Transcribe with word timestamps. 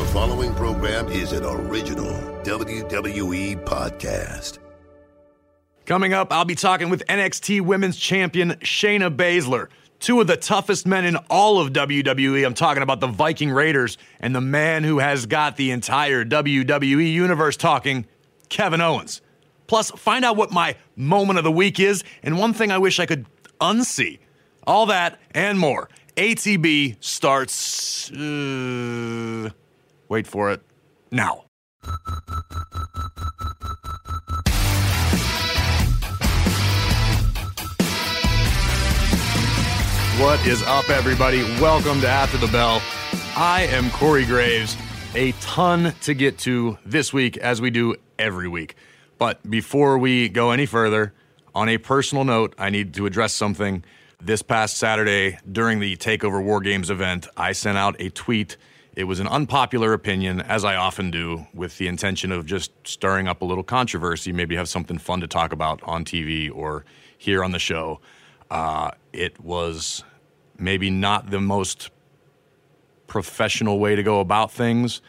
The 0.00 0.06
following 0.06 0.54
program 0.54 1.08
is 1.08 1.32
an 1.32 1.44
original 1.44 2.14
WWE 2.42 3.62
podcast. 3.64 4.58
Coming 5.84 6.14
up, 6.14 6.32
I'll 6.32 6.46
be 6.46 6.54
talking 6.54 6.88
with 6.88 7.06
NXT 7.06 7.60
Women's 7.60 7.98
Champion 7.98 8.52
Shayna 8.60 9.14
Baszler. 9.14 9.68
Two 9.98 10.18
of 10.22 10.26
the 10.26 10.38
toughest 10.38 10.86
men 10.86 11.04
in 11.04 11.16
all 11.28 11.60
of 11.60 11.74
WWE. 11.74 12.46
I'm 12.46 12.54
talking 12.54 12.82
about 12.82 13.00
the 13.00 13.08
Viking 13.08 13.50
Raiders 13.50 13.98
and 14.20 14.34
the 14.34 14.40
man 14.40 14.84
who 14.84 15.00
has 15.00 15.26
got 15.26 15.58
the 15.58 15.70
entire 15.70 16.24
WWE 16.24 17.12
universe 17.12 17.58
talking, 17.58 18.06
Kevin 18.48 18.80
Owens. 18.80 19.20
Plus, 19.66 19.90
find 19.90 20.24
out 20.24 20.34
what 20.34 20.50
my 20.50 20.76
moment 20.96 21.38
of 21.38 21.44
the 21.44 21.52
week 21.52 21.78
is 21.78 22.04
and 22.22 22.38
one 22.38 22.54
thing 22.54 22.72
I 22.72 22.78
wish 22.78 23.00
I 23.00 23.04
could 23.04 23.26
unsee. 23.60 24.18
All 24.66 24.86
that 24.86 25.20
and 25.32 25.58
more. 25.58 25.90
ATB 26.16 26.96
starts. 27.00 28.10
Uh, 28.10 29.50
wait 30.10 30.26
for 30.26 30.50
it. 30.50 30.60
Now. 31.10 31.44
What 40.20 40.46
is 40.46 40.62
up, 40.64 40.90
everybody? 40.90 41.42
Welcome 41.60 42.02
to 42.02 42.08
After 42.08 42.36
the 42.36 42.48
Bell. 42.48 42.82
I 43.36 43.68
am 43.70 43.90
Corey 43.90 44.26
Graves. 44.26 44.76
A 45.14 45.32
ton 45.40 45.94
to 46.02 46.12
get 46.12 46.36
to 46.40 46.76
this 46.84 47.12
week, 47.12 47.38
as 47.38 47.62
we 47.62 47.70
do 47.70 47.94
every 48.18 48.48
week. 48.48 48.74
But 49.16 49.48
before 49.48 49.96
we 49.96 50.28
go 50.28 50.50
any 50.50 50.66
further, 50.66 51.14
on 51.54 51.68
a 51.68 51.78
personal 51.78 52.24
note, 52.24 52.54
I 52.58 52.70
need 52.70 52.94
to 52.94 53.06
address 53.06 53.32
something. 53.32 53.84
This 54.20 54.42
past 54.42 54.76
Saturday, 54.76 55.38
during 55.50 55.80
the 55.80 55.96
TakeOver 55.96 56.44
War 56.44 56.60
Games 56.60 56.90
event, 56.90 57.26
I 57.36 57.52
sent 57.52 57.78
out 57.78 57.96
a 57.98 58.10
tweet. 58.10 58.56
It 59.00 59.04
was 59.04 59.18
an 59.18 59.28
unpopular 59.28 59.94
opinion, 59.94 60.42
as 60.42 60.62
I 60.62 60.76
often 60.76 61.10
do, 61.10 61.46
with 61.54 61.78
the 61.78 61.88
intention 61.88 62.30
of 62.30 62.44
just 62.44 62.70
stirring 62.84 63.28
up 63.28 63.40
a 63.40 63.46
little 63.46 63.64
controversy, 63.64 64.30
maybe 64.30 64.56
have 64.56 64.68
something 64.68 64.98
fun 64.98 65.22
to 65.22 65.26
talk 65.26 65.54
about 65.54 65.82
on 65.84 66.04
TV 66.04 66.54
or 66.54 66.84
here 67.16 67.42
on 67.42 67.52
the 67.52 67.58
show. 67.58 68.02
Uh, 68.50 68.90
it 69.14 69.40
was 69.40 70.04
maybe 70.58 70.90
not 70.90 71.30
the 71.30 71.40
most 71.40 71.88
professional 73.06 73.78
way 73.78 73.96
to 73.96 74.02
go 74.02 74.20
about 74.20 74.52
things. 74.52 75.00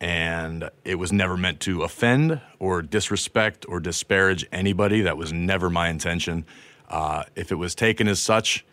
And 0.00 0.70
it 0.82 0.94
was 0.94 1.12
never 1.12 1.36
meant 1.36 1.60
to 1.60 1.82
offend 1.82 2.40
or 2.58 2.80
disrespect 2.80 3.66
or 3.68 3.80
disparage 3.80 4.46
anybody. 4.50 5.02
That 5.02 5.18
was 5.18 5.30
never 5.30 5.68
my 5.68 5.90
intention. 5.90 6.46
Uh, 6.88 7.24
if 7.34 7.52
it 7.52 7.56
was 7.56 7.74
taken 7.74 8.08
as 8.08 8.18
such, 8.18 8.64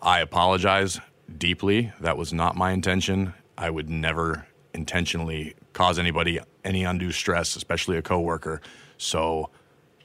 I 0.00 0.20
apologize 0.20 1.00
deeply. 1.36 1.92
That 1.98 2.16
was 2.16 2.32
not 2.32 2.54
my 2.54 2.70
intention. 2.70 3.34
I 3.58 3.70
would 3.70 3.90
never 3.90 4.46
intentionally 4.72 5.54
cause 5.72 5.98
anybody 5.98 6.38
any 6.64 6.84
undue 6.84 7.10
stress, 7.10 7.56
especially 7.56 7.96
a 7.96 8.02
coworker. 8.02 8.60
So 8.96 9.50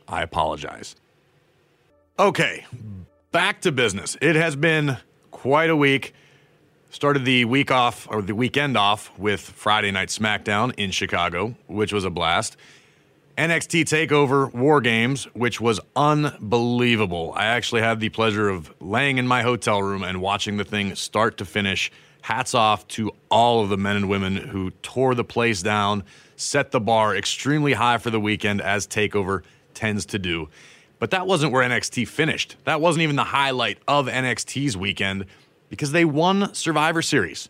I 0.08 0.24
apologize. 0.24 0.96
Okay, 2.18 2.66
back 3.32 3.62
to 3.62 3.72
business. 3.72 4.18
It 4.22 4.36
has 4.36 4.56
been 4.56 4.98
quite 5.32 5.70
a 5.70 5.76
week. 5.76 6.14
Started 6.90 7.26
the 7.26 7.46
week 7.46 7.72
off 7.72 8.08
or 8.10 8.22
the 8.22 8.36
weekend 8.36 8.76
off 8.76 9.18
with 9.18 9.42
Friday 9.42 9.92
Night 9.92 10.10
SmackDown 10.10 10.74
in 10.78 10.92
Chicago, 10.92 11.56
which 11.68 11.94
was 11.94 12.06
a 12.06 12.10
blast. 12.10 12.58
NXT 13.38 13.86
TakeOver 13.86 14.54
War 14.54 14.80
Games, 14.80 15.26
which 15.34 15.60
was 15.60 15.80
unbelievable. 15.96 17.34
I 17.36 17.46
actually 17.46 17.82
had 17.82 18.00
the 18.00 18.10
pleasure 18.10 18.48
of 18.48 18.72
laying 18.80 19.18
in 19.18 19.28
my 19.28 19.42
hotel 19.42 19.82
room 19.82 20.04
and 20.04 20.22
watching 20.22 20.58
the 20.58 20.64
thing 20.64 20.94
start 20.94 21.38
to 21.38 21.46
finish. 21.46 21.92
Hats 22.24 22.54
off 22.54 22.88
to 22.90 23.12
all 23.30 23.62
of 23.62 23.70
the 23.70 23.78
men 23.78 23.98
and 23.98 24.08
women 24.08 24.38
who 24.38 24.72
tore 24.82 25.14
the 25.14 25.26
place 25.26 25.62
down, 25.62 26.04
set 26.38 26.72
the 26.72 26.80
bar 26.80 27.14
extremely 27.14 27.74
high 27.74 27.98
for 27.98 28.10
the 28.10 28.20
weekend, 28.20 28.62
as 28.62 28.88
TakeOver 28.88 29.44
tends 29.74 30.06
to 30.06 30.20
do. 30.20 30.48
But 31.00 31.12
that 31.12 31.28
wasn't 31.28 31.52
where 31.52 31.68
NXT 31.68 32.08
finished. 32.08 32.56
That 32.64 32.80
wasn't 32.80 33.04
even 33.04 33.18
the 33.18 33.26
highlight 33.26 33.78
of 33.90 34.08
NXT's 34.08 34.78
weekend 34.78 35.26
because 35.68 35.92
they 35.92 36.06
won 36.06 36.54
Survivor 36.54 37.02
Series, 37.02 37.50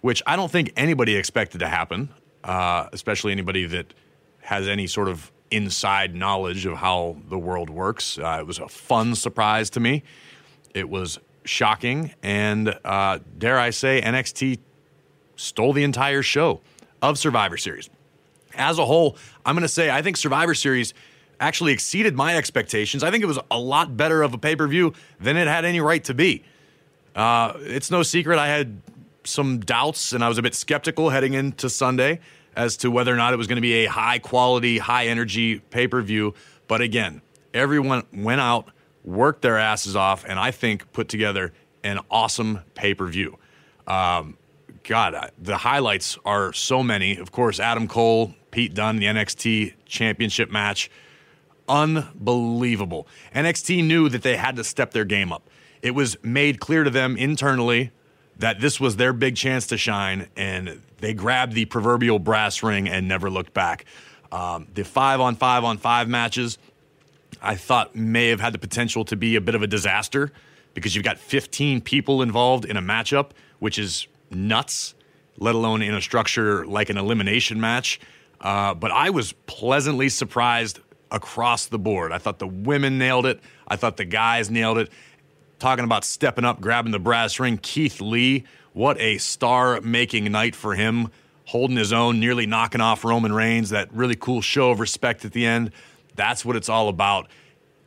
which 0.00 0.22
I 0.26 0.34
don't 0.34 0.50
think 0.50 0.72
anybody 0.78 1.14
expected 1.14 1.58
to 1.58 1.68
happen, 1.68 2.08
uh, 2.42 2.88
especially 2.94 3.32
anybody 3.32 3.66
that 3.66 3.92
has 4.40 4.66
any 4.66 4.86
sort 4.86 5.08
of 5.08 5.30
inside 5.50 6.14
knowledge 6.14 6.64
of 6.64 6.78
how 6.78 7.18
the 7.28 7.38
world 7.38 7.68
works. 7.68 8.18
Uh, 8.18 8.38
it 8.40 8.46
was 8.46 8.60
a 8.60 8.68
fun 8.68 9.14
surprise 9.14 9.68
to 9.68 9.80
me. 9.80 10.02
It 10.72 10.88
was 10.88 11.18
shocking, 11.46 12.12
and 12.22 12.78
uh, 12.84 13.20
dare 13.38 13.58
I 13.58 13.70
say, 13.70 14.00
NXT 14.00 14.58
stole 15.36 15.72
the 15.72 15.84
entire 15.84 16.22
show 16.22 16.60
of 17.02 17.18
Survivor 17.18 17.56
Series. 17.56 17.88
As 18.54 18.78
a 18.78 18.86
whole, 18.86 19.16
I'm 19.44 19.54
going 19.54 19.62
to 19.62 19.68
say 19.68 19.90
I 19.90 20.02
think 20.02 20.16
Survivor 20.16 20.54
Series 20.54 20.94
actually 21.40 21.72
exceeded 21.72 22.14
my 22.14 22.36
expectations. 22.36 23.02
I 23.02 23.10
think 23.10 23.22
it 23.22 23.26
was 23.26 23.38
a 23.50 23.58
lot 23.58 23.96
better 23.96 24.22
of 24.22 24.32
a 24.34 24.38
pay 24.38 24.56
per 24.56 24.66
view 24.66 24.94
than 25.20 25.36
it 25.36 25.46
had 25.46 25.64
any 25.64 25.80
right 25.80 26.02
to 26.04 26.14
be. 26.14 26.42
Uh, 27.14 27.54
it's 27.60 27.90
no 27.90 28.02
secret 28.02 28.38
I 28.38 28.48
had 28.48 28.80
some 29.24 29.60
doubts 29.60 30.12
and 30.12 30.22
I 30.22 30.28
was 30.28 30.38
a 30.38 30.42
bit 30.42 30.54
skeptical 30.54 31.10
heading 31.10 31.34
into 31.34 31.68
Sunday 31.68 32.20
as 32.54 32.76
to 32.78 32.90
whether 32.90 33.12
or 33.12 33.16
not 33.16 33.32
it 33.32 33.36
was 33.36 33.46
going 33.46 33.56
to 33.56 33.62
be 33.62 33.84
a 33.84 33.86
high 33.86 34.18
quality, 34.18 34.78
high 34.78 35.06
energy 35.06 35.58
pay 35.58 35.86
per 35.86 36.00
view. 36.02 36.34
But 36.68 36.80
again, 36.80 37.20
everyone 37.52 38.04
went 38.12 38.40
out, 38.40 38.70
worked 39.06 39.42
their 39.42 39.56
asses 39.56 39.96
off, 39.96 40.24
and 40.26 40.38
I 40.38 40.50
think 40.50 40.92
put 40.92 41.08
together 41.08 41.52
an 41.82 42.00
awesome 42.10 42.60
pay 42.74 42.92
per 42.92 43.06
view. 43.06 43.38
Um, 43.86 44.36
God, 44.82 45.32
the 45.38 45.56
highlights 45.56 46.18
are 46.24 46.52
so 46.52 46.82
many. 46.82 47.16
Of 47.16 47.32
course, 47.32 47.58
Adam 47.58 47.88
Cole, 47.88 48.34
Pete 48.50 48.74
Dunne, 48.74 48.96
the 48.96 49.06
NXT 49.06 49.74
Championship 49.86 50.50
match. 50.50 50.90
Unbelievable. 51.68 53.08
NXT 53.34 53.84
knew 53.84 54.08
that 54.08 54.22
they 54.22 54.36
had 54.36 54.56
to 54.56 54.64
step 54.64 54.92
their 54.92 55.04
game 55.04 55.32
up. 55.32 55.48
It 55.82 55.92
was 55.92 56.16
made 56.22 56.60
clear 56.60 56.84
to 56.84 56.90
them 56.90 57.16
internally 57.16 57.90
that 58.38 58.60
this 58.60 58.78
was 58.78 58.96
their 58.96 59.12
big 59.12 59.36
chance 59.36 59.66
to 59.68 59.76
shine, 59.76 60.28
and 60.36 60.80
they 60.98 61.14
grabbed 61.14 61.54
the 61.54 61.64
proverbial 61.64 62.18
brass 62.18 62.62
ring 62.62 62.88
and 62.88 63.08
never 63.08 63.30
looked 63.30 63.54
back. 63.54 63.84
Um, 64.30 64.68
the 64.74 64.84
five 64.84 65.20
on 65.20 65.36
five 65.36 65.64
on 65.64 65.78
five 65.78 66.08
matches, 66.08 66.58
I 67.46 67.54
thought 67.54 67.94
may 67.94 68.28
have 68.30 68.40
had 68.40 68.52
the 68.52 68.58
potential 68.58 69.04
to 69.04 69.16
be 69.16 69.36
a 69.36 69.40
bit 69.40 69.54
of 69.54 69.62
a 69.62 69.68
disaster 69.68 70.32
because 70.74 70.96
you've 70.96 71.04
got 71.04 71.16
15 71.16 71.80
people 71.80 72.20
involved 72.20 72.64
in 72.64 72.76
a 72.76 72.82
matchup, 72.82 73.30
which 73.60 73.78
is 73.78 74.08
nuts, 74.30 74.94
let 75.38 75.54
alone 75.54 75.80
in 75.80 75.94
a 75.94 76.00
structure 76.00 76.66
like 76.66 76.90
an 76.90 76.98
elimination 76.98 77.60
match. 77.60 78.00
Uh, 78.40 78.74
but 78.74 78.90
I 78.90 79.10
was 79.10 79.32
pleasantly 79.46 80.08
surprised 80.08 80.80
across 81.10 81.66
the 81.66 81.78
board. 81.78 82.10
I 82.10 82.18
thought 82.18 82.40
the 82.40 82.48
women 82.48 82.98
nailed 82.98 83.26
it. 83.26 83.40
I 83.68 83.76
thought 83.76 83.96
the 83.96 84.04
guys 84.04 84.50
nailed 84.50 84.78
it. 84.78 84.90
Talking 85.60 85.84
about 85.84 86.04
stepping 86.04 86.44
up, 86.44 86.60
grabbing 86.60 86.92
the 86.92 86.98
brass 86.98 87.38
ring, 87.38 87.58
Keith 87.58 88.00
Lee, 88.00 88.44
what 88.72 89.00
a 89.00 89.18
star 89.18 89.80
making 89.80 90.30
night 90.30 90.54
for 90.54 90.74
him, 90.74 91.10
holding 91.46 91.76
his 91.76 91.92
own, 91.92 92.18
nearly 92.20 92.44
knocking 92.44 92.80
off 92.80 93.04
Roman 93.04 93.32
Reigns. 93.32 93.70
That 93.70 93.90
really 93.92 94.16
cool 94.16 94.42
show 94.42 94.72
of 94.72 94.80
respect 94.80 95.24
at 95.24 95.32
the 95.32 95.46
end. 95.46 95.70
That's 96.16 96.44
what 96.44 96.56
it's 96.56 96.68
all 96.68 96.88
about. 96.88 97.28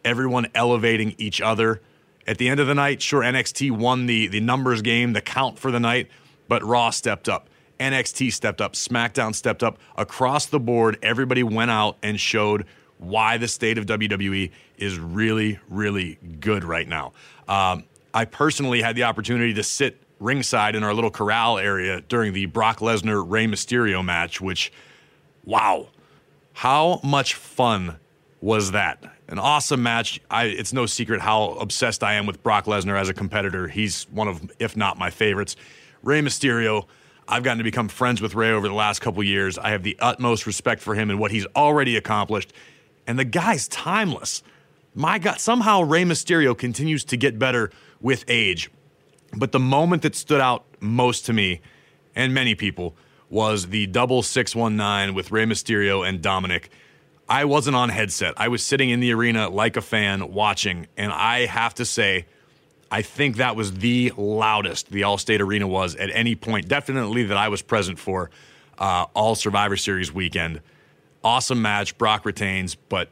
Everyone 0.06 0.48
elevating 0.56 1.16
each 1.18 1.42
other. 1.42 1.82
At 2.26 2.38
the 2.38 2.48
end 2.48 2.60
of 2.60 2.68
the 2.68 2.76
night, 2.76 3.02
sure, 3.02 3.22
NXT 3.22 3.72
won 3.72 4.06
the, 4.06 4.28
the 4.28 4.40
numbers 4.40 4.82
game, 4.82 5.14
the 5.14 5.22
count 5.22 5.58
for 5.58 5.72
the 5.72 5.80
night, 5.80 6.10
but 6.48 6.64
Raw 6.64 6.92
stepped 6.92 7.28
up. 7.28 7.50
NXT 7.80 8.32
stepped 8.34 8.62
up. 8.62 8.74
SmackDown 8.74 9.34
stepped 9.34 9.64
up. 9.64 9.80
Across 9.96 10.48
the 10.48 10.60
board, 10.60 11.00
everybody 11.02 11.44
went 11.44 11.72
out 11.72 11.98
and 12.04 12.20
showed 12.20 12.66
why 12.98 13.38
the 13.38 13.48
state 13.48 13.78
of 13.78 13.86
WWE 13.86 14.52
is 14.78 15.00
really, 15.00 15.60
really 15.70 16.20
good 16.40 16.64
right 16.64 16.88
now. 16.88 17.14
Um, 17.48 17.86
I 18.14 18.26
personally 18.26 18.82
had 18.82 18.96
the 18.96 19.04
opportunity 19.04 19.54
to 19.54 19.64
sit 19.64 20.02
ringside 20.20 20.76
in 20.76 20.84
our 20.84 20.94
little 20.94 21.12
corral 21.12 21.58
area 21.58 22.02
during 22.02 22.34
the 22.34 22.46
Brock 22.46 22.80
Lesnar 22.80 23.24
Rey 23.26 23.48
Mysterio 23.48 24.04
match, 24.04 24.42
which, 24.42 24.72
wow, 25.46 25.88
how 26.54 27.00
much 27.04 27.36
fun 27.36 27.98
was 28.42 28.72
that? 28.72 29.04
An 29.28 29.40
awesome 29.40 29.84
match. 29.84 30.20
I, 30.30 30.46
it's 30.46 30.74
no 30.74 30.86
secret 30.86 31.22
how 31.22 31.52
obsessed 31.54 32.04
I 32.04 32.14
am 32.14 32.26
with 32.26 32.42
Brock 32.42 32.66
Lesnar 32.66 33.00
as 33.00 33.10
a 33.10 33.14
competitor. 33.14 33.68
He's 33.68 34.04
one 34.12 34.28
of, 34.28 34.52
if 34.60 34.78
not 34.78 34.98
my 34.98 35.10
favorites. 35.10 35.56
Rey 36.02 36.22
Mysterio, 36.22 36.86
I've 37.28 37.44
gotten 37.44 37.58
to 37.60 37.64
become 37.64 37.90
friends 37.90 38.22
with 38.22 38.36
Rey 38.36 38.52
over 38.52 38.68
the 38.68 38.74
last 38.74 39.02
couple 39.02 39.22
years. 39.24 39.58
I 39.58 39.70
have 39.70 39.84
the 39.84 39.98
utmost 40.00 40.48
respect 40.48 40.82
for 40.82 40.96
him 40.96 41.10
and 41.10 41.20
what 41.20 41.32
he's 41.32 41.46
already 41.56 41.98
accomplished. 41.98 42.54
And 43.06 43.20
the 43.20 43.26
guy's 43.26 43.68
timeless. 43.68 44.42
My 44.96 45.20
God, 45.20 45.40
somehow 45.40 45.82
Rey 45.82 46.04
Mysterio 46.04 46.58
continues 46.58 47.04
to 47.06 47.18
get 47.18 47.38
better 47.38 47.72
with 48.02 48.24
age. 48.28 48.72
But 49.36 49.52
the 49.52 49.60
moment 49.60 50.02
that 50.04 50.16
stood 50.16 50.42
out 50.42 50.66
most 50.80 51.26
to 51.26 51.34
me 51.34 51.62
and 52.16 52.34
many 52.34 52.56
people 52.56 52.96
was 53.30 53.68
the 53.68 53.86
double 53.88 54.24
619 54.24 55.14
with 55.14 55.32
Rey 55.32 55.46
Mysterio 55.46 56.08
and 56.08 56.22
Dominik. 56.22 56.70
I 57.30 57.46
wasn't 57.46 57.76
on 57.76 57.90
headset. 57.90 58.34
I 58.38 58.48
was 58.48 58.66
sitting 58.66 58.90
in 58.90 59.00
the 59.00 59.14
arena 59.14 59.50
like 59.50 59.78
a 59.78 59.82
fan 59.82 60.34
watching, 60.34 60.88
and 60.98 61.12
I 61.12 61.46
have 61.46 61.76
to 61.76 61.86
say, 61.86 62.26
I 62.92 63.04
think 63.04 63.38
that 63.38 63.56
was 63.56 63.72
the 63.74 64.12
loudest 64.18 64.90
the 64.90 65.02
Allstate 65.02 65.40
Arena 65.40 65.68
was 65.68 65.96
at 65.96 66.10
any 66.12 66.36
point, 66.36 66.68
definitely 66.68 67.24
that 67.26 67.38
I 67.38 67.48
was 67.50 67.62
present 67.62 68.00
for. 68.00 68.32
uh, 68.80 69.06
all 69.14 69.36
Survivor 69.36 69.78
Series 69.78 70.12
weekend. 70.12 70.62
Awesome 71.24 71.62
match. 71.62 71.98
Brock 71.98 72.26
retains, 72.26 72.76
but 72.76 73.10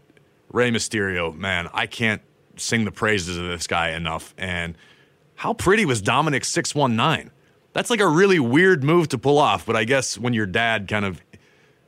Rey 0.52 0.72
Mysterio, 0.72 1.36
man, 1.36 1.70
I 1.74 1.86
can't 1.88 2.22
sing 2.56 2.86
the 2.86 2.92
praises 2.92 3.38
of 3.38 3.46
this 3.46 3.68
guy 3.68 3.90
enough. 3.92 4.34
And 4.38 4.76
how 5.36 5.54
pretty 5.54 5.86
was 5.86 6.02
Dominik 6.02 6.46
619? 6.46 7.32
That's 7.74 7.90
like 7.90 8.00
a 8.00 8.08
really 8.08 8.40
weird 8.40 8.84
move 8.84 9.10
to 9.10 9.18
pull 9.18 9.38
off, 9.38 9.66
but 9.66 9.76
I 9.76 9.84
guess 9.84 10.18
when 10.18 10.34
your 10.34 10.48
dad 10.48 10.88
kind 10.88 11.06
of 11.06 11.22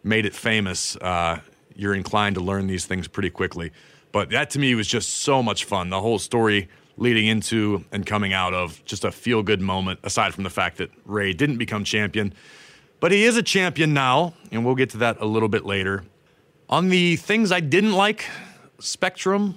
made 0.03 0.25
it 0.25 0.35
famous, 0.35 0.95
uh, 0.97 1.39
you're 1.79 1.95
inclined 1.95 2.35
to 2.35 2.41
learn 2.41 2.67
these 2.67 2.85
things 2.85 3.07
pretty 3.07 3.29
quickly. 3.29 3.71
But 4.11 4.29
that 4.31 4.49
to 4.51 4.59
me 4.59 4.75
was 4.75 4.87
just 4.87 5.09
so 5.19 5.41
much 5.41 5.65
fun. 5.65 5.89
The 5.89 6.01
whole 6.01 6.19
story 6.19 6.67
leading 6.97 7.27
into 7.27 7.85
and 7.91 8.05
coming 8.05 8.33
out 8.33 8.53
of 8.53 8.83
just 8.85 9.05
a 9.05 9.11
feel 9.11 9.41
good 9.41 9.61
moment, 9.61 9.99
aside 10.03 10.33
from 10.33 10.43
the 10.43 10.49
fact 10.49 10.77
that 10.77 10.91
Rey 11.05 11.33
didn't 11.33 11.57
become 11.57 11.83
champion. 11.83 12.33
But 12.99 13.11
he 13.11 13.23
is 13.23 13.37
a 13.37 13.43
champion 13.43 13.93
now, 13.93 14.33
and 14.51 14.65
we'll 14.65 14.75
get 14.75 14.89
to 14.91 14.97
that 14.97 15.21
a 15.21 15.25
little 15.25 15.47
bit 15.47 15.65
later. 15.65 16.03
On 16.69 16.89
the 16.89 17.15
things 17.15 17.51
I 17.51 17.61
didn't 17.61 17.93
like, 17.93 18.25
spectrum, 18.79 19.55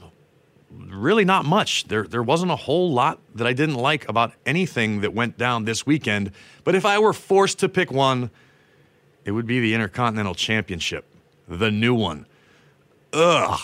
really 0.71 1.25
not 1.25 1.45
much. 1.45 1.85
There, 1.89 2.05
there 2.05 2.23
wasn't 2.23 2.53
a 2.53 2.57
whole 2.57 2.93
lot 2.93 3.19
that 3.35 3.47
I 3.47 3.53
didn't 3.53 3.75
like 3.75 4.09
about 4.09 4.33
anything 4.47 5.01
that 5.01 5.13
went 5.13 5.37
down 5.37 5.65
this 5.65 5.85
weekend. 5.85 6.33
But 6.65 6.75
if 6.75 6.85
I 6.85 6.99
were 6.99 7.13
forced 7.13 7.59
to 7.61 7.69
pick 7.69 7.91
one, 7.91 8.31
it 9.25 9.33
would 9.33 9.47
be 9.47 9.61
the 9.61 9.75
Intercontinental 9.75 10.35
Championship, 10.35 11.05
the 11.59 11.71
new 11.71 11.95
one. 11.95 12.27
Ugh. 13.13 13.61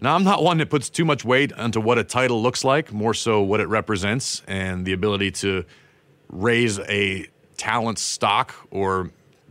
Now, 0.00 0.14
I'm 0.14 0.24
not 0.24 0.42
one 0.42 0.58
that 0.58 0.70
puts 0.70 0.90
too 0.90 1.04
much 1.04 1.24
weight 1.24 1.52
onto 1.52 1.80
what 1.80 1.98
a 1.98 2.04
title 2.04 2.42
looks 2.42 2.64
like, 2.64 2.92
more 2.92 3.14
so 3.14 3.42
what 3.42 3.60
it 3.60 3.68
represents 3.68 4.42
and 4.46 4.84
the 4.84 4.92
ability 4.92 5.30
to 5.32 5.64
raise 6.28 6.78
a 6.80 7.26
talent 7.56 7.98
stock 7.98 8.54
or 8.70 9.10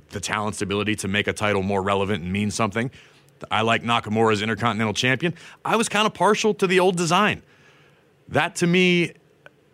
the 0.10 0.20
talent's 0.20 0.62
ability 0.62 0.96
to 0.98 1.08
make 1.08 1.28
a 1.28 1.34
title 1.34 1.64
more 1.64 1.82
relevant 1.82 2.24
and 2.24 2.32
mean 2.32 2.52
something. 2.52 2.92
I 3.50 3.62
like 3.62 3.84
Nakamura 3.84 4.34
as 4.34 4.42
Intercontinental 4.42 4.94
Champion. 4.94 5.34
I 5.66 5.76
was 5.76 5.90
kind 5.90 6.06
of 6.06 6.14
partial 6.14 6.54
to 6.56 6.68
the 6.68 6.80
old 6.80 6.98
design. 6.98 7.42
That 8.28 8.56
to 8.58 8.68
me, 8.68 9.14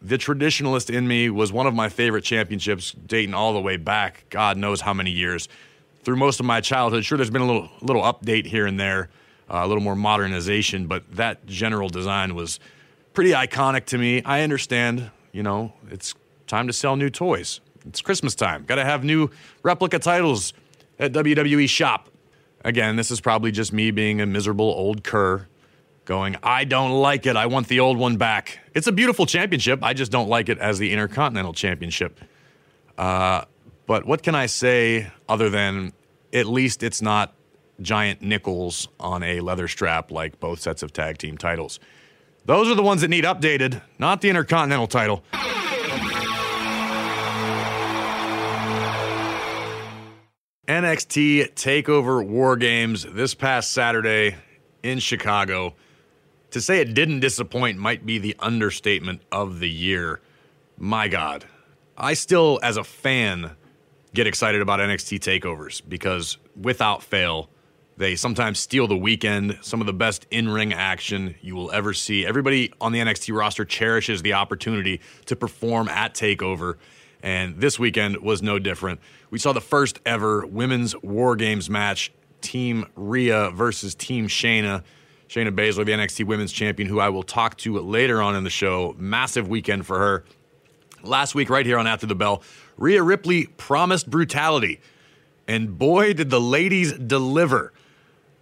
the 0.02 0.18
traditionalist 0.18 0.94
in 0.94 1.08
me 1.08 1.30
was 1.30 1.52
one 1.52 1.68
of 1.68 1.74
my 1.74 1.90
favorite 1.90 2.24
championships, 2.24 2.94
dating 3.06 3.34
all 3.34 3.54
the 3.54 3.60
way 3.60 3.78
back, 3.78 4.26
God 4.30 4.58
knows 4.58 4.82
how 4.82 4.94
many 4.94 5.12
years, 5.12 5.50
through 6.04 6.16
most 6.16 6.40
of 6.40 6.46
my 6.46 6.62
childhood. 6.62 7.06
Sure, 7.06 7.18
there's 7.18 7.30
been 7.30 7.42
a 7.42 7.48
little 7.48 7.70
little 7.82 8.04
update 8.04 8.46
here 8.46 8.66
and 8.66 8.80
there, 8.80 9.10
uh, 9.50 9.62
a 9.64 9.68
little 9.68 9.84
more 9.84 9.96
modernization, 9.96 10.88
but 10.88 11.04
that 11.16 11.46
general 11.46 11.90
design 11.90 12.36
was 12.36 12.60
pretty 13.14 13.32
iconic 13.32 13.86
to 13.86 13.98
me. 13.98 14.22
I 14.24 14.42
understand, 14.42 15.12
you 15.32 15.44
know, 15.44 15.74
it's 15.90 16.14
time 16.48 16.68
to 16.68 16.74
sell 16.74 16.96
new 16.96 17.10
toys. 17.10 17.62
It's 17.86 18.02
Christmas 18.02 18.36
time. 18.36 18.66
Got 18.66 18.76
to 18.76 18.86
have 18.86 19.04
new 19.04 19.30
replica 19.64 20.00
titles 20.00 20.54
at 21.00 21.14
WWE 21.14 21.68
Shop. 21.70 22.10
Again, 22.64 22.98
this 22.98 23.10
is 23.10 23.22
probably 23.22 23.52
just 23.52 23.72
me 23.72 23.92
being 23.92 24.20
a 24.20 24.26
miserable 24.26 24.66
old 24.66 25.04
cur 25.04 25.48
going, 26.10 26.36
I 26.42 26.66
don't 26.66 26.92
like 26.92 27.28
it. 27.28 27.36
I 27.36 27.46
want 27.46 27.68
the 27.68 27.80
old 27.80 27.98
one 27.98 28.18
back. 28.18 28.60
It's 28.74 28.88
a 28.88 28.92
beautiful 28.92 29.28
championship. 29.28 29.84
I 29.84 29.94
just 29.94 30.12
don't 30.12 30.28
like 30.28 30.50
it 30.50 30.58
as 30.58 30.80
the 30.80 30.92
Intercontinental 30.92 31.54
Championship. 31.54 32.20
Uh, 32.98 33.46
but 33.90 34.06
what 34.06 34.22
can 34.22 34.36
I 34.36 34.46
say 34.46 35.12
other 35.28 35.50
than 35.50 35.94
at 36.32 36.46
least 36.46 36.84
it's 36.84 37.02
not 37.02 37.34
giant 37.82 38.22
nickels 38.22 38.88
on 39.00 39.24
a 39.24 39.40
leather 39.40 39.68
strap 39.68 40.12
like 40.12 40.40
both 40.40 40.60
sets 40.60 40.84
of 40.84 40.94
tag 40.94 41.18
team 41.18 41.40
titles? 41.40 41.80
Those 42.46 42.70
are 42.70 42.76
the 42.76 42.84
ones 42.84 43.02
that 43.02 43.08
need 43.08 43.24
updated, 43.24 43.82
not 43.98 44.22
the 44.22 44.30
Intercontinental 44.30 44.86
title. 44.86 45.24
NXT 50.68 51.56
TakeOver 51.56 52.24
War 52.24 52.58
Games 52.58 53.08
this 53.10 53.34
past 53.34 53.72
Saturday 53.72 54.36
in 54.84 55.00
Chicago. 55.00 55.74
To 56.52 56.62
say 56.62 56.80
it 56.80 56.94
didn't 56.94 57.22
disappoint 57.22 57.80
might 57.80 58.06
be 58.06 58.20
the 58.20 58.36
understatement 58.38 59.24
of 59.32 59.60
the 59.60 59.70
year. 59.70 60.22
My 60.78 61.08
God. 61.08 61.46
I 61.98 62.14
still, 62.14 62.60
as 62.62 62.78
a 62.78 62.84
fan, 62.84 63.56
get 64.14 64.28
excited 64.28 64.62
about 64.62 64.80
NXT 64.80 65.20
takeovers 65.20 65.82
because 65.88 66.38
without 66.56 67.04
fail, 67.04 67.50
they 67.98 68.16
sometimes 68.16 68.60
steal 68.60 68.88
the 68.88 68.98
weekend. 68.98 69.60
Some 69.62 69.82
of 69.82 69.88
the 69.88 69.94
best 69.94 70.26
in 70.32 70.48
ring 70.48 70.74
action 70.74 71.36
you 71.42 71.56
will 71.56 71.70
ever 71.72 71.94
see. 71.94 72.26
Everybody 72.26 72.74
on 72.80 72.94
the 72.94 73.00
NXT 73.00 73.38
roster 73.38 73.66
cherishes 73.66 74.22
the 74.22 74.34
opportunity 74.34 75.02
to 75.26 75.36
perform 75.36 75.90
at 75.90 76.14
TakeOver. 76.14 76.76
And 77.22 77.60
this 77.60 77.78
weekend 77.78 78.18
was 78.18 78.42
no 78.42 78.58
different. 78.58 79.02
We 79.30 79.38
saw 79.38 79.52
the 79.52 79.62
first 79.62 80.00
ever 80.06 80.46
women's 80.46 80.96
War 81.02 81.36
Games 81.36 81.70
match 81.70 82.14
Team 82.40 82.86
Rhea 82.96 83.52
versus 83.52 83.96
Team 83.96 84.28
Shayna. 84.28 84.84
Shayna 85.28 85.54
Baszler, 85.54 85.86
the 85.86 85.92
NXT 85.92 86.26
Women's 86.26 86.52
Champion, 86.52 86.90
who 86.90 87.00
I 87.00 87.10
will 87.10 87.22
talk 87.22 87.58
to 87.58 87.78
later 87.80 88.22
on 88.22 88.36
in 88.36 88.44
the 88.44 88.50
show. 88.50 88.96
Massive 88.98 89.48
weekend 89.48 89.86
for 89.86 90.00
her. 90.00 90.24
Last 91.04 91.36
week, 91.36 91.50
right 91.50 91.66
here 91.66 91.78
on 91.78 91.86
After 91.86 92.08
the 92.08 92.16
Bell, 92.16 92.42
Rhea 92.80 93.04
Ripley 93.04 93.46
promised 93.46 94.10
brutality. 94.10 94.80
And 95.48 95.78
boy, 95.78 96.14
did 96.14 96.30
the 96.30 96.40
ladies 96.40 96.94
deliver. 96.94 97.74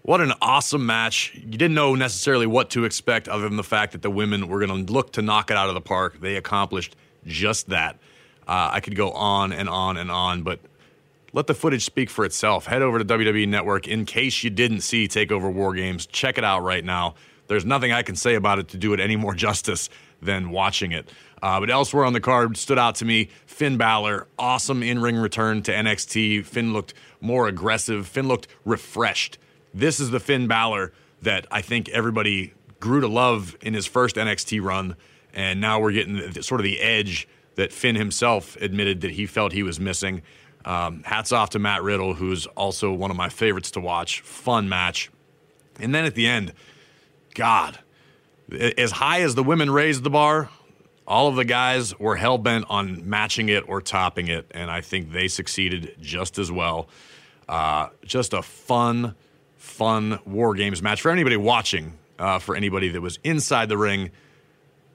What 0.04 0.22
an 0.22 0.34
awesome 0.42 0.86
match. 0.86 1.34
You 1.34 1.58
didn't 1.58 1.74
know 1.74 1.96
necessarily 1.96 2.46
what 2.46 2.70
to 2.72 2.86
expect 2.86 3.28
other 3.28 3.44
than 3.44 3.58
the 3.58 3.64
fact 3.64 3.94
that 3.94 4.04
the 4.04 4.12
women 4.12 4.48
were 4.48 4.66
going 4.66 4.86
to 4.86 4.94
look 4.94 5.14
to 5.14 5.22
knock 5.24 5.50
it 5.50 5.58
out 5.58 5.70
of 5.70 5.74
the 5.74 5.82
park. 5.82 6.22
They 6.22 6.36
accomplished 6.36 6.96
just 7.26 7.70
that. 7.70 7.98
Uh, 8.48 8.70
I 8.74 8.80
could 8.80 8.96
go 8.96 9.12
on 9.12 9.52
and 9.52 9.68
on 9.68 9.98
and 9.98 10.12
on, 10.12 10.44
but 10.44 10.60
let 11.34 11.48
the 11.48 11.56
footage 11.56 11.84
speak 11.84 12.10
for 12.10 12.24
itself. 12.24 12.68
Head 12.68 12.82
over 12.82 13.00
to 13.00 13.06
WWE 13.06 13.48
Network 13.48 13.88
in 13.88 14.06
case 14.06 14.44
you 14.44 14.50
didn't 14.50 14.82
see 14.82 15.08
Takeover 15.08 15.52
War 15.52 15.74
Games. 15.74 16.06
Check 16.06 16.38
it 16.38 16.44
out 16.44 16.62
right 16.62 16.86
now. 16.86 17.16
There's 17.48 17.66
nothing 17.66 17.92
I 17.92 18.04
can 18.04 18.16
say 18.16 18.36
about 18.36 18.60
it 18.60 18.68
to 18.70 18.78
do 18.78 18.94
it 18.94 19.00
any 19.00 19.16
more 19.16 19.34
justice 19.36 19.90
than 20.22 20.52
watching 20.52 20.92
it. 20.92 21.10
Uh, 21.42 21.60
but 21.60 21.70
elsewhere 21.70 22.06
on 22.06 22.14
the 22.14 22.20
card 22.20 22.58
stood 22.58 22.80
out 22.80 22.96
to 22.96 23.06
me 23.06 23.30
Finn 23.46 23.78
Balor. 23.78 24.28
Awesome 24.40 24.82
in 24.82 25.02
ring 25.02 25.16
return 25.16 25.62
to 25.64 25.72
NXT. 25.72 26.46
Finn 26.46 26.74
looked 26.74 26.94
more 27.22 27.48
aggressive, 27.48 28.08
Finn 28.08 28.28
looked 28.28 28.48
refreshed. 28.66 29.38
This 29.74 30.00
is 30.00 30.10
the 30.10 30.20
Finn 30.20 30.48
Balor 30.48 30.94
that 31.22 31.46
I 31.52 31.62
think 31.62 31.90
everybody 31.90 32.54
grew 32.80 33.02
to 33.02 33.08
love 33.08 33.58
in 33.62 33.74
his 33.74 33.86
first 33.86 34.16
NXT 34.16 34.62
run. 34.64 34.96
And 35.34 35.62
now 35.62 35.80
we're 35.80 35.92
getting 35.92 36.42
sort 36.42 36.62
of 36.62 36.64
the 36.64 36.80
edge 36.80 37.28
that 37.56 37.72
Finn 37.72 37.96
himself 37.96 38.56
admitted 38.58 39.02
that 39.02 39.12
he 39.12 39.26
felt 39.26 39.52
he 39.52 39.64
was 39.64 39.80
missing. 39.80 40.22
Um, 40.66 41.04
hats 41.04 41.32
off 41.32 41.52
to 41.52 41.60
Matt 41.60 41.84
Riddle, 41.84 42.14
who's 42.14 42.46
also 42.48 42.92
one 42.92 43.12
of 43.12 43.18
my 43.18 43.30
favorites 43.30 43.72
to 43.72 43.80
watch. 43.80 44.22
Fun 44.22 44.68
match. 44.70 45.10
And 45.80 45.94
then 45.94 46.06
at 46.06 46.16
the 46.16 46.28
end, 46.28 46.54
God, 47.36 47.80
as 48.52 48.92
high 48.92 49.22
as 49.22 49.36
the 49.36 49.44
women 49.44 49.70
raised 49.70 50.04
the 50.04 50.10
bar, 50.10 50.50
all 51.08 51.28
of 51.28 51.36
the 51.36 51.46
guys 51.46 51.98
were 51.98 52.18
hell 52.18 52.38
bent 52.38 52.66
on 52.70 53.08
matching 53.10 53.50
it 53.50 53.68
or 53.68 53.82
topping 53.82 54.28
it, 54.28 54.46
and 54.52 54.70
I 54.70 54.82
think 54.82 55.12
they 55.12 55.28
succeeded 55.28 55.96
just 56.02 56.38
as 56.38 56.52
well. 56.52 56.90
Uh, 57.48 57.90
just 58.06 58.34
a 58.34 58.42
fun, 58.42 59.16
fun 59.56 60.20
War 60.26 60.54
Games 60.54 60.82
match 60.82 61.02
for 61.02 61.10
anybody 61.10 61.38
watching, 61.38 61.94
uh, 62.20 62.40
for 62.40 62.56
anybody 62.56 62.90
that 62.90 63.02
was 63.02 63.20
inside 63.24 63.70
the 63.70 63.78
ring. 63.78 64.12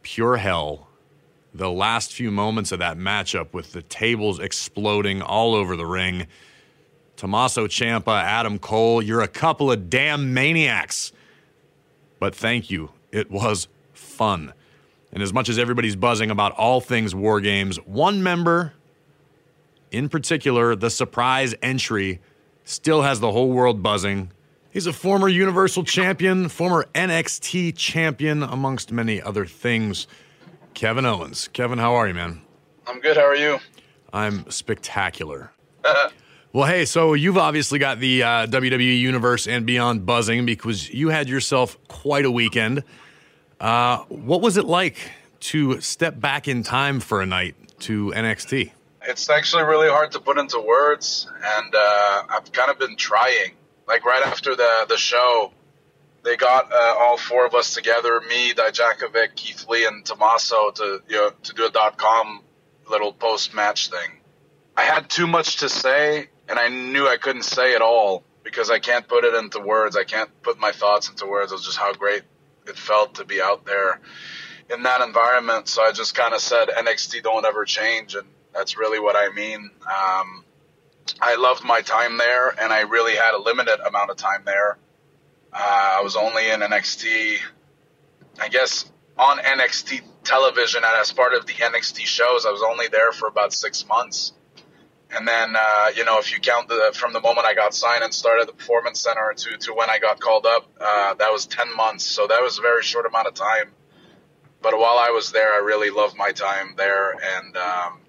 Pure 0.03 0.37
hell 0.37 0.89
the 1.55 1.71
last 1.71 2.13
few 2.13 2.31
moments 2.31 2.73
of 2.73 2.79
that 2.79 2.97
matchup 2.97 3.53
with 3.53 3.73
the 3.73 3.83
tables 3.83 4.39
exploding 4.39 5.21
all 5.21 5.55
over 5.55 5.77
the 5.77 5.87
ring. 5.87 6.27
Tommaso 7.17 7.67
Ciampa, 7.67 8.23
Adam 8.23 8.59
Cole, 8.59 9.03
you're 9.03 9.21
a 9.21 9.29
couple 9.29 9.71
of 9.71 9.91
damn 9.91 10.33
maniacs. 10.33 11.13
But 12.19 12.35
thank 12.35 12.71
you. 12.71 12.91
It 13.11 13.31
was 13.31 13.69
fun. 13.93 14.55
And 15.13 15.23
as 15.23 15.33
much 15.33 15.49
as 15.49 15.59
everybody's 15.59 15.97
buzzing 15.97 16.31
about 16.31 16.53
all 16.53 16.81
things 16.81 17.15
War 17.15 17.41
Games, 17.41 17.77
one 17.85 18.23
member 18.23 18.73
in 19.93 20.09
particular, 20.09 20.75
the 20.75 20.91
surprise 20.91 21.55
entry, 21.63 22.21
still 22.65 23.03
has 23.03 23.21
the 23.21 23.31
whole 23.31 23.51
world 23.51 23.83
buzzing. 23.83 24.33
He's 24.71 24.87
a 24.87 24.93
former 24.93 25.29
Universal 25.29 25.85
Champion, 25.85 26.49
former 26.49 26.87
NXT 26.95 27.77
Champion, 27.77 28.43
amongst 28.43 28.91
many 28.91 29.21
other 29.21 29.45
things. 29.45 30.07
Kevin 30.73 31.05
Owens. 31.05 31.49
Kevin, 31.49 31.79
how 31.79 31.95
are 31.95 32.09
you, 32.09 32.15
man? 32.15 32.41
I'm 32.87 33.01
good. 33.01 33.19
How 33.19 33.27
are 33.27 33.37
you? 33.37 33.59
I'm 34.15 34.51
spectacular. 34.51 35.53
well, 36.55 36.67
hey, 36.67 36.87
so 36.87 37.13
you've 37.13 37.37
obviously 37.37 37.79
got 37.79 38.01
the 38.01 38.23
uh, 38.23 38.47
WWE 38.47 38.99
Universe 38.99 39.47
and 39.47 39.67
beyond 39.67 40.07
buzzing 40.07 40.47
because 40.47 40.89
you 40.89 41.11
had 41.11 41.29
yourself 41.29 41.77
quite 41.89 42.25
a 42.25 42.31
weekend. 42.31 42.83
Uh, 43.63 43.99
what 44.09 44.41
was 44.41 44.57
it 44.57 44.65
like 44.65 44.97
to 45.39 45.81
step 45.81 46.19
back 46.19 46.49
in 46.49 46.65
time 46.65 46.99
for 46.99 47.23
a 47.23 47.27
night 47.27 47.55
to 47.79 48.13
NXT? 48.15 48.73
It's 49.03 49.31
actually 49.31 49.63
really 49.63 49.89
hard 49.89 50.11
to 50.13 50.21
put 50.21 50.37
into 50.37 50.59
words, 50.59 51.29
and 51.33 51.73
uh, 51.73 52.23
I've 52.29 52.51
kind 52.51 52.73
of 52.73 52.81
been 52.81 52.97
trying. 52.97 53.53
Like 53.87 54.05
right 54.05 54.27
after 54.27 54.57
the 54.57 54.87
the 54.89 54.97
show, 54.97 55.53
they 56.25 56.37
got 56.37 56.73
uh, 56.73 56.95
all 56.99 57.17
four 57.17 57.47
of 57.47 57.55
us 57.55 57.75
together, 57.75 58.21
me, 58.29 58.53
Dijakovic, 58.53 59.37
Keith 59.37 59.69
Lee, 59.69 59.87
and 59.87 60.05
Tommaso 60.05 60.73
to 60.73 61.03
you 61.09 61.17
know 61.17 61.31
to 61.45 61.53
do 61.53 61.67
a 61.67 61.71
dot 61.71 61.97
com 61.97 62.43
little 62.91 63.13
post 63.13 63.55
match 63.55 63.91
thing. 63.91 64.11
I 64.77 64.83
had 64.83 65.09
too 65.09 65.29
much 65.29 65.59
to 65.59 65.69
say, 65.69 66.29
and 66.49 66.59
I 66.59 66.69
knew 66.69 67.07
I 67.07 67.17
couldn't 67.17 67.45
say 67.45 67.75
it 67.75 67.81
all 67.81 68.25
because 68.43 68.71
I 68.71 68.81
can't 68.81 69.07
put 69.07 69.25
it 69.25 69.35
into 69.35 69.61
words. 69.61 69.97
I 69.97 70.03
can't 70.03 70.31
put 70.43 70.59
my 70.59 70.73
thoughts 70.73 71.09
into 71.09 71.27
words. 71.27 71.53
It 71.53 71.57
was 71.57 71.65
just 71.65 71.79
how 71.79 71.93
great 71.93 72.23
it 72.67 72.77
felt 72.77 73.17
to 73.17 73.25
be 73.25 73.41
out 73.41 73.65
there 73.65 74.01
in 74.71 74.83
that 74.85 75.01
environment. 75.01 75.69
So 75.69 75.83
I 75.83 75.93
just 75.93 76.15
kind 76.15 76.35
of 76.35 76.41
said 76.41 76.69
NXT 76.69 77.23
don't 77.23 77.45
ever 77.45 77.65
change, 77.65 78.15
and 78.15 78.27
that's 78.55 78.77
really 78.77 79.01
what 79.01 79.17
I 79.17 79.33
mean. 79.35 79.71
Um, 79.87 80.45
I 81.21 81.37
loved 81.37 81.65
my 81.65 81.81
time 81.81 82.19
there, 82.19 82.49
and 82.49 82.73
I 82.73 82.83
really 82.83 83.15
had 83.15 83.35
a 83.35 83.39
limited 83.39 83.81
amount 83.81 84.11
of 84.11 84.17
time 84.17 84.43
there. 84.45 84.79
Uh, 85.53 85.97
I 85.99 86.01
was 86.03 86.17
only 86.17 86.49
in 86.51 86.61
NXT, 86.61 87.37
I 88.41 88.49
guess, 88.49 88.91
on 89.19 89.39
NXT 89.39 90.01
television 90.25 90.83
and 90.85 90.95
as 90.99 91.13
part 91.13 91.35
of 91.35 91.47
the 91.47 91.53
NXT 91.53 92.07
shows. 92.07 92.47
I 92.47 92.51
was 92.51 92.63
only 92.63 92.89
there 92.89 93.13
for 93.13 93.29
about 93.29 93.53
six 93.53 93.87
months. 93.87 94.33
And 95.15 95.29
then, 95.29 95.55
uh, 95.55 95.89
you 95.95 96.05
know, 96.07 96.19
if 96.19 96.33
you 96.33 96.41
count 96.41 96.69
the 96.69 96.93
from 96.95 97.13
the 97.13 97.21
moment 97.21 97.47
I 97.47 97.55
got 97.55 97.75
signed 97.75 98.03
and 98.03 98.15
started 98.15 98.49
the 98.49 98.55
performance 98.55 99.01
center 99.01 99.35
to 99.37 99.57
to 99.59 99.75
when 99.75 99.91
I 99.91 99.99
got 99.99 100.21
called 100.21 100.47
up, 100.47 100.67
uh, 100.81 101.15
that 101.15 101.31
was 101.31 101.47
ten 101.47 101.75
months. 101.77 102.05
So 102.05 102.27
that 102.27 102.41
was 102.41 102.59
a 102.59 102.63
very 102.63 102.83
short 102.83 103.05
amount 103.05 103.27
of 103.27 103.35
time. 103.35 103.73
But 104.63 104.79
while 104.79 104.97
I 104.99 105.11
was 105.11 105.33
there, 105.33 105.53
I 105.53 105.59
really 105.59 105.91
loved 105.91 106.17
my 106.17 106.31
time 106.33 106.75
there, 106.77 107.11
and 107.11 107.57
um, 107.57 108.01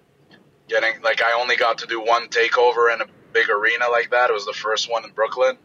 getting 0.69 1.01
like 1.01 1.21
I 1.21 1.33
only 1.41 1.57
got 1.57 1.79
to 1.79 1.87
do 1.87 1.99
one 1.99 2.29
takeover 2.29 2.93
in 2.93 3.01
a 3.01 3.05
big 3.33 3.49
arena 3.49 3.89
like 3.89 4.11
that. 4.11 4.29
It 4.29 4.33
was 4.33 4.45
the 4.45 4.53
first 4.53 4.89
one 4.89 5.03
in 5.03 5.11
Brooklyn. 5.11 5.57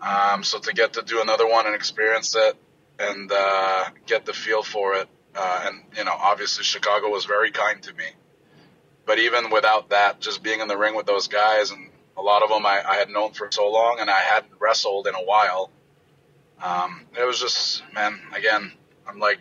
Um, 0.00 0.44
so 0.44 0.60
to 0.60 0.72
get 0.72 0.92
to 0.92 1.02
do 1.02 1.20
another 1.20 1.48
one 1.48 1.66
and 1.66 1.74
experience 1.74 2.36
it 2.36 2.56
and 3.00 3.32
uh, 3.34 3.86
get 4.06 4.26
the 4.26 4.32
feel 4.32 4.62
for 4.62 4.94
it, 4.94 5.08
uh, 5.34 5.64
and 5.66 5.82
you 5.96 6.04
know, 6.04 6.14
obviously 6.14 6.62
Chicago 6.62 7.08
was 7.08 7.24
very 7.24 7.50
kind 7.50 7.82
to 7.82 7.92
me. 7.94 8.04
But 9.08 9.18
even 9.20 9.48
without 9.48 9.88
that, 9.88 10.20
just 10.20 10.42
being 10.42 10.60
in 10.60 10.68
the 10.68 10.76
ring 10.76 10.94
with 10.94 11.06
those 11.06 11.28
guys, 11.28 11.70
and 11.70 11.88
a 12.18 12.20
lot 12.20 12.42
of 12.42 12.50
them 12.50 12.66
I, 12.66 12.82
I 12.86 12.96
had 12.96 13.08
known 13.08 13.32
for 13.32 13.48
so 13.50 13.66
long, 13.70 13.96
and 14.00 14.10
I 14.10 14.20
hadn't 14.20 14.52
wrestled 14.60 15.06
in 15.06 15.14
a 15.14 15.24
while. 15.24 15.70
Um, 16.62 17.06
it 17.18 17.24
was 17.26 17.40
just, 17.40 17.82
man, 17.94 18.20
again, 18.36 18.70
I'm 19.08 19.18
like 19.18 19.38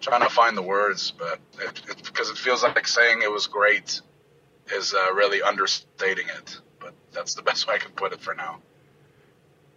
trying 0.00 0.20
to 0.20 0.28
find 0.28 0.56
the 0.56 0.62
words, 0.62 1.10
but 1.10 1.40
it, 1.58 1.82
it, 1.88 2.02
because 2.04 2.30
it 2.30 2.38
feels 2.38 2.62
like 2.62 2.86
saying 2.86 3.22
it 3.22 3.32
was 3.32 3.48
great 3.48 4.02
is 4.72 4.94
uh, 4.94 5.14
really 5.14 5.42
understating 5.42 6.28
it. 6.28 6.60
But 6.78 6.94
that's 7.10 7.34
the 7.34 7.42
best 7.50 7.66
way 7.66 7.74
I 7.74 7.78
can 7.78 7.90
put 7.90 8.12
it 8.12 8.20
for 8.20 8.36
now. 8.36 8.60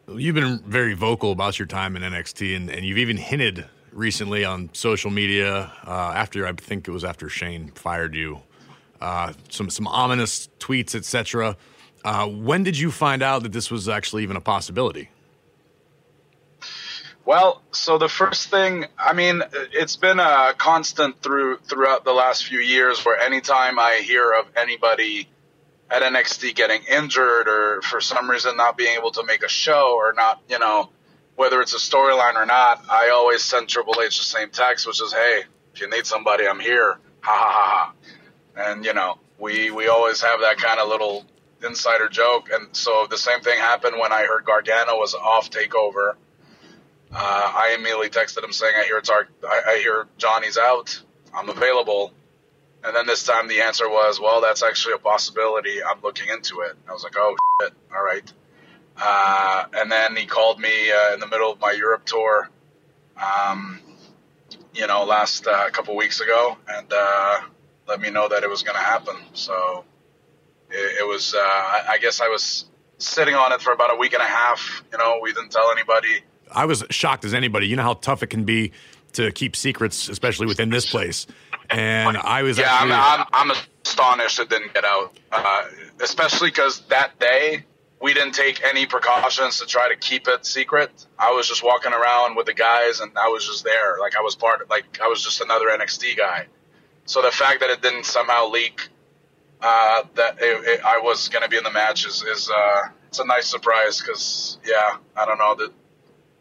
You've 0.07 0.35
been 0.35 0.59
very 0.67 0.93
vocal 0.93 1.31
about 1.31 1.57
your 1.57 1.65
time 1.65 1.95
in 1.95 2.03
NXT, 2.03 2.55
and, 2.55 2.69
and 2.69 2.85
you've 2.85 2.99
even 2.99 3.17
hinted 3.17 3.65
recently 3.91 4.45
on 4.45 4.69
social 4.73 5.09
media 5.09 5.71
uh, 5.83 6.13
after 6.15 6.45
I 6.45 6.51
think 6.51 6.87
it 6.87 6.91
was 6.91 7.03
after 7.03 7.27
Shane 7.27 7.69
fired 7.69 8.13
you 8.13 8.43
uh, 9.03 9.33
some 9.49 9.69
some 9.69 9.85
ominous 9.85 10.47
tweets, 10.59 10.95
etc. 10.95 11.57
Uh, 12.05 12.27
when 12.27 12.63
did 12.63 12.77
you 12.77 12.89
find 12.89 13.21
out 13.21 13.43
that 13.43 13.51
this 13.51 13.69
was 13.69 13.89
actually 13.89 14.23
even 14.23 14.37
a 14.37 14.41
possibility? 14.41 15.09
Well, 17.25 17.61
so 17.71 17.97
the 17.97 18.09
first 18.09 18.49
thing, 18.49 18.85
I 18.97 19.13
mean, 19.13 19.43
it's 19.71 19.95
been 19.97 20.19
a 20.19 20.53
constant 20.57 21.21
through 21.21 21.57
throughout 21.59 22.05
the 22.05 22.13
last 22.13 22.45
few 22.45 22.59
years 22.59 23.03
where 23.03 23.19
anytime 23.19 23.77
I 23.77 24.01
hear 24.03 24.31
of 24.31 24.45
anybody 24.55 25.29
at 25.89 26.01
NXT 26.01 26.55
getting 26.55 26.81
injured 26.83 27.47
or 27.47 27.81
for 27.81 27.99
some 27.99 28.29
reason 28.29 28.55
not 28.55 28.77
being 28.77 28.95
able 28.97 29.11
to 29.11 29.23
make 29.23 29.43
a 29.43 29.49
show 29.49 29.95
or 29.97 30.13
not, 30.13 30.41
you 30.49 30.59
know, 30.59 30.89
whether 31.35 31.61
it's 31.61 31.73
a 31.73 31.77
storyline 31.77 32.35
or 32.35 32.45
not, 32.45 32.83
I 32.89 33.09
always 33.09 33.43
send 33.43 33.67
Triple 33.67 33.95
H 34.01 34.17
the 34.17 34.23
same 34.23 34.49
text, 34.49 34.87
which 34.87 35.01
is, 35.01 35.11
"Hey, 35.11 35.43
if 35.73 35.81
you 35.81 35.89
need 35.89 36.05
somebody, 36.05 36.47
I'm 36.47 36.59
here." 36.59 36.99
Ha 37.21 37.31
ha 37.31 37.51
ha 37.51 37.67
ha 37.85 37.93
and 38.55 38.85
you 38.85 38.93
know 38.93 39.17
we 39.39 39.71
we 39.71 39.87
always 39.87 40.21
have 40.21 40.41
that 40.41 40.57
kind 40.57 40.79
of 40.79 40.87
little 40.87 41.25
insider 41.63 42.09
joke. 42.09 42.49
And 42.51 42.75
so 42.75 43.07
the 43.09 43.17
same 43.17 43.41
thing 43.41 43.57
happened 43.57 43.97
when 43.99 44.11
I 44.11 44.23
heard 44.23 44.45
Gargano 44.45 44.97
was 44.97 45.13
off 45.13 45.49
takeover. 45.49 46.13
Uh, 47.11 47.51
I 47.55 47.75
immediately 47.77 48.09
texted 48.09 48.43
him 48.43 48.51
saying, 48.51 48.73
"I 48.75 48.85
hear 48.85 48.97
it's 48.97 49.09
our, 49.09 49.27
I, 49.47 49.61
I 49.73 49.77
hear 49.77 50.07
Johnny's 50.17 50.57
out. 50.57 51.01
I'm 51.33 51.49
available." 51.49 52.11
And 52.83 52.95
then 52.95 53.07
this 53.07 53.23
time 53.23 53.47
the 53.47 53.61
answer 53.61 53.87
was, 53.87 54.19
"Well, 54.19 54.41
that's 54.41 54.63
actually 54.63 54.95
a 54.95 54.97
possibility. 54.97 55.83
I'm 55.83 56.01
looking 56.01 56.29
into 56.29 56.61
it." 56.61 56.75
I 56.89 56.91
was 56.91 57.03
like, 57.03 57.15
"Oh 57.17 57.35
shit! 57.61 57.73
All 57.95 58.03
right." 58.03 58.31
Uh, 58.97 59.65
and 59.73 59.91
then 59.91 60.15
he 60.15 60.25
called 60.25 60.59
me 60.59 60.91
uh, 60.91 61.13
in 61.13 61.19
the 61.19 61.27
middle 61.27 61.51
of 61.51 61.59
my 61.59 61.71
Europe 61.71 62.05
tour, 62.05 62.47
um, 63.17 63.79
you 64.73 64.85
know, 64.85 65.03
last 65.03 65.47
uh, 65.47 65.69
couple 65.71 65.95
weeks 65.95 66.19
ago, 66.19 66.57
and 66.67 66.91
uh, 66.95 67.41
let 67.87 67.99
me 68.01 68.09
know 68.09 68.27
that 68.27 68.43
it 68.43 68.49
was 68.49 68.63
going 68.63 68.75
to 68.75 68.83
happen. 68.83 69.15
So 69.33 69.83
it, 70.69 71.01
it 71.01 71.07
was, 71.07 71.33
uh, 71.33 71.39
I 71.39 71.97
guess 72.01 72.21
I 72.21 72.27
was 72.27 72.65
sitting 72.97 73.35
on 73.35 73.51
it 73.51 73.61
for 73.61 73.73
about 73.73 73.93
a 73.93 73.97
week 73.97 74.13
and 74.13 74.21
a 74.21 74.25
half. 74.25 74.83
You 74.91 74.97
know, 74.97 75.19
we 75.21 75.33
didn't 75.33 75.51
tell 75.51 75.71
anybody. 75.71 76.21
I 76.51 76.65
was 76.65 76.83
shocked 76.89 77.25
as 77.25 77.33
anybody. 77.33 77.67
You 77.67 77.75
know 77.75 77.83
how 77.83 77.95
tough 77.95 78.23
it 78.23 78.27
can 78.27 78.43
be 78.43 78.71
to 79.13 79.31
keep 79.31 79.55
secrets, 79.55 80.09
especially 80.09 80.47
within 80.47 80.69
this 80.69 80.89
place. 80.89 81.27
And 81.69 82.17
I 82.17 82.43
was 82.43 82.57
yeah, 82.57 82.65
actually, 82.65 82.91
I'm, 82.93 83.25
I'm, 83.33 83.49
I'm, 83.51 83.57
astonished 83.85 84.39
it 84.39 84.49
didn't 84.49 84.73
get 84.73 84.85
out, 84.85 85.17
uh, 85.31 85.63
especially 86.01 86.49
because 86.49 86.81
that 86.87 87.19
day 87.19 87.65
we 88.01 88.13
didn't 88.13 88.33
take 88.33 88.63
any 88.63 88.85
precautions 88.85 89.59
to 89.59 89.65
try 89.65 89.89
to 89.89 89.95
keep 89.95 90.27
it 90.27 90.45
secret. 90.45 91.05
I 91.17 91.31
was 91.31 91.47
just 91.47 91.63
walking 91.63 91.93
around 91.93 92.35
with 92.35 92.45
the 92.45 92.53
guys, 92.53 92.99
and 92.99 93.11
I 93.17 93.29
was 93.29 93.45
just 93.45 93.63
there, 93.63 93.97
like 93.99 94.15
I 94.15 94.21
was 94.21 94.35
part, 94.35 94.69
like 94.69 94.99
I 95.01 95.07
was 95.07 95.23
just 95.23 95.41
another 95.41 95.67
NXT 95.67 96.17
guy. 96.17 96.47
So 97.05 97.21
the 97.21 97.31
fact 97.31 97.59
that 97.59 97.69
it 97.69 97.81
didn't 97.81 98.05
somehow 98.05 98.49
leak 98.49 98.89
uh, 99.63 100.03
that 100.15 100.37
it, 100.41 100.67
it, 100.67 100.81
I 100.83 100.99
was 100.99 101.29
going 101.29 101.43
to 101.43 101.49
be 101.49 101.57
in 101.57 101.63
the 101.63 101.71
match 101.71 102.05
is, 102.05 102.21
is 102.21 102.49
uh, 102.49 102.81
it's 103.07 103.19
a 103.19 103.25
nice 103.25 103.47
surprise 103.47 104.01
because 104.01 104.57
yeah, 104.65 104.97
I 105.15 105.25
don't 105.25 105.37
know 105.37 105.55
that 105.55 105.71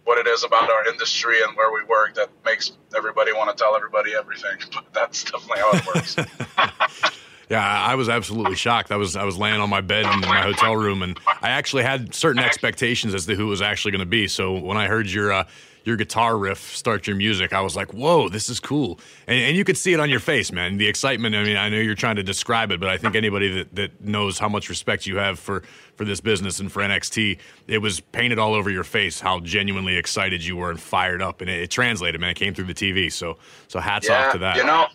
what 0.05 0.19
it 0.19 0.27
is 0.27 0.43
about 0.43 0.69
our 0.69 0.89
industry 0.89 1.37
and 1.47 1.57
where 1.57 1.73
we 1.73 1.85
work 1.85 2.15
that 2.15 2.29
makes 2.45 2.73
everybody 2.97 3.33
want 3.33 3.57
to 3.57 3.63
tell 3.63 3.77
everybody 3.77 4.13
everything. 4.15 4.59
But 4.75 4.93
that's 4.93 5.25
definitely 5.25 5.61
how 5.61 5.71
it 5.73 5.87
works. 5.87 6.17
yeah, 7.49 7.65
I 7.65 7.95
was 7.95 8.09
absolutely 8.09 8.57
shocked. 8.57 8.91
I 8.91 8.97
was 8.97 9.15
I 9.15 9.25
was 9.25 9.39
laying 9.39 9.61
on 9.61 9.71
my 9.71 9.81
bed 9.81 10.07
in 10.07 10.21
my 10.21 10.41
hotel 10.41 10.77
room, 10.77 11.03
and 11.03 11.19
I 11.41 11.51
actually 11.51 11.85
had 11.85 12.15
certain 12.15 12.43
expectations 12.43 13.15
as 13.15 13.27
to 13.27 13.37
who 13.37 13.47
it 13.47 13.51
was 13.51 13.63
actually 13.63 13.93
going 13.93 14.01
to 14.01 14.07
be. 14.07 14.27
So 14.27 14.59
when 14.59 14.77
I 14.77 14.89
heard 14.89 15.09
your 15.09 15.33
uh, 15.33 15.45
your 15.85 15.97
guitar 15.97 16.37
riff 16.37 16.77
start 16.77 17.07
your 17.07 17.17
music, 17.17 17.53
I 17.53 17.61
was 17.61 17.77
like, 17.77 17.93
whoa, 17.93 18.29
this 18.29 18.49
is 18.49 18.61
cool. 18.61 19.01
And, 19.27 19.39
and 19.39 19.57
you 19.57 19.65
could 19.65 19.77
see 19.77 19.93
it 19.93 20.01
on 20.01 20.11
your 20.11 20.21
face, 20.21 20.53
man. 20.53 20.77
The 20.77 20.87
excitement. 20.87 21.35
I 21.35 21.43
mean, 21.45 21.57
I 21.57 21.69
know 21.69 21.79
you're 21.79 21.95
trying 21.95 22.17
to 22.17 22.23
describe 22.23 22.71
it, 22.71 22.81
but 22.81 22.89
I 22.89 22.99
think 22.99 23.15
anybody 23.15 23.49
that, 23.55 23.75
that 23.75 24.01
knows 24.01 24.39
how 24.39 24.49
much 24.49 24.69
respect 24.69 25.07
you 25.07 25.17
have 25.17 25.39
for, 25.39 25.63
for 25.97 26.05
this 26.05 26.21
business 26.21 26.61
and 26.61 26.71
for 26.71 26.83
NXT, 26.83 27.39
it 27.67 27.79
was 27.79 28.01
painted 28.01 28.39
all 28.39 28.55
over 28.55 28.71
your 28.71 28.85
face 28.85 29.21
how 29.21 29.41
genuinely 29.41 29.97
excited 29.97 30.45
you 30.45 30.57
were 30.57 30.71
and 30.71 30.81
fired 30.81 31.23
up. 31.23 31.41
And 31.41 31.51
it, 31.51 31.61
it 31.61 31.71
translated, 31.71 32.21
man. 32.21 32.31
It 32.31 32.37
came 32.37 32.55
through 32.55 32.67
the 32.67 32.75
TV. 32.75 33.13
So, 33.13 33.39
so 33.69 33.81
hats 33.81 34.09
yeah, 34.09 34.27
off 34.27 34.33
to 34.33 34.39
that. 34.39 34.57
You 34.57 34.65
know, 34.65 34.87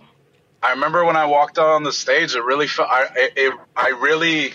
I 0.63 0.71
remember 0.71 1.05
when 1.05 1.15
I 1.15 1.25
walked 1.25 1.59
out 1.59 1.69
on 1.69 1.83
the 1.83 1.93
stage, 1.93 2.35
it 2.35 2.43
really 2.43 2.67
felt, 2.67 2.89
I, 2.89 3.07
it, 3.15 3.53
I 3.75 3.89
really, 3.89 4.53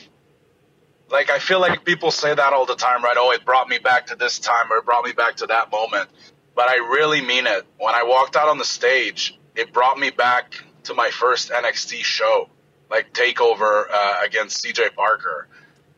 like 1.12 1.30
I 1.30 1.38
feel 1.38 1.60
like 1.60 1.84
people 1.84 2.10
say 2.10 2.34
that 2.34 2.52
all 2.52 2.66
the 2.66 2.74
time, 2.74 3.04
right? 3.04 3.16
Oh, 3.18 3.30
it 3.32 3.44
brought 3.44 3.68
me 3.68 3.78
back 3.78 4.06
to 4.06 4.16
this 4.16 4.38
time 4.38 4.72
or 4.72 4.78
it 4.78 4.84
brought 4.84 5.04
me 5.04 5.12
back 5.12 5.36
to 5.36 5.46
that 5.46 5.70
moment. 5.70 6.08
But 6.54 6.70
I 6.70 6.76
really 6.76 7.20
mean 7.20 7.46
it. 7.46 7.64
When 7.78 7.94
I 7.94 8.02
walked 8.04 8.34
out 8.34 8.48
on 8.48 8.58
the 8.58 8.64
stage, 8.64 9.38
it 9.54 9.72
brought 9.72 9.98
me 9.98 10.10
back 10.10 10.54
to 10.84 10.94
my 10.94 11.10
first 11.10 11.50
NXT 11.50 12.02
show, 12.02 12.48
like 12.90 13.12
Takeover 13.12 13.84
uh, 13.92 14.20
against 14.24 14.64
CJ 14.64 14.94
Parker. 14.94 15.48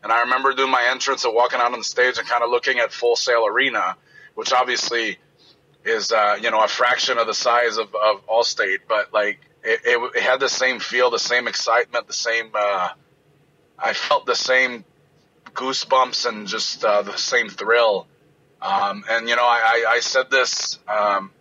And 0.03 0.11
I 0.11 0.21
remember 0.21 0.53
doing 0.53 0.69
my 0.69 0.85
entrance 0.89 1.25
and 1.25 1.33
walking 1.33 1.59
out 1.59 1.71
on 1.71 1.79
the 1.79 1.85
stage 1.85 2.17
and 2.17 2.27
kind 2.27 2.43
of 2.43 2.51
looking 2.51 2.79
at 2.79 2.91
Full 2.91 3.15
Sail 3.15 3.47
Arena, 3.47 3.97
which 4.35 4.53
obviously 4.53 5.17
is 5.85 6.11
uh, 6.11 6.37
you 6.41 6.51
know 6.51 6.61
a 6.61 6.67
fraction 6.67 7.17
of 7.17 7.27
the 7.27 7.33
size 7.33 7.77
of, 7.77 7.93
of 7.95 8.25
Allstate, 8.27 8.79
but 8.87 9.13
like 9.13 9.39
it, 9.63 9.81
it, 9.85 10.11
it, 10.15 10.21
had 10.21 10.39
the 10.39 10.49
same 10.49 10.79
feel, 10.79 11.09
the 11.09 11.19
same 11.19 11.47
excitement, 11.47 12.07
the 12.07 12.13
same. 12.13 12.51
Uh, 12.53 12.89
I 13.79 13.93
felt 13.93 14.25
the 14.25 14.35
same 14.35 14.83
goosebumps 15.55 16.27
and 16.27 16.47
just 16.47 16.83
uh, 16.85 17.01
the 17.01 17.17
same 17.17 17.49
thrill. 17.49 18.07
Um, 18.61 19.03
and 19.09 19.27
you 19.27 19.35
know, 19.35 19.43
I, 19.43 19.85
I, 19.87 19.99
said 19.99 20.29
this. 20.29 20.79
Um, 20.87 21.31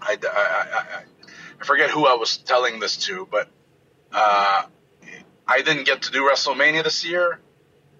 I, 0.00 0.16
I, 0.22 1.02
I, 1.60 1.64
forget 1.64 1.90
who 1.90 2.06
I 2.06 2.14
was 2.14 2.38
telling 2.38 2.80
this 2.80 2.96
to, 3.06 3.26
but 3.30 3.48
uh, 4.12 4.62
I 5.46 5.62
didn't 5.62 5.84
get 5.84 6.02
to 6.02 6.12
do 6.12 6.22
WrestleMania 6.22 6.84
this 6.84 7.04
year. 7.04 7.40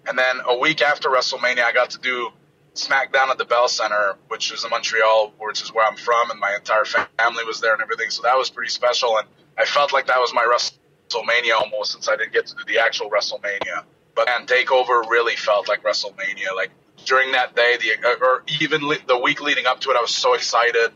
And 0.07 0.17
then 0.17 0.37
a 0.45 0.57
week 0.57 0.81
after 0.81 1.09
WrestleMania, 1.09 1.63
I 1.63 1.73
got 1.73 1.91
to 1.91 1.99
do 1.99 2.31
SmackDown 2.73 3.27
at 3.27 3.37
the 3.37 3.45
Bell 3.45 3.67
Center, 3.67 4.15
which 4.29 4.51
is 4.51 4.63
in 4.63 4.69
Montreal, 4.69 5.33
which 5.37 5.61
is 5.61 5.73
where 5.73 5.85
I'm 5.85 5.97
from, 5.97 6.31
and 6.31 6.39
my 6.39 6.55
entire 6.55 6.85
family 6.85 7.43
was 7.45 7.59
there 7.59 7.73
and 7.73 7.81
everything. 7.81 8.09
So 8.09 8.23
that 8.23 8.37
was 8.37 8.49
pretty 8.49 8.71
special, 8.71 9.17
and 9.17 9.27
I 9.57 9.65
felt 9.65 9.93
like 9.93 10.07
that 10.07 10.19
was 10.19 10.33
my 10.33 10.45
WrestleMania 10.45 11.59
almost, 11.59 11.91
since 11.91 12.07
I 12.07 12.15
didn't 12.15 12.33
get 12.33 12.47
to 12.47 12.55
do 12.55 12.63
the 12.65 12.79
actual 12.79 13.09
WrestleMania. 13.09 13.83
But 14.15 14.29
and 14.29 14.47
Takeover 14.47 15.09
really 15.09 15.35
felt 15.35 15.67
like 15.67 15.83
WrestleMania. 15.83 16.55
Like 16.55 16.71
during 17.05 17.31
that 17.31 17.55
day, 17.55 17.77
the 17.79 18.07
uh, 18.07 18.15
or 18.21 18.43
even 18.61 18.81
the 19.07 19.17
week 19.17 19.41
leading 19.41 19.65
up 19.65 19.79
to 19.81 19.91
it, 19.91 19.97
I 19.97 20.01
was 20.01 20.13
so 20.13 20.33
excited, 20.33 20.91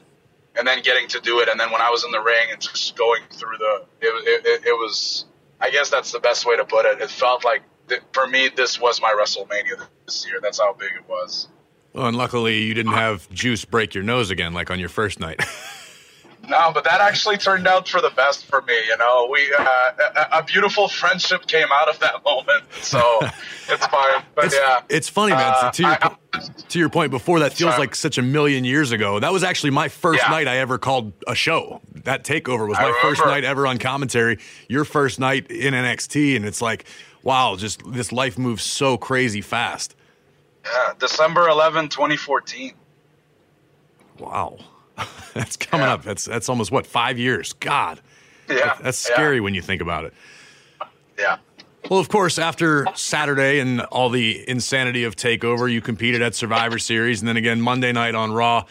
and 0.55 0.67
then 0.67 0.81
getting 0.81 1.07
to 1.09 1.19
do 1.19 1.39
it, 1.39 1.49
and 1.49 1.59
then 1.59 1.71
when 1.71 1.81
I 1.81 1.89
was 1.89 2.03
in 2.03 2.11
the 2.11 2.21
ring 2.21 2.47
and 2.51 2.61
just 2.61 2.95
going 2.95 3.21
through 3.31 3.57
the, 3.57 3.85
it, 4.01 4.45
it, 4.45 4.65
it 4.65 4.73
was, 4.73 5.25
I 5.59 5.69
guess 5.69 5.89
that's 5.89 6.11
the 6.11 6.19
best 6.19 6.45
way 6.45 6.57
to 6.57 6.65
put 6.65 6.85
it. 6.85 7.01
It 7.01 7.09
felt 7.09 7.43
like 7.45 7.61
for 8.13 8.27
me, 8.27 8.49
this 8.55 8.79
was 8.79 9.01
my 9.01 9.15
WrestleMania 9.17 9.87
this 10.05 10.25
year. 10.27 10.39
That's 10.41 10.59
how 10.59 10.73
big 10.73 10.91
it 10.95 11.07
was. 11.07 11.47
Well, 11.93 12.07
and 12.07 12.17
luckily 12.17 12.63
you 12.63 12.73
didn't 12.73 12.93
have 12.93 13.29
Juice 13.31 13.63
break 13.63 13.93
your 13.95 14.03
nose 14.03 14.29
again 14.29 14.53
like 14.53 14.69
on 14.69 14.79
your 14.79 14.89
first 14.89 15.19
night. 15.19 15.41
No, 16.47 16.71
but 16.73 16.83
that 16.83 17.01
actually 17.01 17.37
turned 17.37 17.67
out 17.67 17.87
for 17.87 18.01
the 18.01 18.11
best 18.11 18.45
for 18.45 18.61
me. 18.61 18.73
You 18.87 18.97
know, 18.97 19.27
we 19.31 19.53
uh, 19.57 19.63
a, 20.33 20.39
a 20.39 20.43
beautiful 20.43 20.87
friendship 20.87 21.47
came 21.47 21.67
out 21.73 21.87
of 21.89 21.99
that 21.99 22.23
moment, 22.25 22.63
so 22.81 23.01
it's 23.69 23.85
fine. 23.87 24.23
But 24.35 24.45
it's, 24.45 24.55
yeah, 24.55 24.81
it's 24.89 25.09
funny, 25.09 25.33
man. 25.33 25.53
Uh, 25.55 25.71
to, 25.71 25.81
your, 25.81 25.91
I- 26.01 26.15
to 26.69 26.79
your 26.79 26.89
point 26.89 27.11
before, 27.11 27.39
that 27.39 27.53
feels 27.53 27.71
Sorry. 27.71 27.79
like 27.87 27.95
such 27.95 28.17
a 28.17 28.21
million 28.21 28.63
years 28.65 28.91
ago. 28.91 29.19
That 29.19 29.31
was 29.33 29.43
actually 29.43 29.71
my 29.71 29.87
first 29.87 30.21
Yeah. 30.23 30.29
night 30.31 30.47
I 30.47 30.57
ever 30.57 30.77
called 30.77 31.13
a 31.27 31.35
show. 31.35 31.81
That 32.03 32.23
takeover 32.23 32.67
was 32.67 32.77
my 32.77 32.97
first 33.01 33.25
night 33.25 33.43
ever 33.43 33.65
on 33.65 33.77
commentary. 33.79 34.39
Your 34.69 34.85
first 34.85 35.19
night 35.19 35.49
in 35.49 35.73
NXT, 35.73 36.35
and 36.35 36.45
it's 36.45 36.61
like, 36.61 36.85
wow, 37.23 37.55
just 37.55 37.81
this 37.91 38.11
life 38.11 38.37
moves 38.37 38.63
so 38.63 38.97
crazy 38.97 39.41
fast. 39.41 39.95
yeah, 40.65 40.93
December 40.99 41.47
11, 41.47 41.89
2014. 41.89 42.73
Wow, 44.19 44.57
that's 45.33 45.57
coming 45.57 45.85
Yeah. 45.87 45.93
up. 45.93 46.03
That's 46.03 46.25
that's 46.25 46.49
almost 46.49 46.71
what 46.71 46.85
five 46.87 47.17
years. 47.17 47.53
God, 47.53 47.99
Yeah, 48.49 48.75
that's 48.81 49.07
yeah, 49.07 49.13
scary 49.15 49.39
when 49.41 49.53
you 49.53 49.61
think 49.61 49.81
about 49.81 50.05
it. 50.05 50.13
Yeah, 51.17 51.37
Well, 51.89 51.99
of 51.99 52.09
course, 52.09 52.37
after 52.37 52.85
Saturday 52.95 53.59
and 53.59 53.81
all 53.81 54.09
the 54.09 54.47
insanity 54.49 55.03
of 55.05 55.15
Takeover, 55.15 55.71
you 55.71 55.79
competed 55.81 56.21
at 56.21 56.35
Survivor 56.35 56.77
Series, 56.79 57.21
and 57.21 57.27
then 57.29 57.37
again 57.37 57.61
Monday 57.61 57.91
night 57.93 58.15
on 58.15 58.33
Raw, 58.33 58.65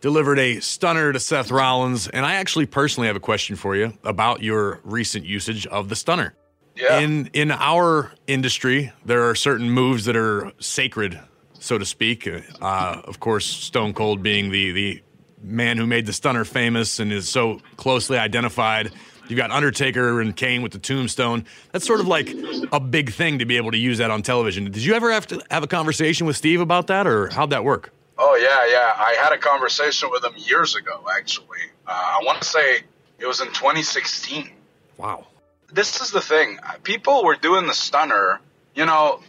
delivered 0.00 0.38
a 0.38 0.60
stunner 0.60 1.12
to 1.12 1.18
Seth 1.18 1.50
Rollins. 1.50 2.06
And 2.08 2.24
I 2.24 2.34
actually 2.34 2.66
personally 2.66 3.08
have 3.08 3.16
a 3.16 3.20
question 3.20 3.56
for 3.56 3.74
you 3.74 3.92
about 4.04 4.42
your 4.42 4.80
recent 4.84 5.24
usage 5.24 5.66
of 5.66 5.88
the 5.88 5.96
stunner. 5.96 6.34
yeah. 6.76 7.00
In 7.00 7.28
in 7.32 7.50
our 7.50 8.12
industry, 8.28 8.92
there 9.04 9.28
are 9.28 9.34
certain 9.34 9.68
moves 9.70 10.04
that 10.04 10.14
are 10.16 10.52
sacred, 10.60 11.18
so 11.58 11.76
to 11.78 11.84
speak. 11.84 12.28
Uh, 12.28 13.00
of 13.04 13.18
course, 13.18 13.44
Stone 13.46 13.94
Cold 13.94 14.22
being 14.22 14.50
the 14.52 14.70
the 14.70 15.02
man 15.42 15.76
who 15.76 15.86
made 15.86 16.06
the 16.06 16.12
stunner 16.12 16.44
famous 16.44 16.98
and 17.00 17.12
is 17.12 17.28
so 17.28 17.60
closely 17.76 18.18
identified. 18.18 18.92
You've 19.28 19.36
got 19.36 19.50
Undertaker 19.50 20.20
and 20.20 20.34
Kane 20.34 20.62
with 20.62 20.72
the 20.72 20.78
tombstone. 20.78 21.44
That's 21.72 21.86
sort 21.86 22.00
of 22.00 22.06
like 22.06 22.34
a 22.72 22.80
big 22.80 23.12
thing 23.12 23.40
to 23.40 23.44
be 23.44 23.58
able 23.58 23.70
to 23.72 23.76
use 23.76 23.98
that 23.98 24.10
on 24.10 24.22
television. 24.22 24.64
Did 24.64 24.82
you 24.84 24.94
ever 24.94 25.12
have 25.12 25.26
to 25.28 25.42
have 25.50 25.62
a 25.62 25.66
conversation 25.66 26.26
with 26.26 26.36
Steve 26.36 26.60
about 26.60 26.86
that, 26.86 27.06
or 27.06 27.28
how'd 27.28 27.50
that 27.50 27.62
work? 27.62 27.92
Oh 28.16 28.34
yeah, 28.36 28.66
yeah. 28.72 28.92
I 28.96 29.16
had 29.22 29.32
a 29.32 29.38
conversation 29.38 30.08
with 30.10 30.24
him 30.24 30.32
years 30.36 30.74
ago. 30.74 31.04
Actually, 31.14 31.58
uh, 31.86 31.90
I 31.92 32.24
want 32.24 32.40
to 32.42 32.48
say 32.48 32.80
it 33.18 33.26
was 33.26 33.40
in 33.40 33.48
2016. 33.48 34.50
Wow. 34.96 35.26
this 35.72 36.00
is 36.00 36.10
the 36.10 36.20
thing. 36.20 36.58
People 36.82 37.22
were 37.24 37.36
doing 37.36 37.66
the 37.66 37.74
stunner. 37.74 38.40
You 38.74 38.86
know, 38.86 39.20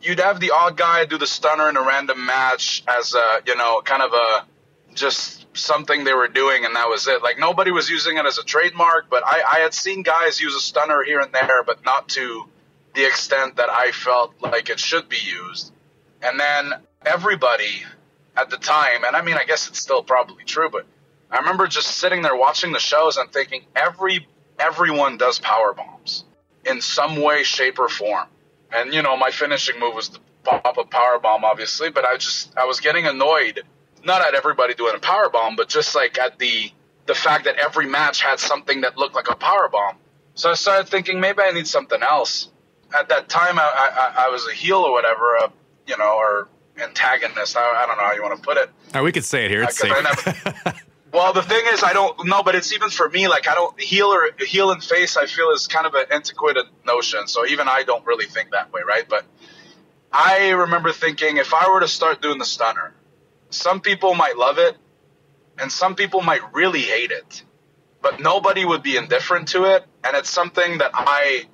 you'd 0.00 0.20
have 0.20 0.40
the 0.40 0.52
odd 0.52 0.76
guy 0.76 1.04
do 1.04 1.18
the 1.18 1.26
stunner 1.26 1.68
in 1.68 1.76
a 1.76 1.82
random 1.82 2.24
match 2.24 2.82
as 2.88 3.14
a, 3.14 3.42
you 3.46 3.56
know, 3.56 3.82
kind 3.84 4.02
of 4.02 4.12
a 4.12 4.44
just 4.96 5.46
something 5.56 6.04
they 6.04 6.14
were 6.14 6.28
doing, 6.28 6.64
and 6.64 6.76
that 6.76 6.88
was 6.88 7.06
it. 7.06 7.22
Like 7.22 7.38
nobody 7.38 7.70
was 7.70 7.88
using 7.88 8.16
it 8.16 8.26
as 8.26 8.38
a 8.38 8.44
trademark, 8.44 9.08
but 9.08 9.22
I, 9.26 9.42
I 9.56 9.58
had 9.60 9.74
seen 9.74 10.02
guys 10.02 10.40
use 10.40 10.54
a 10.54 10.60
stunner 10.60 11.02
here 11.04 11.20
and 11.20 11.32
there, 11.32 11.62
but 11.62 11.84
not 11.84 12.08
to 12.10 12.48
the 12.94 13.06
extent 13.06 13.56
that 13.56 13.70
I 13.70 13.92
felt 13.92 14.34
like 14.40 14.70
it 14.70 14.80
should 14.80 15.08
be 15.08 15.18
used. 15.18 15.72
And 16.22 16.40
then 16.40 16.72
everybody 17.04 17.84
at 18.36 18.50
the 18.50 18.56
time, 18.56 19.04
and 19.04 19.14
I 19.14 19.22
mean, 19.22 19.36
I 19.36 19.44
guess 19.44 19.68
it's 19.68 19.78
still 19.78 20.02
probably 20.02 20.44
true, 20.44 20.70
but 20.70 20.86
I 21.30 21.38
remember 21.38 21.66
just 21.66 21.88
sitting 21.88 22.22
there 22.22 22.36
watching 22.36 22.72
the 22.72 22.78
shows 22.78 23.16
and 23.16 23.32
thinking 23.32 23.64
every 23.74 24.26
everyone 24.58 25.18
does 25.18 25.38
power 25.38 25.74
bombs 25.74 26.24
in 26.64 26.80
some 26.80 27.20
way, 27.20 27.42
shape, 27.42 27.78
or 27.78 27.88
form. 27.88 28.26
And 28.72 28.92
you 28.92 29.02
know, 29.02 29.16
my 29.16 29.30
finishing 29.30 29.78
move 29.78 29.94
was 29.94 30.08
the 30.10 30.18
pop 30.44 30.78
up 30.78 30.90
power 30.90 31.18
bomb, 31.18 31.44
obviously, 31.44 31.90
but 31.90 32.04
I 32.04 32.16
just 32.16 32.56
I 32.56 32.64
was 32.64 32.80
getting 32.80 33.06
annoyed, 33.06 33.62
not 34.06 34.26
at 34.26 34.34
everybody 34.34 34.74
doing 34.74 34.94
a 34.94 34.98
power 34.98 35.28
bomb, 35.28 35.56
but 35.56 35.68
just 35.68 35.94
like 35.94 36.18
at 36.18 36.38
the 36.38 36.70
the 37.06 37.14
fact 37.14 37.44
that 37.44 37.56
every 37.56 37.86
match 37.86 38.22
had 38.22 38.40
something 38.40 38.80
that 38.80 38.96
looked 38.96 39.14
like 39.14 39.28
a 39.30 39.36
power 39.36 39.68
bomb. 39.68 39.96
So 40.34 40.50
I 40.50 40.54
started 40.54 40.88
thinking 40.88 41.20
maybe 41.20 41.40
I 41.42 41.50
need 41.52 41.66
something 41.68 42.02
else. 42.02 42.48
At 42.98 43.08
that 43.10 43.28
time, 43.28 43.58
I, 43.58 43.62
I, 43.62 44.24
I 44.26 44.28
was 44.30 44.46
a 44.48 44.52
heel 44.52 44.78
or 44.78 44.90
whatever, 44.92 45.36
uh, 45.38 45.48
you 45.86 45.96
know, 45.98 46.16
or 46.16 46.48
antagonist. 46.78 47.56
I, 47.56 47.60
I 47.60 47.86
don't 47.86 47.96
know 47.96 48.02
how 48.04 48.12
you 48.14 48.22
want 48.22 48.36
to 48.36 48.42
put 48.42 48.56
it. 48.56 48.70
Right, 48.94 49.02
we 49.02 49.12
could 49.12 49.24
say 49.24 49.44
it 49.44 49.50
here. 49.52 49.62
It's 49.62 49.80
Uh, 49.82 49.88
'cause 49.88 50.04
I 50.04 50.14
safe. 50.14 50.64
never- 50.64 50.78
Well, 51.12 51.32
the 51.32 51.42
thing 51.42 51.64
is, 51.72 51.82
I 51.82 51.92
don't 51.94 52.26
know, 52.26 52.42
but 52.42 52.54
it's 52.56 52.72
even 52.74 52.90
for 52.90 53.08
me. 53.08 53.28
Like, 53.28 53.48
I 53.48 53.54
don't 53.54 53.78
heel 53.80 54.06
or 54.08 54.28
heel 54.38 54.70
and 54.72 54.82
face. 54.82 55.16
I 55.16 55.26
feel 55.26 55.50
is 55.52 55.66
kind 55.68 55.86
of 55.86 55.94
an 55.94 56.06
antiquated 56.10 56.66
notion. 56.84 57.26
So 57.28 57.46
even 57.46 57.68
I 57.68 57.84
don't 57.84 58.04
really 58.04 58.26
think 58.26 58.50
that 58.50 58.72
way, 58.72 58.82
right? 58.86 59.08
But 59.08 59.24
I 60.12 60.50
remember 60.50 60.92
thinking, 60.92 61.36
if 61.38 61.54
I 61.54 61.70
were 61.70 61.80
to 61.80 61.88
start 61.88 62.20
doing 62.20 62.38
the 62.38 62.44
stunner, 62.44 62.92
some 63.56 63.80
people 63.80 64.14
might 64.14 64.36
love 64.36 64.58
it, 64.58 64.76
and 65.58 65.70
some 65.72 65.94
people 65.94 66.20
might 66.20 66.54
really 66.54 66.82
hate 66.82 67.10
it. 67.10 67.42
But 68.02 68.20
nobody 68.20 68.64
would 68.64 68.82
be 68.82 68.96
indifferent 68.96 69.48
to 69.48 69.64
it, 69.64 69.84
and 70.04 70.16
it's 70.16 70.30
something 70.30 70.78
that 70.78 70.90
I, 70.94 71.44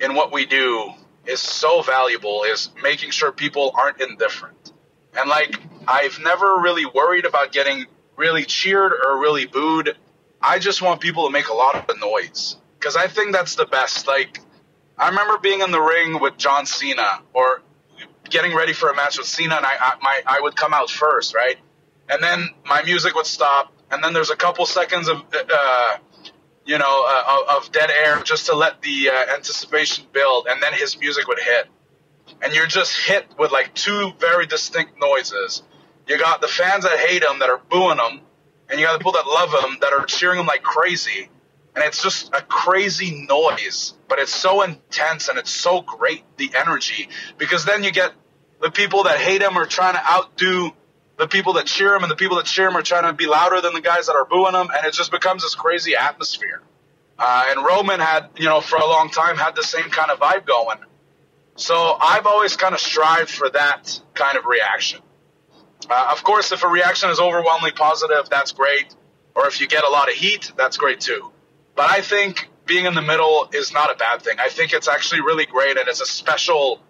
in 0.00 0.14
what 0.14 0.32
we 0.32 0.46
do, 0.46 0.90
is 1.26 1.40
so 1.40 1.82
valuable. 1.82 2.44
Is 2.44 2.70
making 2.82 3.10
sure 3.10 3.32
people 3.32 3.74
aren't 3.76 4.00
indifferent. 4.00 4.72
And 5.18 5.28
like, 5.28 5.58
I've 5.86 6.20
never 6.20 6.58
really 6.60 6.86
worried 6.86 7.24
about 7.24 7.52
getting 7.52 7.86
really 8.16 8.44
cheered 8.44 8.92
or 8.92 9.20
really 9.20 9.46
booed. 9.46 9.96
I 10.40 10.58
just 10.58 10.82
want 10.82 11.00
people 11.00 11.26
to 11.26 11.32
make 11.32 11.48
a 11.48 11.54
lot 11.54 11.90
of 11.90 12.00
noise 12.00 12.56
because 12.78 12.94
I 12.94 13.08
think 13.08 13.32
that's 13.32 13.56
the 13.56 13.66
best. 13.66 14.06
Like, 14.06 14.40
I 14.96 15.08
remember 15.08 15.38
being 15.38 15.60
in 15.60 15.70
the 15.70 15.80
ring 15.80 16.20
with 16.20 16.36
John 16.36 16.66
Cena 16.66 17.22
or 17.32 17.62
getting 18.30 18.54
ready 18.54 18.72
for 18.72 18.90
a 18.90 18.96
match 18.96 19.18
with 19.18 19.26
Cena, 19.26 19.56
and 19.56 19.66
I, 19.66 19.74
I 19.78 19.92
my 20.02 20.22
I 20.26 20.40
would 20.40 20.56
come 20.56 20.74
out 20.74 20.90
first, 20.90 21.34
right? 21.34 21.56
And 22.08 22.22
then 22.22 22.50
my 22.66 22.82
music 22.82 23.14
would 23.14 23.26
stop, 23.26 23.72
and 23.90 24.02
then 24.02 24.12
there's 24.14 24.30
a 24.30 24.36
couple 24.36 24.64
seconds 24.66 25.08
of, 25.08 25.22
uh, 25.34 25.96
you 26.64 26.78
know, 26.78 27.04
uh, 27.06 27.56
of 27.56 27.70
dead 27.70 27.90
air 27.90 28.22
just 28.22 28.46
to 28.46 28.54
let 28.54 28.80
the 28.82 29.10
uh, 29.10 29.34
anticipation 29.34 30.06
build, 30.12 30.46
and 30.48 30.62
then 30.62 30.72
his 30.72 30.98
music 30.98 31.28
would 31.28 31.38
hit 31.38 31.68
and 32.42 32.54
you're 32.54 32.66
just 32.66 32.96
hit 32.96 33.26
with 33.38 33.52
like 33.52 33.74
two 33.74 34.12
very 34.18 34.46
distinct 34.46 34.98
noises. 35.00 35.62
You 36.06 36.18
got 36.18 36.40
the 36.40 36.48
fans 36.48 36.84
that 36.84 36.98
hate 36.98 37.22
him 37.22 37.40
that 37.40 37.48
are 37.50 37.60
booing 37.70 37.98
him, 37.98 38.20
and 38.70 38.80
you 38.80 38.86
got 38.86 38.92
the 38.92 38.98
people 38.98 39.12
that 39.12 39.26
love 39.26 39.50
him 39.64 39.78
that 39.80 39.92
are 39.92 40.04
cheering 40.06 40.40
him 40.40 40.46
like 40.46 40.62
crazy. 40.62 41.28
And 41.78 41.86
it's 41.86 42.02
just 42.02 42.34
a 42.34 42.42
crazy 42.42 43.24
noise, 43.28 43.94
but 44.08 44.18
it's 44.18 44.34
so 44.34 44.62
intense 44.62 45.28
and 45.28 45.38
it's 45.38 45.52
so 45.52 45.80
great, 45.80 46.24
the 46.36 46.50
energy. 46.56 47.08
Because 47.36 47.64
then 47.64 47.84
you 47.84 47.92
get 47.92 48.10
the 48.60 48.72
people 48.72 49.04
that 49.04 49.18
hate 49.18 49.42
him 49.42 49.56
are 49.56 49.64
trying 49.64 49.94
to 49.94 50.04
outdo 50.04 50.72
the 51.18 51.28
people 51.28 51.52
that 51.52 51.66
cheer 51.66 51.94
him, 51.94 52.02
and 52.02 52.10
the 52.10 52.16
people 52.16 52.38
that 52.38 52.46
cheer 52.46 52.66
him 52.66 52.76
are 52.76 52.82
trying 52.82 53.04
to 53.04 53.12
be 53.12 53.28
louder 53.28 53.60
than 53.60 53.74
the 53.74 53.80
guys 53.80 54.06
that 54.06 54.16
are 54.16 54.24
booing 54.24 54.54
him, 54.54 54.68
and 54.76 54.86
it 54.86 54.92
just 54.92 55.12
becomes 55.12 55.44
this 55.44 55.54
crazy 55.54 55.94
atmosphere. 55.94 56.62
Uh, 57.16 57.44
and 57.50 57.64
Roman 57.64 58.00
had, 58.00 58.30
you 58.36 58.46
know, 58.46 58.60
for 58.60 58.74
a 58.74 58.86
long 58.86 59.08
time 59.08 59.36
had 59.36 59.54
the 59.54 59.62
same 59.62 59.88
kind 59.90 60.10
of 60.10 60.18
vibe 60.18 60.46
going. 60.46 60.78
So 61.54 61.96
I've 62.00 62.26
always 62.26 62.56
kind 62.56 62.74
of 62.74 62.80
strived 62.80 63.30
for 63.30 63.48
that 63.50 64.00
kind 64.14 64.36
of 64.36 64.46
reaction. 64.46 65.00
Uh, 65.88 66.08
of 66.10 66.24
course, 66.24 66.50
if 66.50 66.64
a 66.64 66.68
reaction 66.68 67.10
is 67.10 67.20
overwhelmingly 67.20 67.70
positive, 67.70 68.28
that's 68.28 68.50
great. 68.50 68.92
Or 69.36 69.46
if 69.46 69.60
you 69.60 69.68
get 69.68 69.84
a 69.84 69.90
lot 69.90 70.08
of 70.08 70.16
heat, 70.16 70.50
that's 70.56 70.76
great 70.76 70.98
too. 70.98 71.30
But 71.78 71.90
I 71.90 72.00
think 72.00 72.48
being 72.66 72.86
in 72.86 72.94
the 72.94 73.02
middle 73.02 73.48
is 73.52 73.72
not 73.72 73.88
a 73.88 73.94
bad 73.94 74.20
thing. 74.20 74.40
I 74.40 74.48
think 74.48 74.72
it's 74.72 74.88
actually 74.88 75.20
really 75.20 75.46
great 75.46 75.78
and 75.78 75.86
it's 75.86 76.00
a 76.00 76.06
special, 76.06 76.80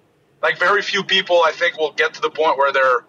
like, 0.43 0.59
very 0.59 0.81
few 0.81 1.05
people 1.05 1.43
I 1.45 1.53
think 1.53 1.77
will 1.77 1.93
get 1.93 2.15
to 2.15 2.23
the 2.23 2.31
point 2.31 2.57
where 2.57 2.73
they're 2.73 3.05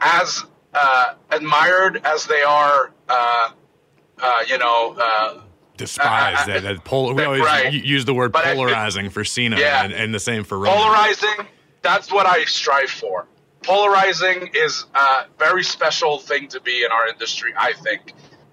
as 0.00 0.42
uh, 0.72 1.12
admired 1.30 2.00
as 2.02 2.24
they 2.24 2.40
are, 2.40 2.94
uh, 3.10 3.50
uh, 4.22 4.44
you 4.48 4.56
know, 4.56 4.96
uh, 4.98 5.40
Despise 5.76 6.46
that. 6.46 6.62
that 6.62 6.82
pol- 6.82 7.12
we 7.12 7.22
always 7.26 7.42
Right. 7.42 7.70
use 7.70 8.06
the 8.06 8.14
word 8.14 8.32
But 8.32 8.44
polarizing 8.44 9.10
for 9.10 9.22
Cena, 9.22 9.58
Yeah. 9.60 9.84
and, 9.84 9.92
and 9.92 10.14
the 10.14 10.18
same 10.20 10.44
for 10.44 10.58
Roman. 10.58 10.72
polarizing 10.78 11.46
that's 11.82 12.10
what 12.12 12.24
i 12.26 12.44
strive 12.44 12.88
for 12.88 13.26
polarizing 13.64 14.48
is 14.54 14.86
a 14.94 15.24
very 15.38 15.64
special 15.64 16.18
thing 16.18 16.46
to 16.48 16.60
be 16.60 16.84
in 16.84 16.92
our 16.92 17.08
industry 17.08 17.52
i 17.58 17.72
think 17.72 18.12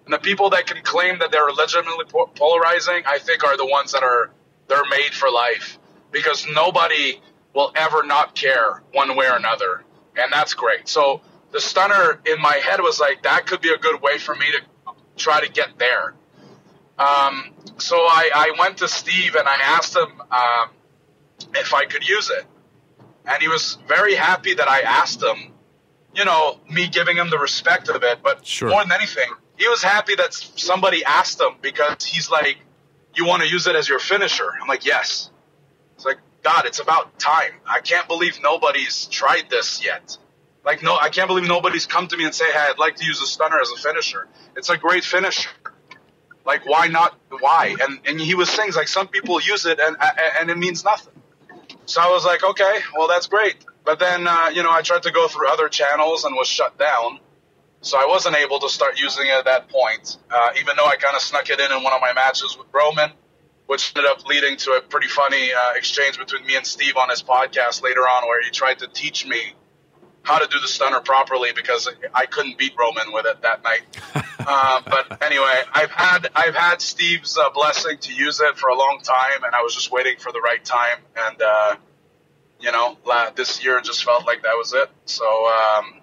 and 0.10 0.14
the 0.14 0.20
people 0.20 0.50
that 0.50 0.66
can 0.66 0.82
claim 0.84 1.20
that 1.20 1.32
they're 1.32 1.52
legitimately 1.52 2.06
po- 2.06 2.32
polarizing 2.34 3.04
i 3.06 3.20
think 3.20 3.44
are 3.44 3.56
the 3.58 3.66
ones 3.66 3.92
that 3.92 4.02
are 4.02 4.32
they're 4.68 4.86
made 4.90 5.14
for 5.14 5.30
life 5.30 5.78
because 6.12 6.48
nobody 6.52 7.22
will 7.54 7.72
ever 7.76 8.04
not 8.04 8.34
care 8.34 8.82
one 8.94 9.16
way 9.16 9.28
or 9.28 9.36
another 9.36 9.84
and 10.16 10.34
that's 10.34 10.54
great 10.56 10.88
so 10.88 11.22
the 11.52 11.62
stunner 11.62 12.20
in 12.26 12.42
my 12.42 12.56
head 12.56 12.80
was 12.82 13.00
like 13.00 13.22
that 13.24 13.46
could 13.46 13.62
be 13.62 13.72
a 13.72 13.78
good 13.78 14.02
way 14.02 14.18
for 14.18 14.34
me 14.34 14.46
to 14.52 14.94
try 15.16 15.40
to 15.46 15.52
get 15.52 15.78
there 15.78 16.16
um, 16.98 17.54
so 17.78 17.96
I, 17.96 18.32
I 18.34 18.56
went 18.60 18.78
to 18.78 18.88
steve 18.88 19.36
and 19.36 19.48
i 19.48 19.58
asked 19.62 19.96
him 19.96 20.22
um, 20.32 20.70
if 21.56 21.74
I 21.74 21.86
could 21.86 22.08
use 22.08 22.30
it. 22.30 22.46
And 23.26 23.42
he 23.42 23.48
was 23.48 23.78
very 23.88 24.16
happy 24.16 24.54
that 24.56 24.68
I 24.68 24.82
asked 24.82 25.22
him, 25.24 25.54
you 26.16 26.26
know, 26.26 26.60
me 26.70 26.88
giving 26.88 27.18
him 27.18 27.30
the 27.30 27.38
respect 27.38 27.90
of 27.90 28.04
it. 28.04 28.20
But 28.24 28.46
Sure. 28.46 28.70
more 28.70 28.82
than 28.84 28.92
anything, 28.92 29.30
he 29.60 29.68
was 29.68 29.84
happy 29.84 30.16
that 30.16 30.34
somebody 30.34 31.06
asked 31.06 31.40
him 31.40 31.56
because 31.62 32.04
he's 32.06 32.32
like, 32.32 32.58
you 33.14 33.26
want 33.26 33.44
to 33.44 33.50
use 33.50 33.68
it 33.68 33.76
as 33.76 33.88
your 33.88 34.00
finisher? 34.00 34.50
I'm 34.62 34.68
like, 34.68 34.86
yes. 34.86 35.30
It's 35.96 36.06
like, 36.06 36.18
God, 36.44 36.66
it's 36.66 36.80
about 36.80 37.20
time. 37.20 37.52
I 37.68 37.82
can't 37.82 38.08
believe 38.08 38.40
nobody's 38.42 39.06
tried 39.06 39.50
this 39.50 39.84
yet. 39.84 40.18
Like 40.64 40.84
no, 40.84 40.98
I 40.98 41.10
can't 41.10 41.28
believe 41.28 41.48
nobody's 41.48 41.86
come 41.86 42.08
to 42.08 42.18
me 42.18 42.26
and 42.26 42.36
say, 42.36 42.46
"Hey, 42.52 42.68
I'd 42.70 42.78
like 42.78 42.98
to 42.98 43.06
use 43.06 43.22
a 43.22 43.26
stunner 43.26 43.60
as 43.60 43.72
a 43.72 43.78
finisher." 43.78 44.28
It's 44.56 44.70
a 44.70 44.78
great 44.78 45.04
finisher. 45.04 45.50
Like 46.46 46.66
why 46.68 46.88
not? 46.88 47.18
Why? 47.30 47.76
And 47.82 48.00
and 48.06 48.20
he 48.20 48.36
was 48.36 48.50
saying 48.50 48.74
like 48.76 48.88
some 48.88 49.08
people 49.08 49.40
use 49.42 49.66
it 49.66 49.80
and 49.80 49.96
and 50.40 50.50
it 50.50 50.58
means 50.58 50.84
nothing. 50.84 51.14
So 51.86 52.02
I 52.02 52.10
was 52.10 52.26
like, 52.26 52.44
okay, 52.44 52.80
well 52.96 53.08
that's 53.08 53.28
great. 53.28 53.56
But 53.86 54.00
then 54.00 54.28
uh, 54.28 54.50
you 54.54 54.64
know 54.64 54.72
I 54.72 54.82
tried 54.82 55.04
to 55.04 55.12
go 55.12 55.28
through 55.28 55.50
other 55.50 55.70
channels 55.70 56.26
and 56.26 56.36
was 56.36 56.48
shut 56.48 56.78
down. 56.78 57.20
So 57.82 57.98
I 57.98 58.06
wasn't 58.08 58.36
able 58.36 58.60
to 58.60 58.70
start 58.70 59.00
using 59.00 59.28
it 59.28 59.32
at 59.32 59.46
that 59.46 59.70
point, 59.70 60.18
uh, 60.30 60.50
even 60.60 60.76
though 60.78 60.86
I 60.86 60.98
kind 60.98 61.16
of 61.16 61.22
snuck 61.22 61.50
it 61.50 61.60
in 61.60 61.72
in 61.72 61.84
one 61.84 61.94
of 61.94 62.02
my 62.02 62.14
matches 62.14 62.58
with 62.58 62.68
Roman, 62.74 63.12
which 63.68 63.94
ended 63.96 64.12
up 64.12 64.26
leading 64.26 64.58
to 64.58 64.72
a 64.72 64.82
pretty 64.82 65.08
funny 65.08 65.54
uh, 65.54 65.74
exchange 65.76 66.18
between 66.18 66.46
me 66.46 66.56
and 66.56 66.66
Steve 66.66 66.98
on 66.98 67.10
his 67.10 67.24
podcast 67.24 67.82
later 67.82 68.02
on, 68.02 68.28
where 68.28 68.42
he 68.42 68.50
tried 68.50 68.80
to 68.80 68.88
teach 68.88 69.26
me 69.26 69.54
how 70.24 70.40
to 70.40 70.48
do 70.48 70.60
the 70.60 70.68
stunner 70.68 71.00
properly 71.00 71.52
because 71.56 71.90
I 72.14 72.26
couldn't 72.26 72.58
beat 72.58 72.74
Roman 72.78 73.14
with 73.14 73.26
it 73.26 73.42
that 73.42 73.64
night. 73.64 73.82
uh, 74.40 74.82
but 74.86 75.24
anyway, 75.24 75.62
I've 75.74 75.92
had 75.92 76.28
I've 76.36 76.56
had 76.56 76.82
Steve's 76.82 77.38
uh, 77.38 77.50
blessing 77.52 77.98
to 78.00 78.14
use 78.14 78.42
it 78.42 78.58
for 78.58 78.70
a 78.70 78.76
long 78.76 79.00
time, 79.04 79.44
and 79.44 79.56
I 79.56 79.62
was 79.62 79.74
just 79.74 79.92
waiting 79.92 80.18
for 80.18 80.32
the 80.32 80.42
right 80.42 80.64
time. 80.64 81.00
And 81.16 81.42
uh, 81.42 81.76
you 82.60 82.72
know, 82.72 82.98
this 83.36 83.64
year 83.64 83.80
just 83.82 84.04
felt 84.04 84.26
like 84.28 84.44
that 84.44 84.54
was 84.54 84.74
it. 84.74 84.90
So 85.06 85.26
um, 85.26 85.99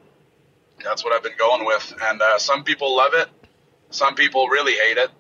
that's 0.87 1.05
what 1.05 1.13
I've 1.13 1.23
been 1.23 1.37
going 1.39 1.67
with. 1.67 1.95
And 2.03 2.23
uh, 2.23 2.39
some 2.39 2.65
people 2.65 2.97
love 2.97 3.13
it, 3.15 3.29
some 3.91 4.15
people 4.15 4.49
really 4.49 4.75
hate 4.75 4.97
it. 4.97 5.11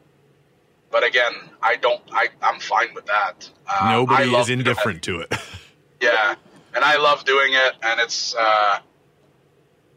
But 0.90 1.04
again, 1.04 1.32
I 1.60 1.76
don't. 1.76 2.00
I 2.12 2.28
I'm 2.40 2.60
fine 2.60 2.94
with 2.94 3.06
that. 3.06 3.50
Uh, 3.68 3.90
Nobody 3.90 4.34
is 4.34 4.48
indifferent 4.48 5.02
to 5.02 5.20
it. 5.20 5.34
yeah 6.00 6.36
and 6.76 6.84
I 6.84 6.98
love 6.98 7.24
doing 7.24 7.54
it, 7.54 7.72
and 7.82 8.00
it's 8.00 8.34
uh, 8.34 8.78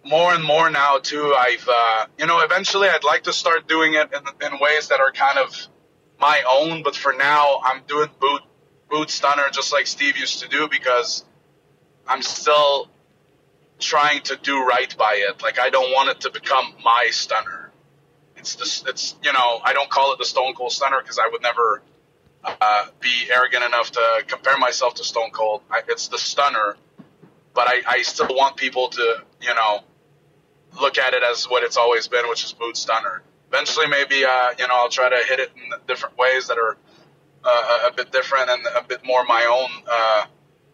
more 0.05 0.33
and 0.33 0.43
more 0.43 0.69
now 0.69 0.97
too. 0.97 1.35
I've 1.37 1.67
uh, 1.69 2.05
you 2.17 2.25
know 2.25 2.39
eventually 2.39 2.87
I'd 2.87 3.03
like 3.03 3.23
to 3.23 3.33
start 3.33 3.67
doing 3.67 3.93
it 3.93 4.09
in, 4.13 4.51
in 4.53 4.59
ways 4.59 4.87
that 4.87 5.01
are 5.01 5.11
kind 5.11 5.37
of 5.37 5.67
my 6.19 6.41
own, 6.49 6.81
but 6.81 6.95
for 6.95 7.13
now 7.13 7.59
I'm 7.63 7.83
doing 7.85 8.09
boot 8.19 8.41
boot 8.89 9.09
stunner 9.09 9.49
just 9.51 9.73
like 9.73 9.87
Steve 9.87 10.17
used 10.17 10.41
to 10.41 10.47
do 10.47 10.69
because 10.69 11.25
I'm 12.07 12.21
still 12.21 12.89
trying 13.79 14.21
to 14.23 14.35
do 14.35 14.65
right 14.65 14.95
by 14.97 15.23
it. 15.27 15.41
Like 15.41 15.59
I 15.59 15.69
don't 15.69 15.91
want 15.91 16.09
it 16.09 16.21
to 16.21 16.31
become 16.31 16.73
my 16.83 17.07
stunner. 17.11 17.71
It's 18.35 18.55
this. 18.55 18.83
It's 18.87 19.15
you 19.23 19.33
know 19.33 19.59
I 19.63 19.73
don't 19.73 19.89
call 19.89 20.13
it 20.13 20.19
the 20.19 20.25
Stone 20.25 20.53
Cold 20.53 20.71
Stunner 20.71 21.01
because 21.01 21.19
I 21.19 21.27
would 21.31 21.41
never 21.41 21.81
uh, 22.43 22.87
be 22.99 23.29
arrogant 23.31 23.63
enough 23.63 23.91
to 23.91 24.23
compare 24.27 24.57
myself 24.57 24.95
to 24.95 25.03
Stone 25.03 25.31
Cold. 25.31 25.61
I, 25.69 25.81
it's 25.87 26.07
the 26.07 26.17
stunner, 26.17 26.77
but 27.53 27.67
I, 27.67 27.81
I 27.87 28.01
still 28.03 28.27
want 28.29 28.55
people 28.55 28.89
to, 28.89 29.23
you 29.41 29.53
know, 29.53 29.81
look 30.79 30.97
at 30.97 31.13
it 31.13 31.23
as 31.23 31.45
what 31.45 31.63
it's 31.63 31.77
always 31.77 32.07
been, 32.07 32.29
which 32.29 32.43
is 32.43 32.53
boot 32.53 32.77
stunner. 32.77 33.23
Eventually, 33.51 33.87
maybe, 33.87 34.23
uh, 34.23 34.51
you 34.57 34.67
know, 34.67 34.75
I'll 34.75 34.89
try 34.89 35.09
to 35.09 35.27
hit 35.27 35.39
it 35.39 35.51
in 35.55 35.73
different 35.87 36.17
ways 36.17 36.47
that 36.47 36.57
are 36.57 36.77
uh, 37.43 37.89
a 37.89 37.93
bit 37.93 38.11
different 38.11 38.49
and 38.49 38.65
a 38.77 38.83
bit 38.83 39.03
more 39.03 39.23
my 39.25 39.45
own, 39.45 39.83
uh, 39.89 40.25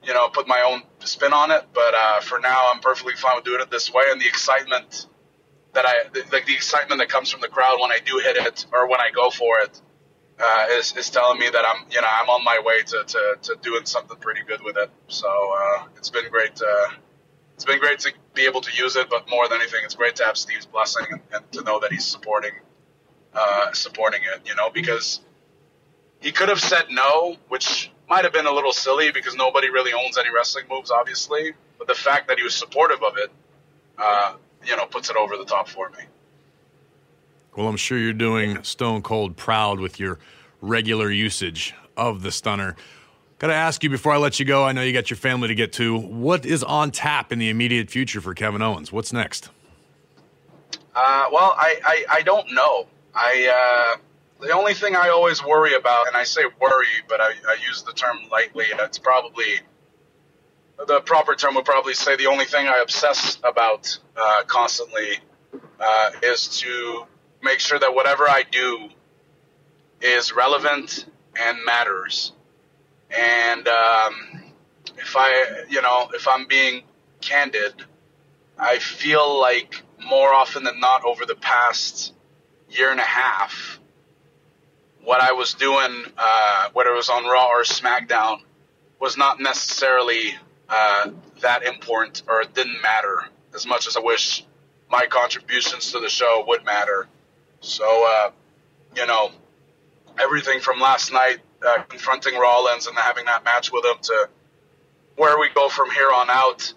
you 0.04 0.14
know, 0.14 0.28
put 0.28 0.48
my 0.48 0.62
own 0.68 0.84
spin 1.08 1.34
on 1.34 1.52
it. 1.52 1.64
But 1.74 1.94
uh, 1.94 2.20
for 2.22 2.40
now, 2.40 2.72
I'm 2.74 2.80
perfectly 2.80 3.14
fine 3.14 3.36
with 3.36 3.46
doing 3.46 3.62
it 3.62 3.72
this 3.72 3.92
way. 3.92 4.04
And 4.10 4.20
the 4.20 4.28
excitement 4.28 5.08
that 5.74 5.86
I, 5.86 6.04
like 6.32 6.46
the 6.46 6.54
excitement 6.54 7.00
that 7.00 7.10
comes 7.10 7.32
from 7.32 7.42
the 7.42 7.50
crowd 7.50 7.78
when 7.82 7.92
I 7.92 8.00
do 8.00 8.20
hit 8.24 8.38
it 8.38 8.66
or 8.72 8.88
when 8.88 9.00
I 9.00 9.12
go 9.12 9.30
for 9.30 9.60
it, 9.60 9.82
uh, 10.40 10.68
is, 10.72 10.96
is 10.98 11.10
telling 11.10 11.40
me 11.40 11.50
that 11.50 11.64
I'm 11.66 11.86
you 11.90 12.02
know 12.02 12.08
I'm 12.10 12.30
on 12.30 12.44
my 12.44 12.60
way 12.64 12.82
to, 12.82 13.04
to, 13.08 13.38
to 13.42 13.56
doing 13.62 13.86
something 13.86 14.18
pretty 14.18 14.42
good 14.46 14.62
with 14.64 14.78
it. 14.78 14.90
So 15.08 15.28
uh, 15.28 15.86
it's 15.98 16.10
been 16.10 16.30
great. 16.30 16.62
Uh, 16.62 16.96
it's 17.54 17.64
been 17.64 17.80
great 17.80 18.00
to 18.00 18.12
be 18.34 18.46
able 18.46 18.60
to 18.62 18.72
use 18.76 18.98
it, 18.98 19.10
but 19.10 19.30
more 19.30 19.48
than 19.48 19.62
anything, 19.62 19.80
it's 19.86 19.96
great 19.96 20.18
to 20.18 20.26
have 20.26 20.36
Steve's 20.36 20.66
blessing 20.66 21.06
and, 21.10 21.22
and 21.32 21.52
to 21.54 21.64
know 21.64 21.80
that 21.80 21.94
he's 21.94 22.04
supporting 22.04 22.52
uh, 23.34 23.72
supporting 23.72 24.22
it. 24.24 24.42
You 24.46 24.56
know, 24.56 24.70
because 24.70 25.22
he 26.20 26.32
could 26.32 26.50
have 26.50 26.60
said 26.60 26.86
no, 26.90 27.38
which 27.48 27.92
might 28.10 28.24
have 28.24 28.34
been 28.34 28.46
a 28.46 28.52
little 28.52 28.72
silly 28.72 29.12
because 29.12 29.36
nobody 29.36 29.70
really 29.70 29.94
owns 29.94 30.18
any 30.18 30.30
wrestling 30.34 30.66
moves, 30.70 30.92
obviously. 30.92 31.54
But 31.78 31.88
the 31.88 31.96
fact 31.96 32.28
that 32.28 32.38
he 32.38 32.44
was 32.44 32.56
supportive 32.56 33.04
of 33.04 33.18
it, 33.18 33.32
uh, 33.98 34.36
you 34.66 34.76
know, 34.76 34.86
puts 34.86 35.10
it 35.10 35.16
over 35.16 35.38
the 35.38 35.46
top 35.46 35.68
for 35.68 35.90
me. 35.90 36.04
Well, 37.56 37.68
I'm 37.68 37.78
sure 37.78 37.98
you're 37.98 38.14
doing 38.14 38.64
Stone 38.64 39.04
Cold 39.04 39.38
proud 39.38 39.80
with 39.80 40.00
your 40.00 40.20
regular 40.62 41.10
usage 41.10 41.74
of 41.96 42.22
the 42.22 42.32
stunner. 42.32 42.76
Got 43.40 43.48
to 43.48 43.54
ask 43.54 43.84
you 43.84 43.90
before 43.90 44.14
I 44.14 44.18
let 44.18 44.40
you 44.40 44.46
go. 44.46 44.64
I 44.64 44.72
know 44.72 44.82
you 44.82 44.94
got 44.94 45.10
your 45.10 45.18
family 45.18 45.50
to 45.50 45.56
get 45.56 45.74
to. 45.74 45.98
What 45.98 46.46
is 46.46 46.64
on 46.64 46.92
tap 46.92 47.32
in 47.32 47.40
the 47.40 47.50
immediate 47.50 47.90
future 47.90 48.22
for 48.22 48.34
Kevin 48.34 48.62
Owens? 48.62 48.92
What's 48.92 49.12
next? 49.12 49.50
Uh, 50.96 51.26
well, 51.32 51.54
I, 51.58 51.80
I, 51.84 52.06
I, 52.10 52.22
don't 52.22 52.54
know. 52.54 52.88
I 53.14 53.96
uh, 53.96 54.00
the 54.46 54.54
only 54.54 54.74
thing 54.74 54.96
I 54.96 55.10
always 55.10 55.44
worry 55.44 55.76
about, 55.76 56.08
and 56.08 56.16
I 56.16 56.24
say 56.24 56.44
worry, 56.60 56.88
but 57.08 57.20
I, 57.20 57.32
I 57.48 57.58
use 57.68 57.84
the 57.84 57.94
term 57.94 58.18
lightly. 58.32 58.66
It's 58.70 59.00
probably 59.00 59.60
the 60.88 61.02
proper 61.02 61.36
term 61.36 61.56
would 61.56 61.66
probably 61.66 61.94
say 61.94 62.16
the 62.16 62.28
only 62.28 62.46
thing 62.46 62.68
I 62.68 62.80
obsess 62.82 63.38
about 63.44 63.98
uh, 64.16 64.44
constantly 64.46 65.20
uh, 65.80 66.12
is 66.22 66.60
to 66.60 67.06
make 67.42 67.60
sure 67.60 67.80
that 67.80 67.96
whatever 67.96 68.24
I 68.24 68.44
do 68.50 68.90
is 70.02 70.34
relevant 70.34 71.06
and 71.42 71.58
matters. 71.66 72.34
And 73.10 73.68
um, 73.68 74.44
if 74.98 75.16
I, 75.16 75.64
you 75.70 75.82
know, 75.82 76.10
if 76.14 76.28
I'm 76.28 76.48
being 76.48 76.84
candid, 77.22 77.74
I 78.60 78.80
feel 78.80 79.40
like 79.40 79.82
more 80.06 80.34
often 80.34 80.64
than 80.64 80.80
not 80.80 81.04
over 81.04 81.26
the 81.26 81.36
past 81.36 82.14
year 82.70 82.92
and 82.92 83.00
a 83.00 83.04
half, 83.04 83.80
what 85.06 85.22
I 85.22 85.34
was 85.34 85.54
doing, 85.54 86.04
uh, 86.18 86.70
whether 86.74 86.90
it 86.90 86.96
was 86.96 87.10
on 87.10 87.24
Raw 87.26 87.48
or 87.48 87.64
SmackDown, 87.64 88.40
was 89.00 89.18
not 89.18 89.40
necessarily 89.40 90.36
uh, 90.68 91.12
that 91.42 91.64
important 91.64 92.24
or 92.28 92.42
it 92.42 92.54
didn't 92.54 92.82
matter 92.82 93.24
as 93.54 93.66
much 93.66 93.88
as 93.88 93.96
I 93.96 94.02
wish 94.02 94.44
my 94.90 95.06
contributions 95.06 95.92
to 95.92 96.00
the 96.00 96.10
show 96.10 96.44
would 96.48 96.66
matter. 96.66 97.08
So, 97.62 97.86
uh, 97.86 98.32
you 98.96 99.06
know, 99.06 99.32
everything 100.20 100.60
from 100.60 100.80
last 100.80 101.12
night, 101.12 101.38
uh, 101.66 101.84
confronting 101.84 102.36
Rollins 102.38 102.88
and 102.88 102.98
having 102.98 103.26
that 103.26 103.44
match 103.44 103.72
with 103.72 103.86
him 103.86 103.98
to 104.02 104.30
where 105.16 105.40
we 105.40 105.50
go 105.54 105.70
from 105.70 105.92
here 105.92 106.10
on 106.14 106.30
out. 106.30 106.74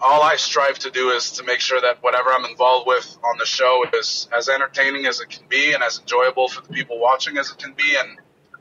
All 0.00 0.22
I 0.22 0.36
strive 0.36 0.78
to 0.80 0.90
do 0.90 1.10
is 1.10 1.32
to 1.32 1.44
make 1.44 1.60
sure 1.60 1.80
that 1.80 2.02
whatever 2.02 2.30
I'm 2.30 2.44
involved 2.44 2.86
with 2.86 3.18
on 3.24 3.38
the 3.38 3.46
show 3.46 3.84
is 3.94 4.28
as 4.36 4.48
entertaining 4.48 5.06
as 5.06 5.20
it 5.20 5.30
can 5.30 5.46
be 5.48 5.72
and 5.72 5.82
as 5.82 5.98
enjoyable 5.98 6.48
for 6.48 6.60
the 6.60 6.72
people 6.72 6.98
watching 6.98 7.38
as 7.38 7.50
it 7.50 7.58
can 7.58 7.72
be. 7.72 7.96
And 7.98 8.18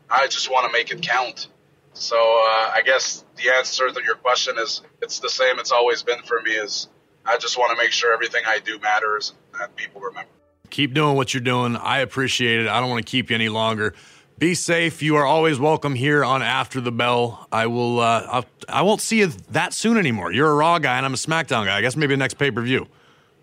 I 0.10 0.28
just 0.28 0.50
want 0.50 0.66
to 0.68 0.72
make 0.72 0.92
it 0.92 1.02
count. 1.02 1.48
So 1.94 2.16
uh, 2.16 2.72
I 2.74 2.82
guess 2.86 3.26
the 3.36 3.50
answer 3.50 3.90
to 3.90 4.04
your 4.04 4.16
question 4.16 4.58
is 4.58 4.82
it's 5.02 5.20
the 5.20 5.30
same 5.30 5.60
it's 5.60 5.72
always 5.72 6.04
been 6.04 6.22
for 6.24 6.42
me 6.42 6.52
is 6.52 6.88
I 7.26 7.38
just 7.38 7.58
want 7.58 7.78
to 7.78 7.84
make 7.84 7.92
sure 7.92 8.14
everything 8.14 8.44
I 8.48 8.60
do 8.60 8.80
matters 8.80 9.34
and 9.60 9.76
people 9.76 10.02
remember. 10.02 10.30
Keep 10.70 10.94
doing 10.94 11.16
what 11.16 11.34
you're 11.34 11.42
doing. 11.42 11.76
I 11.76 12.00
appreciate 12.00 12.60
it. 12.62 12.68
I 12.68 12.80
don't 12.80 12.90
want 12.90 13.06
to 13.06 13.10
keep 13.10 13.30
you 13.30 13.36
any 13.36 13.50
longer. 13.50 13.94
Be 14.38 14.54
safe. 14.54 15.02
You 15.02 15.16
are 15.16 15.26
always 15.26 15.60
welcome 15.60 15.96
here 15.96 16.26
on 16.26 16.42
After 16.42 16.82
the 16.82 16.92
Bell. 16.92 17.48
I 17.54 17.68
will. 17.68 18.02
Uh, 18.02 18.28
I'll, 18.30 18.46
I 18.68 18.82
won't 18.82 19.00
see 19.00 19.20
you 19.20 19.28
that 19.52 19.74
soon 19.74 19.98
anymore. 19.98 20.34
You're 20.34 20.52
a 20.52 20.56
Raw 20.56 20.78
guy, 20.80 20.98
and 20.98 21.06
I'm 21.06 21.14
a 21.14 21.18
SmackDown 21.18 21.66
guy. 21.66 21.78
I 21.78 21.82
guess 21.82 21.96
maybe 21.96 22.14
the 22.14 22.18
next 22.18 22.34
pay 22.34 22.52
per 22.52 22.62
view. 22.62 22.86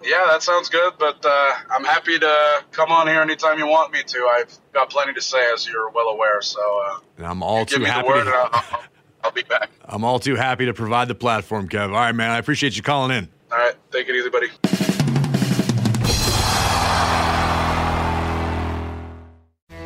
Yeah, 0.04 0.26
that 0.30 0.42
sounds 0.42 0.68
good. 0.68 0.92
But 0.98 1.24
uh, 1.24 1.52
I'm 1.70 1.84
happy 1.84 2.18
to 2.18 2.64
come 2.72 2.92
on 2.92 3.06
here 3.06 3.22
anytime 3.22 3.58
you 3.58 3.66
want 3.66 3.90
me 3.90 4.02
to. 4.02 4.18
I've 4.36 4.58
got 4.74 4.90
plenty 4.90 5.14
to 5.14 5.22
say, 5.22 5.42
as 5.54 5.66
you're 5.66 5.88
well 5.90 6.08
aware. 6.08 6.42
So 6.42 6.60
uh, 6.60 6.98
and 7.16 7.26
I'm 7.26 7.42
all 7.42 7.64
too 7.64 7.84
happy. 7.84 8.08
To, 8.08 8.14
I'll, 8.14 8.50
I'll, 8.52 8.82
I'll 9.24 9.32
be 9.32 9.44
back. 9.44 9.70
I'm 9.86 10.04
all 10.04 10.18
too 10.18 10.34
happy 10.34 10.66
to 10.66 10.74
provide 10.74 11.08
the 11.08 11.14
platform, 11.14 11.70
Kev. 11.70 11.86
All 11.86 11.92
right, 11.92 12.14
man. 12.14 12.30
I 12.30 12.38
appreciate 12.38 12.76
you 12.76 12.82
calling 12.82 13.16
in. 13.16 13.30
All 13.50 13.56
right, 13.56 13.74
take 13.90 14.10
it 14.10 14.14
easy, 14.14 14.28
buddy. 14.28 15.01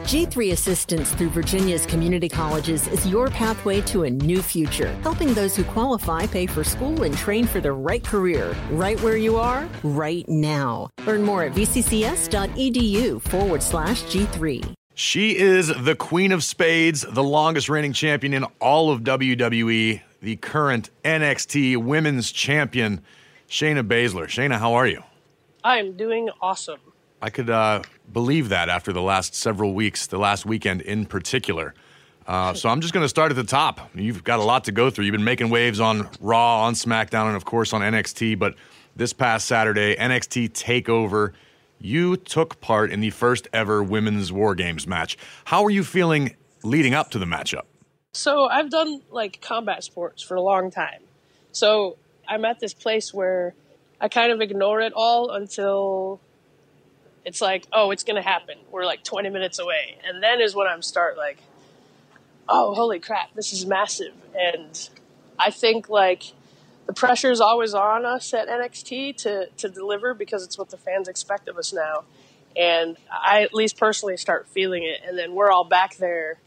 G3 0.07 0.53
Assistance 0.53 1.11
through 1.15 1.31
Virginia's 1.31 1.85
community 1.85 2.29
colleges 2.29 2.87
is 2.87 3.05
your 3.09 3.29
pathway 3.29 3.81
to 3.81 4.05
a 4.05 4.11
new 4.11 4.41
future, 4.41 4.93
helping 5.03 5.35
those 5.35 5.57
who 5.57 5.65
qualify 5.65 6.29
pay 6.29 6.47
for 6.47 6.63
school 6.63 7.03
and 7.03 7.17
train 7.17 7.45
for 7.45 7.61
the 7.61 7.73
right 7.73 8.05
career, 8.05 8.55
right 8.71 9.01
where 9.01 9.17
you 9.17 9.37
are, 9.37 9.69
right 9.83 10.25
now. 10.29 10.89
Learn 11.07 11.25
more 11.25 11.43
at 11.43 11.55
vccs.edu 11.55 13.21
forward 13.21 13.61
slash 13.61 14.05
G3. 14.05 14.77
She 14.95 15.37
is 15.37 15.73
the 15.77 15.97
Queen 15.97 16.31
of 16.31 16.45
Spades, 16.45 17.01
the 17.01 17.25
longest 17.25 17.69
reigning 17.69 17.93
champion 17.93 18.33
in 18.33 18.45
all 18.61 18.93
of 18.93 19.01
WWE, 19.01 20.03
the 20.23 20.37
current 20.37 20.89
NXT 21.05 21.79
Women's 21.79 22.31
Champion, 22.31 23.01
Shayna 23.49 23.85
Baszler. 23.85 24.27
Shayna, 24.27 24.61
how 24.61 24.75
are 24.75 24.87
you? 24.87 25.03
I'm 25.65 25.97
doing 25.97 26.31
awesome. 26.41 26.79
I 27.21 27.31
could 27.31 27.51
uh, 27.51 27.83
believe 28.13 28.49
that 28.51 28.69
after 28.69 28.93
the 28.93 29.03
last 29.03 29.35
several 29.35 29.75
weeks, 29.75 30.07
the 30.07 30.19
last 30.19 30.47
weekend 30.47 30.83
in 30.83 31.07
particular. 31.07 31.75
Uh, 32.27 32.55
so 32.55 32.69
I'm 32.69 32.81
just 32.81 32.93
going 32.93 33.05
to 33.05 33.09
start 33.09 33.31
at 33.31 33.37
the 33.37 33.45
top. 33.45 33.91
You've 33.95 34.25
got 34.25 34.41
a 34.41 34.43
lot 34.43 34.65
to 34.65 34.73
go 34.73 34.91
through. 34.91 35.05
You've 35.05 35.13
been 35.13 35.25
making 35.25 35.49
waves 35.49 35.79
on 35.79 36.09
Raw, 36.21 36.63
on 36.65 36.75
SmackDown, 36.75 37.27
and 37.27 37.37
of 37.37 37.45
course 37.45 37.73
on 37.73 37.83
NXT. 37.83 38.39
But 38.39 38.57
this 38.97 39.13
past 39.13 39.47
Saturday, 39.47 39.95
NXT 39.95 40.51
Takeover, 40.51 41.33
you 41.79 42.17
took 42.17 42.61
part 42.61 42.91
in 42.91 43.01
the 43.01 43.11
first 43.11 43.47
ever 43.53 43.83
women's 43.83 44.33
War 44.33 44.55
Games 44.55 44.87
match. 44.87 45.17
How 45.45 45.65
are 45.65 45.71
you 45.71 45.85
feeling 45.85 46.35
leading 46.65 46.95
up 46.95 47.11
to 47.11 47.19
the 47.19 47.27
matchup? 47.27 47.63
So 48.13 48.47
I've 48.47 48.71
done 48.71 49.03
like 49.11 49.41
combat 49.41 49.85
sports 49.85 50.23
for 50.23 50.35
a 50.37 50.41
long 50.41 50.71
time. 50.71 51.03
So 51.53 51.97
I'm 52.27 52.45
at 52.45 52.59
this 52.59 52.75
place 52.75 53.15
where 53.15 53.55
I 54.01 54.09
kind 54.09 54.33
of 54.33 54.41
ignore 54.41 54.81
it 54.81 54.93
all 54.97 55.31
until 55.31 56.21
it's 57.27 57.41
like, 57.41 57.67
oh, 57.73 57.91
it's 57.91 58.05
to 58.05 58.23
happen. 58.23 58.57
We're 58.71 58.87
like 58.87 59.03
20 59.03 59.31
minutes 59.31 59.59
away. 59.59 59.99
And 60.05 60.23
then 60.23 60.41
is 60.41 60.55
when 60.55 60.69
I'm 60.69 60.81
start 60.81 61.17
like, 61.17 61.39
oh, 62.49 62.73
holy 62.73 63.01
crap, 63.01 63.35
this 63.35 63.53
is 63.53 63.67
massive. 63.67 64.15
And 64.39 64.89
I 65.37 65.51
think 65.51 65.89
like 65.89 66.23
the 66.87 66.93
pressure 66.93 67.33
is 67.33 67.41
always 67.41 67.75
on 67.75 68.07
us 68.07 68.33
at 68.33 68.47
NXT 68.49 69.17
to, 69.19 69.49
to 69.57 69.69
deliver 69.69 70.15
because 70.15 70.45
it's 70.45 70.57
what 70.57 70.71
the 70.71 70.77
fans 70.77 71.09
expect 71.09 71.49
of 71.49 71.59
us 71.59 71.73
now. 71.73 72.05
And 72.57 72.97
I 73.11 73.43
at 73.43 73.53
least 73.53 73.77
personally 73.77 74.17
start 74.17 74.47
feeling 74.47 74.85
it. 74.85 75.01
And 75.05 75.19
then 75.19 75.35
we're 75.35 75.51
all 75.51 75.65
back 75.65 75.97
there 75.97 76.39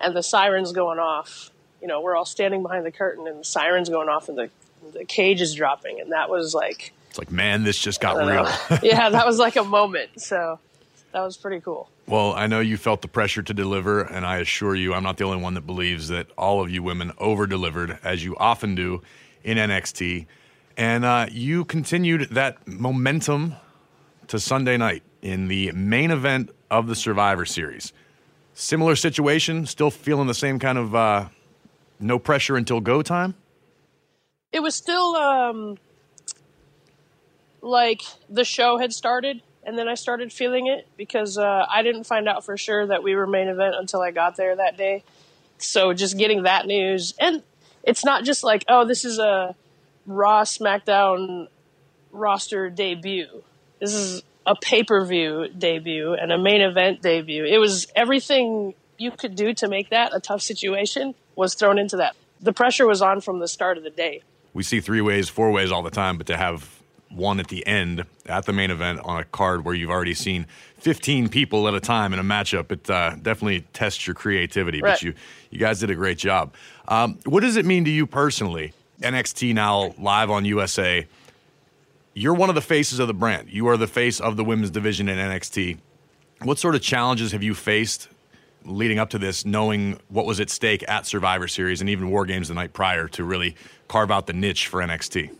and 0.00 0.16
the 0.16 0.22
sirens 0.22 0.72
going 0.72 0.98
off. 0.98 1.52
You 1.80 1.86
know, 1.86 2.00
we're 2.00 2.16
all 2.16 2.24
standing 2.24 2.62
behind 2.62 2.84
the 2.84 2.90
curtain 2.90 3.28
and 3.28 3.38
the 3.38 3.44
sirens 3.44 3.88
going 3.88 4.08
off 4.08 4.28
and 4.28 4.36
the, 4.36 4.50
the 4.92 5.04
cage 5.04 5.40
is 5.40 5.54
dropping. 5.54 6.00
And 6.00 6.10
that 6.10 6.28
was 6.28 6.54
like, 6.54 6.92
it's 7.14 7.18
like, 7.20 7.30
man, 7.30 7.62
this 7.62 7.78
just 7.78 8.00
got 8.00 8.16
real. 8.16 8.44
yeah, 8.82 9.08
that 9.08 9.24
was 9.24 9.38
like 9.38 9.54
a 9.54 9.62
moment. 9.62 10.20
So 10.20 10.58
that 11.12 11.20
was 11.20 11.36
pretty 11.36 11.60
cool. 11.60 11.88
Well, 12.08 12.32
I 12.32 12.48
know 12.48 12.58
you 12.58 12.76
felt 12.76 13.02
the 13.02 13.08
pressure 13.08 13.40
to 13.40 13.54
deliver, 13.54 14.00
and 14.00 14.26
I 14.26 14.38
assure 14.38 14.74
you, 14.74 14.92
I'm 14.92 15.04
not 15.04 15.16
the 15.16 15.22
only 15.22 15.40
one 15.40 15.54
that 15.54 15.60
believes 15.60 16.08
that 16.08 16.26
all 16.36 16.60
of 16.60 16.72
you 16.72 16.82
women 16.82 17.12
over 17.18 17.46
delivered, 17.46 18.00
as 18.02 18.24
you 18.24 18.34
often 18.36 18.74
do 18.74 19.00
in 19.44 19.58
NXT. 19.58 20.26
And 20.76 21.04
uh, 21.04 21.26
you 21.30 21.64
continued 21.64 22.30
that 22.30 22.66
momentum 22.66 23.54
to 24.26 24.40
Sunday 24.40 24.76
night 24.76 25.04
in 25.22 25.46
the 25.46 25.70
main 25.70 26.10
event 26.10 26.50
of 26.68 26.88
the 26.88 26.96
Survivor 26.96 27.44
Series. 27.44 27.92
Similar 28.54 28.96
situation, 28.96 29.66
still 29.66 29.92
feeling 29.92 30.26
the 30.26 30.34
same 30.34 30.58
kind 30.58 30.78
of 30.78 30.96
uh, 30.96 31.28
no 32.00 32.18
pressure 32.18 32.56
until 32.56 32.80
go 32.80 33.02
time? 33.02 33.36
It 34.50 34.64
was 34.64 34.74
still 34.74 35.14
um, 35.14 35.78
like 37.64 38.02
the 38.28 38.44
show 38.44 38.78
had 38.78 38.92
started 38.92 39.42
and 39.66 39.78
then 39.78 39.88
I 39.88 39.94
started 39.94 40.32
feeling 40.32 40.66
it 40.66 40.86
because 40.96 41.38
uh, 41.38 41.66
I 41.68 41.82
didn't 41.82 42.04
find 42.04 42.28
out 42.28 42.44
for 42.44 42.56
sure 42.56 42.86
that 42.86 43.02
we 43.02 43.14
were 43.14 43.26
main 43.26 43.48
event 43.48 43.74
until 43.76 44.02
I 44.02 44.10
got 44.10 44.36
there 44.36 44.54
that 44.54 44.76
day. 44.76 45.04
So 45.58 45.92
just 45.94 46.18
getting 46.18 46.42
that 46.42 46.66
news, 46.66 47.14
and 47.18 47.42
it's 47.82 48.04
not 48.04 48.24
just 48.24 48.44
like, 48.44 48.64
oh, 48.68 48.84
this 48.84 49.04
is 49.04 49.18
a 49.18 49.54
Raw 50.06 50.42
SmackDown 50.42 51.48
roster 52.12 52.68
debut. 52.68 53.42
This 53.80 53.94
is 53.94 54.22
a 54.46 54.54
pay 54.54 54.82
per 54.82 55.04
view 55.04 55.48
debut 55.48 56.12
and 56.12 56.30
a 56.30 56.38
main 56.38 56.60
event 56.60 57.00
debut. 57.00 57.44
It 57.44 57.58
was 57.58 57.86
everything 57.96 58.74
you 58.98 59.10
could 59.10 59.34
do 59.34 59.54
to 59.54 59.68
make 59.68 59.90
that 59.90 60.14
a 60.14 60.20
tough 60.20 60.42
situation 60.42 61.14
was 61.34 61.54
thrown 61.54 61.78
into 61.78 61.96
that. 61.96 62.14
The 62.40 62.52
pressure 62.52 62.86
was 62.86 63.00
on 63.00 63.20
from 63.20 63.38
the 63.38 63.48
start 63.48 63.78
of 63.78 63.84
the 63.84 63.90
day. 63.90 64.22
We 64.52 64.62
see 64.62 64.80
three 64.80 65.00
ways, 65.00 65.28
four 65.28 65.50
ways 65.50 65.72
all 65.72 65.82
the 65.82 65.90
time, 65.90 66.18
but 66.18 66.26
to 66.26 66.36
have 66.36 66.83
one 67.14 67.40
at 67.40 67.48
the 67.48 67.66
end 67.66 68.04
at 68.26 68.46
the 68.46 68.52
main 68.52 68.70
event 68.70 69.00
on 69.04 69.20
a 69.20 69.24
card 69.24 69.64
where 69.64 69.74
you've 69.74 69.90
already 69.90 70.14
seen 70.14 70.46
15 70.78 71.28
people 71.28 71.66
at 71.68 71.74
a 71.74 71.80
time 71.80 72.12
in 72.12 72.18
a 72.18 72.24
matchup. 72.24 72.70
It 72.72 72.88
uh, 72.90 73.16
definitely 73.22 73.62
tests 73.72 74.06
your 74.06 74.14
creativity, 74.14 74.82
right. 74.82 74.92
but 74.92 75.02
you, 75.02 75.14
you 75.50 75.58
guys 75.58 75.80
did 75.80 75.90
a 75.90 75.94
great 75.94 76.18
job. 76.18 76.54
Um, 76.88 77.18
what 77.24 77.40
does 77.40 77.56
it 77.56 77.64
mean 77.64 77.84
to 77.84 77.90
you 77.90 78.06
personally? 78.06 78.72
NXT 79.00 79.54
now 79.54 79.94
live 79.98 80.30
on 80.30 80.44
USA. 80.44 81.06
You're 82.14 82.34
one 82.34 82.48
of 82.48 82.54
the 82.54 82.60
faces 82.60 82.98
of 82.98 83.08
the 83.08 83.14
brand. 83.14 83.48
You 83.50 83.66
are 83.68 83.76
the 83.76 83.86
face 83.86 84.20
of 84.20 84.36
the 84.36 84.44
women's 84.44 84.70
division 84.70 85.08
in 85.08 85.18
NXT. 85.18 85.78
What 86.42 86.58
sort 86.58 86.74
of 86.74 86.82
challenges 86.82 87.32
have 87.32 87.42
you 87.42 87.54
faced 87.54 88.08
leading 88.64 88.98
up 88.98 89.10
to 89.10 89.18
this, 89.18 89.44
knowing 89.44 89.98
what 90.08 90.26
was 90.26 90.40
at 90.40 90.50
stake 90.50 90.84
at 90.88 91.06
Survivor 91.06 91.48
Series 91.48 91.80
and 91.80 91.90
even 91.90 92.10
War 92.10 92.24
Games 92.24 92.48
the 92.48 92.54
night 92.54 92.72
prior 92.72 93.08
to 93.08 93.24
really 93.24 93.56
carve 93.88 94.10
out 94.10 94.26
the 94.26 94.32
niche 94.32 94.68
for 94.68 94.80
NXT? 94.80 95.30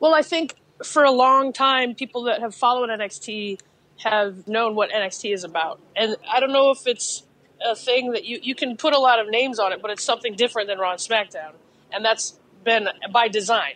Well, 0.00 0.14
I 0.14 0.22
think 0.22 0.54
for 0.84 1.04
a 1.04 1.10
long 1.10 1.52
time, 1.52 1.94
people 1.94 2.24
that 2.24 2.40
have 2.40 2.54
followed 2.54 2.88
NXT 2.88 3.58
have 4.04 4.46
known 4.46 4.74
what 4.74 4.90
NXT 4.90 5.34
is 5.34 5.44
about. 5.44 5.80
And 5.96 6.16
I 6.30 6.40
don't 6.40 6.52
know 6.52 6.70
if 6.70 6.86
it's 6.86 7.24
a 7.64 7.74
thing 7.74 8.12
that 8.12 8.24
you, 8.24 8.38
you 8.42 8.54
can 8.54 8.76
put 8.76 8.94
a 8.94 8.98
lot 8.98 9.18
of 9.18 9.28
names 9.28 9.58
on 9.58 9.72
it, 9.72 9.82
but 9.82 9.90
it's 9.90 10.04
something 10.04 10.34
different 10.34 10.68
than 10.68 10.78
Raw 10.78 10.92
and 10.92 11.00
SmackDown. 11.00 11.52
And 11.92 12.04
that's 12.04 12.38
been 12.64 12.88
by 13.12 13.28
design. 13.28 13.74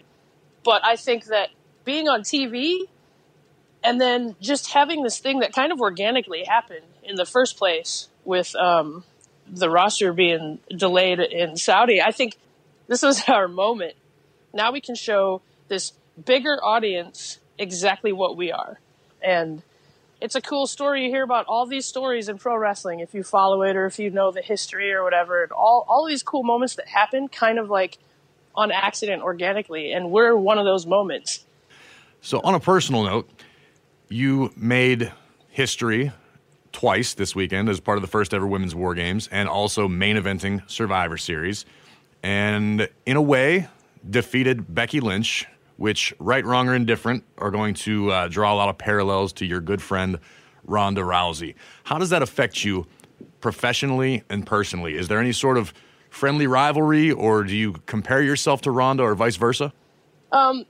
But 0.64 0.84
I 0.84 0.96
think 0.96 1.24
that 1.26 1.48
being 1.84 2.08
on 2.08 2.22
TV 2.22 2.82
and 3.82 4.00
then 4.00 4.36
just 4.40 4.70
having 4.70 5.02
this 5.02 5.18
thing 5.18 5.40
that 5.40 5.52
kind 5.52 5.72
of 5.72 5.80
organically 5.80 6.44
happened 6.44 6.86
in 7.02 7.16
the 7.16 7.26
first 7.26 7.58
place 7.58 8.08
with 8.24 8.54
um, 8.54 9.02
the 9.48 9.68
roster 9.68 10.12
being 10.12 10.60
delayed 10.68 11.18
in 11.18 11.56
Saudi, 11.56 12.00
I 12.00 12.12
think 12.12 12.36
this 12.86 13.02
was 13.02 13.24
our 13.28 13.48
moment. 13.48 13.94
Now 14.54 14.70
we 14.70 14.80
can 14.80 14.94
show 14.94 15.42
this 15.66 15.92
bigger 16.22 16.58
audience 16.62 17.38
exactly 17.58 18.12
what 18.12 18.36
we 18.36 18.52
are. 18.52 18.80
And 19.22 19.62
it's 20.20 20.34
a 20.34 20.40
cool 20.40 20.66
story. 20.66 21.04
You 21.04 21.10
hear 21.10 21.24
about 21.24 21.46
all 21.46 21.66
these 21.66 21.86
stories 21.86 22.28
in 22.28 22.38
pro 22.38 22.56
wrestling 22.56 23.00
if 23.00 23.14
you 23.14 23.22
follow 23.22 23.62
it 23.62 23.76
or 23.76 23.86
if 23.86 23.98
you 23.98 24.10
know 24.10 24.30
the 24.30 24.42
history 24.42 24.92
or 24.92 25.02
whatever. 25.02 25.48
All 25.52 25.84
all 25.88 26.06
these 26.06 26.22
cool 26.22 26.42
moments 26.42 26.76
that 26.76 26.88
happen 26.88 27.28
kind 27.28 27.58
of 27.58 27.70
like 27.70 27.98
on 28.54 28.70
accident 28.70 29.22
organically 29.22 29.92
and 29.92 30.10
we're 30.10 30.36
one 30.36 30.58
of 30.58 30.64
those 30.64 30.86
moments. 30.86 31.44
So 32.20 32.40
on 32.44 32.54
a 32.54 32.60
personal 32.60 33.02
note, 33.02 33.28
you 34.08 34.52
made 34.56 35.12
history 35.48 36.12
twice 36.70 37.14
this 37.14 37.34
weekend 37.34 37.68
as 37.68 37.80
part 37.80 37.98
of 37.98 38.02
the 38.02 38.08
first 38.08 38.32
ever 38.32 38.46
women's 38.46 38.74
war 38.74 38.94
games 38.94 39.28
and 39.30 39.48
also 39.48 39.88
main 39.88 40.16
eventing 40.16 40.68
Survivor 40.70 41.18
Series 41.18 41.64
and 42.22 42.88
in 43.04 43.16
a 43.16 43.22
way 43.22 43.68
defeated 44.08 44.72
Becky 44.74 45.00
Lynch 45.00 45.46
which, 45.82 46.14
right, 46.20 46.44
wrong, 46.44 46.68
or 46.68 46.76
indifferent, 46.76 47.24
are 47.38 47.50
going 47.50 47.74
to 47.74 48.08
uh, 48.12 48.28
draw 48.28 48.54
a 48.54 48.56
lot 48.56 48.68
of 48.68 48.78
parallels 48.78 49.32
to 49.32 49.44
your 49.44 49.60
good 49.60 49.82
friend 49.82 50.16
Ronda 50.62 51.00
Rousey. 51.00 51.56
How 51.82 51.98
does 51.98 52.10
that 52.10 52.22
affect 52.22 52.64
you 52.64 52.86
professionally 53.40 54.22
and 54.30 54.46
personally? 54.46 54.94
Is 54.94 55.08
there 55.08 55.18
any 55.18 55.32
sort 55.32 55.58
of 55.58 55.74
friendly 56.08 56.46
rivalry, 56.46 57.10
or 57.10 57.42
do 57.42 57.56
you 57.56 57.72
compare 57.86 58.22
yourself 58.22 58.60
to 58.60 58.70
Ronda, 58.70 59.02
or 59.02 59.16
vice 59.16 59.34
versa? 59.34 59.72
Um, 60.30 60.66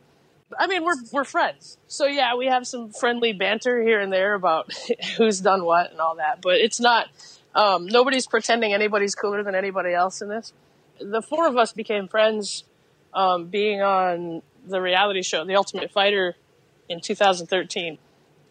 I 0.59 0.67
mean, 0.67 0.83
we're 0.83 0.97
we're 1.13 1.25
friends, 1.25 1.77
so 1.89 2.07
yeah, 2.07 2.35
we 2.35 2.47
have 2.47 2.67
some 2.67 2.91
friendly 2.91 3.35
banter 3.35 3.83
here 3.83 4.01
and 4.01 4.11
there 4.11 4.33
about 4.33 4.73
who's 5.19 5.41
done 5.41 5.67
what 5.67 5.91
and 5.91 6.01
all 6.01 6.17
that. 6.17 6.41
But 6.41 6.55
it's 6.55 6.81
not. 6.81 7.09
Um, 7.55 7.85
nobody's 7.85 8.27
pretending 8.27 8.73
anybody's 8.73 9.15
cooler 9.15 9.43
than 9.43 9.55
anybody 9.55 9.93
else 9.93 10.23
in 10.23 10.31
this. 10.31 10.55
The 10.99 11.21
four 11.21 11.47
of 11.47 11.59
us 11.59 11.75
became 11.75 12.09
friends 12.09 12.65
um, 13.13 13.49
being 13.49 13.83
on 13.83 14.41
the 14.67 14.81
reality 14.81 15.23
show, 15.23 15.45
The 15.45 15.57
Ultimate 15.57 15.91
Fighter, 15.91 16.37
in 16.89 17.01
2013. 17.01 17.99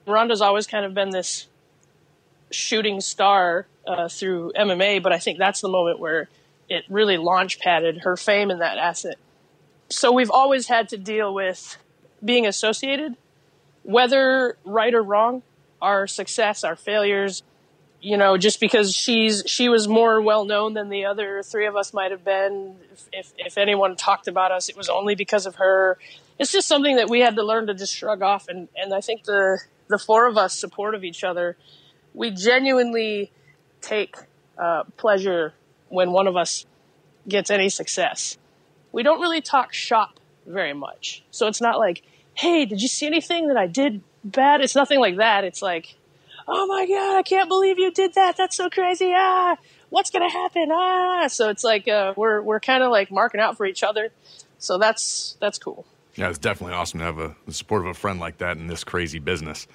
Ronda's 0.08 0.42
always 0.42 0.68
kind 0.68 0.86
of 0.86 0.94
been 0.94 1.12
this 1.12 1.48
shooting 2.50 3.02
star 3.02 3.68
uh, 3.88 4.08
through 4.08 4.52
MMA, 4.58 5.02
but 5.02 5.14
I 5.14 5.20
think 5.20 5.38
that's 5.38 5.62
the 5.62 5.70
moment 5.70 6.00
where 6.00 6.30
it 6.70 6.84
really 6.90 7.18
launch 7.18 7.60
padded 7.60 8.00
her 8.00 8.18
fame 8.18 8.52
in 8.52 8.60
that 8.60 8.78
asset. 8.78 9.18
So 9.90 10.12
we've 10.12 10.32
always 10.32 10.68
had 10.68 10.90
to 10.90 10.98
deal 10.98 11.34
with 11.34 11.78
being 12.24 12.46
associated, 12.46 13.16
whether 13.84 14.58
right 14.64 14.94
or 14.94 15.04
wrong, 15.04 15.44
our 15.82 16.08
success, 16.08 16.64
our 16.64 16.76
failures, 16.76 17.44
you 18.02 18.18
know, 18.18 18.36
just 18.36 18.60
because 18.60 18.96
she's 18.96 19.44
she 19.46 19.70
was 19.70 19.88
more 19.88 20.22
well 20.22 20.44
known 20.44 20.74
than 20.74 20.90
the 20.90 21.06
other 21.06 21.44
three 21.44 21.68
of 21.68 21.76
us 21.76 21.94
might 21.94 22.10
have 22.10 22.26
been. 22.26 22.76
If, 23.14 23.32
if, 23.38 23.58
anyone 23.58 23.96
talked 23.96 24.28
about 24.28 24.52
us, 24.52 24.70
it 24.70 24.76
was 24.76 24.90
only 24.90 25.14
because 25.14 25.46
of 25.46 25.56
her. 25.56 26.00
It's 26.40 26.52
just 26.52 26.68
something 26.68 26.96
that 26.96 27.10
we 27.10 27.20
had 27.20 27.36
to 27.36 27.44
learn 27.44 27.68
to 27.68 27.76
just 27.76 27.96
shrug 27.96 28.24
off, 28.24 28.48
and 28.48 28.68
and 28.76 28.92
I 28.94 29.02
think 29.02 29.26
the 29.26 29.60
the 29.88 30.00
four 30.00 30.28
of 30.28 30.36
us 30.36 30.58
support 30.58 30.96
of 30.96 31.04
each 31.04 31.24
other. 31.24 31.58
We 32.14 32.32
genuinely 32.32 33.32
take 33.82 34.16
uh, 34.58 34.84
pleasure 34.98 35.54
when 35.90 36.12
one 36.12 36.28
of 36.28 36.36
us 36.36 36.66
gets 37.28 37.52
any 37.52 37.70
success. 37.70 38.38
We 38.92 39.04
don't 39.04 39.22
really 39.22 39.42
talk 39.42 39.74
shop 39.74 40.20
very 40.48 40.74
much, 40.74 41.24
so 41.30 41.46
it's 41.46 41.62
not 41.62 41.78
like, 41.78 42.02
"Hey, 42.34 42.66
did 42.66 42.82
you 42.82 42.88
see 42.88 43.06
anything 43.06 43.48
that 43.50 43.58
I 43.58 43.68
did 43.68 44.02
bad?" 44.24 44.62
It's 44.62 44.76
nothing 44.76 45.00
like 45.00 45.18
that. 45.18 45.44
It's 45.44 45.62
like 45.62 45.98
oh 46.54 46.68
my 46.68 46.86
god, 46.86 47.18
I 47.18 47.22
can't 47.24 47.48
believe 47.50 47.80
you 47.80 47.92
did 47.92 48.14
that. 48.16 48.36
That's 48.38 48.56
so 48.58 48.70
crazy. 48.70 49.12
Ah, 49.16 49.56
what's 49.90 50.10
gonna 50.12 50.30
happen? 50.30 50.70
Ah, 50.72 51.28
so 51.28 51.50
it's 51.50 51.64
like 51.64 51.88
uh, 51.88 52.14
we're 52.18 52.42
we're 52.42 52.60
kind 52.60 52.84
of 52.84 52.92
like 52.92 53.10
marking 53.12 53.40
out 53.40 53.58
for 53.58 53.66
each 53.66 53.84
other. 53.84 54.10
So 54.58 54.78
that's 54.78 55.38
that's 55.40 55.58
cool. 55.58 55.86
Yeah, 56.16 56.30
it's 56.30 56.38
definitely 56.38 56.76
awesome 56.76 57.00
to 57.00 57.06
have 57.06 57.18
a 57.20 57.36
the 57.48 57.54
support 57.54 57.82
of 57.84 57.88
a 57.88 57.94
friend 57.94 58.20
like 58.20 58.38
that 58.40 58.58
in 58.58 58.68
this 58.68 58.84
crazy 58.84 59.20
business. 59.20 59.66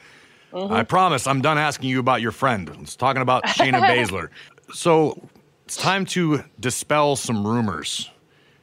Mm-hmm. 0.53 0.73
I 0.73 0.85
promise 0.85 1.27
I'm 1.27 1.41
done 1.41 1.59
asking 1.59 1.89
you 1.89 1.99
about 1.99 2.21
your 2.21 2.31
friend. 2.33 2.71
Let's 2.79 2.95
talking 2.95 3.23
about 3.23 3.45
Shayna 3.47 3.81
Baszler. 3.81 4.29
So 4.73 5.29
It's 5.65 5.77
time 5.77 6.05
to 6.07 6.45
dispel 6.61 7.17
some 7.17 7.47
rumors. 7.47 8.09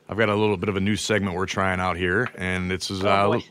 I've 0.07 0.17
got 0.17 0.29
a 0.29 0.35
little 0.35 0.57
bit 0.57 0.69
of 0.69 0.75
a 0.77 0.79
new 0.79 0.95
segment 0.95 1.35
we're 1.35 1.45
trying 1.45 1.79
out 1.79 1.97
here, 1.97 2.29
and 2.37 2.71
it's 2.71 2.89
uh, 2.91 3.25
Oh, 3.25 3.33
boy. 3.33 3.43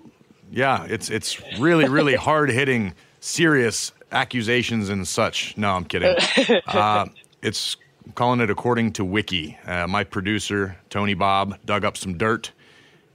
yeah, 0.50 0.86
it's 0.88 1.10
it's 1.10 1.40
really 1.58 1.88
really 1.88 2.14
hard 2.28 2.50
hitting, 2.50 2.94
serious 3.20 3.92
accusations 4.12 4.88
and 4.88 5.06
such. 5.06 5.56
No, 5.56 5.70
I'm 5.70 5.84
kidding. 5.84 6.16
Uh, 6.66 7.06
it's 7.42 7.76
I'm 8.04 8.12
calling 8.12 8.40
it 8.40 8.50
according 8.50 8.92
to 8.94 9.04
Wiki. 9.04 9.58
Uh, 9.66 9.86
my 9.86 10.04
producer 10.04 10.76
Tony 10.90 11.14
Bob 11.14 11.58
dug 11.64 11.84
up 11.84 11.96
some 11.96 12.16
dirt, 12.18 12.52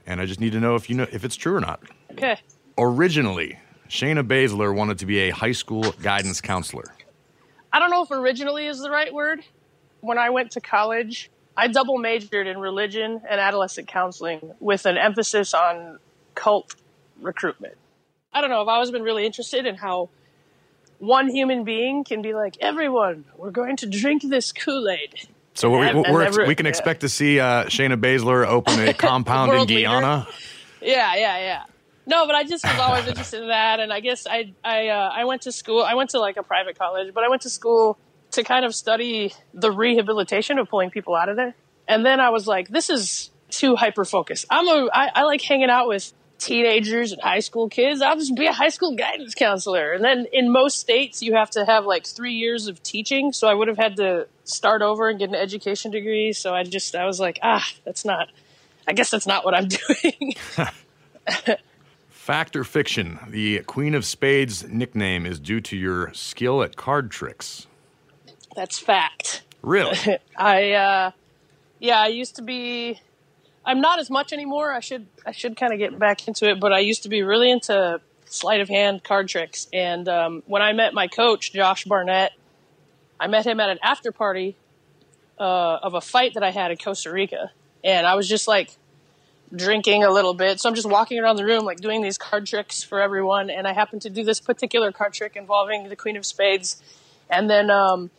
and 0.06 0.20
I 0.20 0.26
just 0.26 0.40
need 0.40 0.52
to 0.52 0.60
know 0.60 0.74
if 0.74 0.88
you 0.88 0.96
know 0.96 1.06
if 1.10 1.24
it's 1.24 1.36
true 1.36 1.54
or 1.54 1.60
not. 1.60 1.80
Okay. 2.12 2.38
Originally, 2.76 3.58
Shayna 3.88 4.26
Baszler 4.26 4.74
wanted 4.74 4.98
to 4.98 5.06
be 5.06 5.18
a 5.20 5.30
high 5.30 5.52
school 5.52 5.92
guidance 6.02 6.40
counselor. 6.40 6.94
I 7.72 7.78
don't 7.78 7.90
know 7.90 8.02
if 8.02 8.10
originally 8.10 8.66
is 8.66 8.80
the 8.80 8.90
right 8.90 9.12
word. 9.12 9.44
When 10.00 10.18
I 10.18 10.30
went 10.30 10.52
to 10.52 10.60
college, 10.60 11.30
I 11.56 11.68
double 11.68 11.98
majored 11.98 12.46
in 12.46 12.58
religion 12.58 13.20
and 13.28 13.40
adolescent 13.40 13.88
counseling 13.88 14.52
with 14.60 14.86
an 14.86 14.96
emphasis 14.96 15.54
on 15.54 15.98
cult 16.34 16.76
recruitment. 17.20 17.76
I 18.32 18.40
don't 18.40 18.50
know. 18.50 18.62
I've 18.62 18.68
always 18.68 18.90
been 18.90 19.02
really 19.02 19.26
interested 19.26 19.66
in 19.66 19.74
how 19.74 20.08
one 20.98 21.28
human 21.28 21.64
being 21.64 22.04
can 22.04 22.22
be 22.22 22.34
like, 22.34 22.56
everyone, 22.60 23.24
we're 23.36 23.50
going 23.50 23.76
to 23.78 23.86
drink 23.86 24.22
this 24.22 24.52
Kool 24.52 24.88
Aid. 24.88 25.28
So 25.54 25.70
we, 25.70 25.86
And- 25.86 26.04
and 26.04 26.14
we're, 26.14 26.22
every- 26.22 26.46
we 26.46 26.54
can 26.54 26.66
yeah. 26.66 26.70
expect 26.70 27.00
to 27.00 27.08
see 27.08 27.40
uh, 27.40 27.64
Shayna 27.64 27.96
Baszler 28.00 28.46
open 28.46 28.78
a 28.80 28.94
compound 29.08 29.50
in 29.50 29.56
World 29.56 29.70
leader. 29.70 30.26
Yeah, 30.80 31.14
yeah, 31.16 31.38
yeah. 31.38 31.62
No, 32.06 32.26
but 32.26 32.34
I 32.34 32.44
just 32.44 32.64
was 32.64 32.78
always 32.78 33.06
interested 33.06 33.42
in 33.42 33.48
that, 33.48 33.80
and 33.80 33.92
I 33.92 34.00
guess 34.00 34.26
I 34.26 34.54
I 34.64 34.88
uh, 34.88 35.10
I 35.12 35.24
went 35.26 35.42
to 35.42 35.52
school. 35.52 35.82
I 35.82 35.92
went 35.94 36.10
to 36.10 36.20
like 36.20 36.38
a 36.38 36.42
private 36.42 36.78
college, 36.78 37.12
but 37.12 37.22
I 37.22 37.28
went 37.28 37.42
to 37.42 37.50
school 37.50 37.98
to 38.30 38.42
kind 38.44 38.64
of 38.64 38.74
study 38.74 39.34
the 39.52 39.70
rehabilitation 39.70 40.58
of 40.58 40.68
pulling 40.70 40.88
people 40.90 41.14
out 41.14 41.28
of 41.28 41.36
there. 41.36 41.54
And 41.86 42.06
then 42.06 42.18
I 42.18 42.30
was 42.30 42.46
like, 42.46 42.68
this 42.68 42.88
is 42.88 43.30
too 43.50 43.76
hyper 43.76 44.06
focused. 44.06 44.46
I'm 44.48 44.66
a 44.68 44.88
I, 44.90 45.10
I 45.16 45.22
like 45.24 45.42
hanging 45.42 45.68
out 45.68 45.86
with 45.86 46.10
teenagers 46.38 47.12
and 47.12 47.20
high 47.20 47.40
school 47.40 47.68
kids. 47.68 48.00
I'll 48.00 48.16
just 48.16 48.34
be 48.34 48.46
a 48.46 48.52
high 48.52 48.68
school 48.68 48.94
guidance 48.94 49.34
counselor. 49.34 49.92
And 49.92 50.04
then 50.04 50.26
in 50.32 50.50
most 50.50 50.78
states, 50.78 51.22
you 51.22 51.34
have 51.34 51.50
to 51.50 51.64
have 51.64 51.84
like 51.84 52.06
three 52.06 52.34
years 52.34 52.68
of 52.68 52.82
teaching. 52.82 53.32
So 53.32 53.48
I 53.48 53.54
would 53.54 53.68
have 53.68 53.76
had 53.76 53.96
to 53.96 54.26
start 54.44 54.82
over 54.82 55.08
and 55.08 55.18
get 55.18 55.28
an 55.28 55.34
education 55.34 55.90
degree. 55.90 56.32
So 56.32 56.54
I 56.54 56.62
just 56.62 56.94
I 56.94 57.04
was 57.04 57.20
like, 57.20 57.38
ah, 57.42 57.66
that's 57.84 58.04
not. 58.04 58.28
I 58.86 58.92
guess 58.92 59.10
that's 59.10 59.26
not 59.26 59.44
what 59.44 59.54
I'm 59.54 59.68
doing. 60.02 60.34
Fact 62.08 62.56
or 62.56 62.64
fiction? 62.64 63.18
The 63.28 63.60
Queen 63.60 63.94
of 63.94 64.04
Spades 64.04 64.66
nickname 64.68 65.26
is 65.26 65.40
due 65.40 65.60
to 65.62 65.76
your 65.76 66.12
skill 66.14 66.62
at 66.62 66.76
card 66.76 67.10
tricks. 67.10 67.66
That's 68.54 68.78
fact. 68.78 69.42
Really? 69.62 69.96
I 70.36 70.72
uh 70.72 71.10
yeah, 71.80 72.00
I 72.00 72.08
used 72.08 72.36
to 72.36 72.42
be 72.42 73.00
I'm 73.68 73.82
not 73.82 73.98
as 73.98 74.08
much 74.08 74.32
anymore. 74.32 74.72
I 74.72 74.80
should 74.80 75.06
I 75.26 75.32
should 75.32 75.54
kind 75.54 75.74
of 75.74 75.78
get 75.78 75.98
back 75.98 76.26
into 76.26 76.48
it, 76.48 76.58
but 76.58 76.72
I 76.72 76.78
used 76.78 77.02
to 77.02 77.10
be 77.10 77.22
really 77.22 77.50
into 77.50 78.00
sleight 78.24 78.62
of 78.62 78.68
hand 78.68 79.04
card 79.04 79.28
tricks. 79.28 79.68
And 79.74 80.08
um, 80.08 80.42
when 80.46 80.62
I 80.62 80.72
met 80.72 80.94
my 80.94 81.06
coach, 81.06 81.52
Josh 81.52 81.84
Barnett, 81.84 82.32
I 83.20 83.26
met 83.26 83.46
him 83.46 83.60
at 83.60 83.68
an 83.68 83.78
after 83.82 84.10
party 84.10 84.56
uh, 85.38 85.80
of 85.82 85.92
a 85.92 86.00
fight 86.00 86.32
that 86.32 86.42
I 86.42 86.50
had 86.50 86.70
in 86.70 86.78
Costa 86.78 87.12
Rica, 87.12 87.52
and 87.84 88.06
I 88.06 88.14
was 88.14 88.26
just 88.26 88.48
like 88.48 88.70
drinking 89.54 90.02
a 90.02 90.10
little 90.10 90.32
bit. 90.32 90.60
So 90.60 90.70
I'm 90.70 90.74
just 90.74 90.88
walking 90.88 91.18
around 91.18 91.36
the 91.36 91.44
room, 91.44 91.66
like 91.66 91.78
doing 91.78 92.00
these 92.00 92.16
card 92.16 92.46
tricks 92.46 92.82
for 92.82 93.02
everyone. 93.02 93.50
And 93.50 93.68
I 93.68 93.74
happened 93.74 94.00
to 94.02 94.10
do 94.10 94.24
this 94.24 94.40
particular 94.40 94.92
card 94.92 95.12
trick 95.12 95.36
involving 95.36 95.90
the 95.90 95.96
Queen 95.96 96.16
of 96.16 96.24
Spades. 96.24 96.82
And 97.28 97.50
then 97.50 97.70
um, 97.70 98.10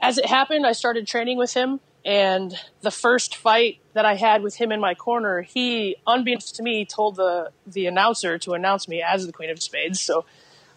as 0.00 0.16
it 0.16 0.26
happened, 0.26 0.66
I 0.66 0.72
started 0.72 1.06
training 1.06 1.36
with 1.36 1.52
him. 1.52 1.80
And 2.04 2.52
the 2.80 2.90
first 2.90 3.36
fight 3.36 3.78
that 3.92 4.04
I 4.04 4.14
had 4.14 4.42
with 4.42 4.56
him 4.56 4.72
in 4.72 4.80
my 4.80 4.94
corner, 4.94 5.42
he, 5.42 5.96
unbeknownst 6.06 6.56
to 6.56 6.62
me, 6.62 6.84
told 6.84 7.16
the 7.16 7.52
the 7.66 7.86
announcer 7.86 8.38
to 8.38 8.54
announce 8.54 8.88
me 8.88 9.02
as 9.02 9.26
the 9.26 9.32
Queen 9.32 9.50
of 9.50 9.62
Spades. 9.62 10.00
So 10.00 10.24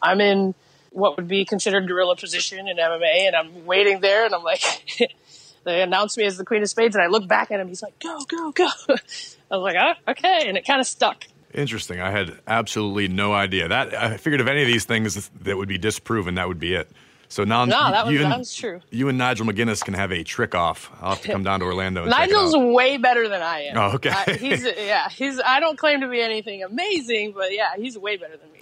I'm 0.02 0.22
in 0.22 0.54
what 0.92 1.18
would 1.18 1.28
be 1.28 1.44
considered 1.44 1.88
gorilla 1.88 2.16
position 2.16 2.68
in 2.68 2.78
MMA, 2.78 3.28
and 3.28 3.36
I'm 3.36 3.66
waiting 3.66 4.00
there, 4.00 4.26
and 4.26 4.34
I'm 4.34 4.44
like, 4.44 4.62
they 5.64 5.82
announced 5.82 6.18
me 6.18 6.26
as 6.26 6.38
the 6.38 6.46
Queen 6.46 6.62
of 6.62 6.70
Spades, 6.70 6.96
and 6.96 7.04
I 7.04 7.08
look 7.08 7.28
back 7.28 7.52
at 7.52 7.60
him. 7.60 7.68
He's 7.68 7.82
like, 7.82 7.98
"Go, 8.00 8.20
go, 8.28 8.52
go!" 8.52 8.70
I 8.90 9.58
was 9.58 9.62
like, 9.62 9.76
"Ah, 9.78 9.98
okay," 10.10 10.48
and 10.48 10.58
it 10.58 10.66
kind 10.66 10.80
of 10.80 10.88
stuck. 10.88 11.26
Interesting. 11.54 12.02
I 12.02 12.12
had 12.12 12.38
absolutely 12.48 13.08
no 13.08 13.34
idea. 13.34 13.68
That 13.70 13.94
I 13.94 14.18
figured 14.18 14.42
if 14.42 14.48
any 14.48 14.62
of 14.62 14.68
these 14.68 14.86
things 14.86 15.30
that 15.42 15.58
would 15.58 15.70
be 15.70 15.78
disproven, 15.78 16.36
that 16.36 16.48
would 16.48 16.60
be 16.60 16.76
it. 16.76 16.90
So 17.36 17.44
now 17.44 17.66
No, 17.66 17.92
that 17.92 18.06
was, 18.06 18.14
you, 18.14 18.20
that 18.20 18.32
and, 18.32 18.40
was 18.40 18.56
true. 18.56 18.80
you 18.92 19.10
and 19.10 19.18
Nigel 19.18 19.46
McGuinness 19.46 19.84
can 19.84 19.94
have 19.94 20.14
a 20.14 20.24
trick 20.24 20.56
off. 20.56 20.90
I'll 21.02 21.10
have 21.10 21.22
to 21.24 21.28
come 21.34 21.44
down 21.44 21.60
to 21.60 21.66
Orlando. 21.66 22.04
And 22.04 22.12
check 22.14 22.30
it 22.30 22.32
Nigel's 22.32 22.56
way 22.56 22.96
better 22.96 23.28
than 23.28 23.42
I 23.42 23.64
am. 23.64 23.78
Oh, 23.78 23.96
okay. 23.96 24.10
I, 24.10 24.38
he's 24.40 24.64
yeah, 24.64 25.10
he's. 25.10 25.42
I 25.46 25.60
don't 25.60 25.78
claim 25.78 26.00
to 26.00 26.08
be 26.08 26.22
anything 26.22 26.64
amazing, 26.64 27.34
but 27.34 27.52
yeah, 27.52 27.76
he's 27.76 27.98
way 27.98 28.16
better 28.16 28.38
than 28.38 28.50
me. 28.54 28.62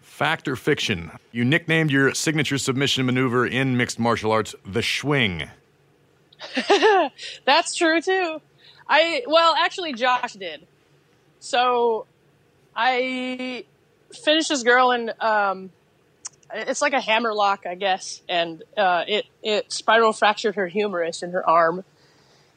Fact 0.00 0.48
or 0.48 0.56
fiction? 0.56 1.12
You 1.30 1.44
nicknamed 1.44 1.92
your 1.92 2.12
signature 2.12 2.58
submission 2.58 3.06
maneuver 3.06 3.46
in 3.46 3.76
mixed 3.76 4.00
martial 4.00 4.32
arts 4.32 4.52
the 4.66 4.82
swing. 4.82 5.48
That's 7.44 7.76
true 7.76 8.00
too. 8.00 8.42
I 8.88 9.22
well, 9.28 9.54
actually, 9.56 9.92
Josh 9.92 10.32
did. 10.32 10.66
So, 11.38 12.06
I 12.74 13.64
finished 14.12 14.48
this 14.48 14.64
girl 14.64 14.90
and 14.90 15.14
um, 15.20 15.70
it's 16.54 16.80
like 16.82 16.92
a 16.92 17.00
hammer 17.00 17.34
lock, 17.34 17.64
I 17.66 17.74
guess, 17.74 18.22
and 18.28 18.62
uh, 18.76 19.04
it 19.06 19.26
it 19.42 19.72
spiral 19.72 20.12
fractured 20.12 20.54
her 20.56 20.66
humerus 20.66 21.22
in 21.22 21.32
her 21.32 21.48
arm, 21.48 21.84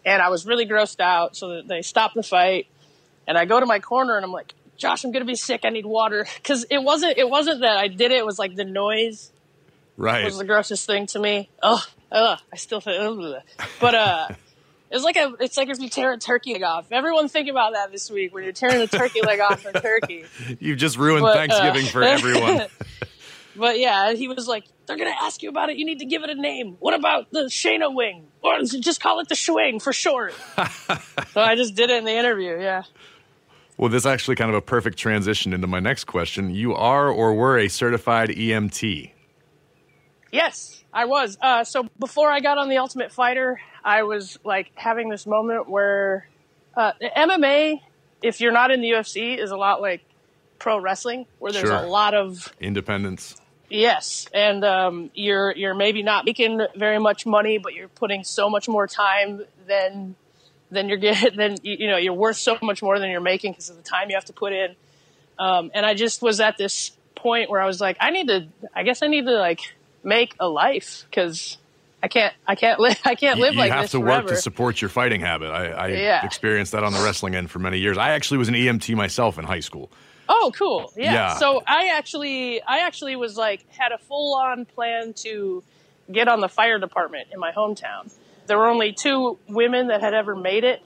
and 0.05 0.21
I 0.21 0.29
was 0.29 0.45
really 0.45 0.65
grossed 0.65 0.99
out. 0.99 1.35
So 1.35 1.55
that 1.55 1.67
they 1.67 1.81
stopped 1.81 2.15
the 2.15 2.23
fight, 2.23 2.67
and 3.27 3.37
I 3.37 3.45
go 3.45 3.59
to 3.59 3.65
my 3.65 3.79
corner 3.79 4.15
and 4.15 4.25
I'm 4.25 4.31
like, 4.31 4.53
Josh, 4.77 5.03
I'm 5.03 5.11
gonna 5.11 5.25
be 5.25 5.35
sick. 5.35 5.61
I 5.63 5.69
need 5.69 5.85
water 5.85 6.25
because 6.35 6.65
it 6.69 6.81
wasn't 6.81 7.17
it 7.17 7.29
wasn't 7.29 7.61
that 7.61 7.77
I 7.77 7.87
did 7.87 8.11
it. 8.11 8.17
It 8.19 8.25
was 8.25 8.39
like 8.39 8.55
the 8.55 8.65
noise 8.65 9.31
Right. 9.97 10.23
was 10.25 10.37
the 10.37 10.45
grossest 10.45 10.87
thing 10.87 11.05
to 11.07 11.19
me. 11.19 11.49
Oh, 11.61 11.83
ugh, 12.11 12.39
I 12.51 12.55
still 12.55 12.81
feel, 12.81 13.21
ugh. 13.23 13.41
but 13.79 13.93
uh, 13.93 14.27
it's 14.89 15.03
like 15.03 15.15
a, 15.15 15.33
it's 15.39 15.57
like 15.57 15.69
if 15.69 15.79
you 15.79 15.89
tear 15.89 16.13
a 16.13 16.17
turkey 16.17 16.53
leg 16.53 16.63
off. 16.63 16.91
Everyone 16.91 17.27
think 17.27 17.49
about 17.49 17.73
that 17.73 17.91
this 17.91 18.09
week 18.09 18.33
when 18.33 18.43
you're 18.43 18.53
tearing 18.53 18.79
the 18.79 18.87
turkey 18.87 19.21
leg 19.21 19.39
off 19.41 19.61
from 19.61 19.73
turkey. 19.73 20.25
You've 20.59 20.79
just 20.79 20.97
ruined 20.97 21.21
But, 21.21 21.35
uh, 21.35 21.39
Thanksgiving 21.39 21.85
for 21.85 22.01
everyone. 22.03 22.67
But 23.55 23.79
yeah, 23.79 24.13
he 24.13 24.27
was 24.27 24.47
like, 24.47 24.65
they're 24.85 24.97
gonna 24.97 25.15
ask 25.21 25.43
you 25.43 25.49
about 25.49 25.69
it. 25.69 25.77
You 25.77 25.85
need 25.85 25.99
to 25.99 26.05
give 26.05 26.23
it 26.23 26.29
a 26.29 26.35
name. 26.35 26.77
What 26.79 26.93
about 26.93 27.31
the 27.31 27.43
Shayna 27.43 27.93
wing? 27.93 28.27
Or 28.41 28.59
just 28.61 29.01
call 29.01 29.19
it 29.19 29.29
the 29.29 29.35
Schwing 29.35 29.81
for 29.81 29.93
short. 29.93 30.33
so 31.33 31.41
I 31.41 31.55
just 31.55 31.75
did 31.75 31.89
it 31.89 31.97
in 31.97 32.05
the 32.05 32.15
interview. 32.15 32.59
Yeah. 32.59 32.83
Well, 33.77 33.89
this 33.89 34.03
is 34.03 34.05
actually 34.05 34.35
kind 34.35 34.49
of 34.49 34.55
a 34.55 34.61
perfect 34.61 34.97
transition 34.97 35.53
into 35.53 35.67
my 35.67 35.79
next 35.79 36.03
question. 36.03 36.53
You 36.53 36.75
are 36.75 37.09
or 37.09 37.33
were 37.33 37.57
a 37.57 37.67
certified 37.67 38.29
EMT. 38.29 39.11
Yes, 40.31 40.83
I 40.93 41.05
was. 41.05 41.37
Uh, 41.41 41.63
so 41.63 41.89
before 41.99 42.29
I 42.29 42.39
got 42.41 42.57
on 42.57 42.69
the 42.69 42.77
Ultimate 42.77 43.11
Fighter, 43.11 43.59
I 43.83 44.03
was 44.03 44.37
like 44.43 44.71
having 44.75 45.09
this 45.09 45.25
moment 45.25 45.69
where 45.69 46.27
uh, 46.75 46.91
MMA, 47.01 47.81
if 48.21 48.39
you're 48.39 48.51
not 48.51 48.71
in 48.71 48.81
the 48.81 48.91
UFC, 48.91 49.37
is 49.37 49.51
a 49.51 49.57
lot 49.57 49.81
like 49.81 50.03
pro 50.61 50.79
wrestling, 50.79 51.25
where 51.39 51.51
there's 51.51 51.67
Sure. 51.67 51.75
a 51.75 51.87
lot 51.87 52.13
of 52.13 52.53
Independence. 52.61 53.35
yes, 53.69 54.27
and 54.33 54.63
um, 54.63 55.09
you're 55.13 55.51
you're 55.55 55.73
maybe 55.75 56.03
not 56.03 56.23
making 56.25 56.61
very 56.75 56.99
much 56.99 57.25
money, 57.25 57.57
but 57.57 57.73
you're 57.73 57.87
putting 57.89 58.23
so 58.23 58.49
much 58.49 58.69
more 58.69 58.87
time 58.87 59.41
than 59.67 60.15
than 60.69 60.87
you're 60.87 60.97
getting. 60.99 61.35
Then 61.41 61.57
you, 61.63 61.75
you 61.79 61.87
know 61.87 61.97
you're 61.97 62.13
worth 62.13 62.37
so 62.37 62.57
much 62.61 62.81
more 62.81 62.99
than 62.99 63.09
you're 63.09 63.19
making 63.21 63.53
because 63.53 63.69
of 63.69 63.75
the 63.77 63.83
time 63.83 64.09
you 64.09 64.15
have 64.15 64.25
to 64.25 64.33
put 64.33 64.53
in. 64.53 64.75
Um, 65.39 65.71
and 65.73 65.85
I 65.85 65.95
just 65.95 66.21
was 66.21 66.39
at 66.39 66.57
this 66.57 66.91
point 67.15 67.49
where 67.49 67.59
I 67.59 67.65
was 67.65 67.81
like, 67.81 67.97
I 67.99 68.11
need 68.11 68.27
to. 68.27 68.47
I 68.75 68.83
guess 68.83 69.01
I 69.03 69.07
need 69.07 69.25
to 69.25 69.33
like 69.33 69.59
make 70.03 70.35
a 70.39 70.47
life 70.47 71.05
because 71.09 71.57
I 72.03 72.07
can't. 72.07 72.33
I 72.47 72.55
can't 72.55 72.79
live. 72.79 72.99
I 73.05 73.15
can't 73.15 73.37
You- 73.37 73.45
live 73.45 73.53
you 73.55 73.59
like 73.59 73.71
have 73.71 73.83
this 73.83 73.91
to 73.91 73.99
forever. 73.99 74.27
work 74.27 74.35
to 74.35 74.41
support 74.41 74.79
your 74.81 74.89
fighting 74.89 75.21
habit. 75.21 75.49
I, 75.49 75.65
I 75.71 75.87
Yeah. 75.87 76.25
experienced 76.25 76.71
that 76.73 76.83
on 76.83 76.93
the 76.93 76.99
wrestling 77.01 77.33
end 77.35 77.49
for 77.49 77.59
many 77.59 77.79
years. 77.79 77.97
I 77.97 78.11
actually 78.11 78.37
was 78.37 78.49
an 78.49 78.55
EMT 78.55 78.95
myself 78.95 79.39
in 79.39 79.45
high 79.45 79.59
school. 79.61 79.89
Oh, 80.33 80.51
cool. 80.55 80.93
Yeah. 80.95 81.13
Yeah. 81.13 81.33
So 81.35 81.61
I 81.67 81.89
actually, 81.89 82.61
I 82.63 82.79
actually 82.79 83.17
was 83.17 83.35
like, 83.35 83.65
had 83.69 83.91
a 83.91 83.97
full 83.97 84.33
on 84.35 84.63
plan 84.63 85.11
to 85.25 85.61
get 86.09 86.29
on 86.29 86.39
the 86.39 86.47
fire 86.47 86.79
department 86.79 87.27
in 87.33 87.39
my 87.39 87.51
hometown. 87.51 88.13
There 88.47 88.57
were 88.57 88.69
only 88.69 88.93
two 88.93 89.37
women 89.49 89.87
that 89.87 89.99
had 89.99 90.13
ever 90.13 90.33
made 90.33 90.63
it, 90.63 90.81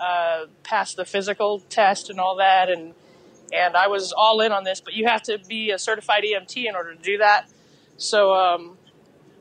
uh, 0.00 0.46
past 0.64 0.96
the 0.96 1.04
physical 1.04 1.60
test 1.60 2.10
and 2.10 2.18
all 2.18 2.36
that. 2.36 2.70
And, 2.70 2.92
and 3.52 3.76
I 3.76 3.86
was 3.86 4.12
all 4.12 4.40
in 4.40 4.50
on 4.50 4.64
this, 4.64 4.80
but 4.80 4.94
you 4.94 5.06
have 5.06 5.22
to 5.24 5.38
be 5.48 5.70
a 5.70 5.78
certified 5.78 6.24
EMT 6.24 6.68
in 6.68 6.74
order 6.74 6.92
to 6.96 7.00
do 7.00 7.18
that. 7.18 7.48
So, 7.98 8.34
um, 8.34 8.78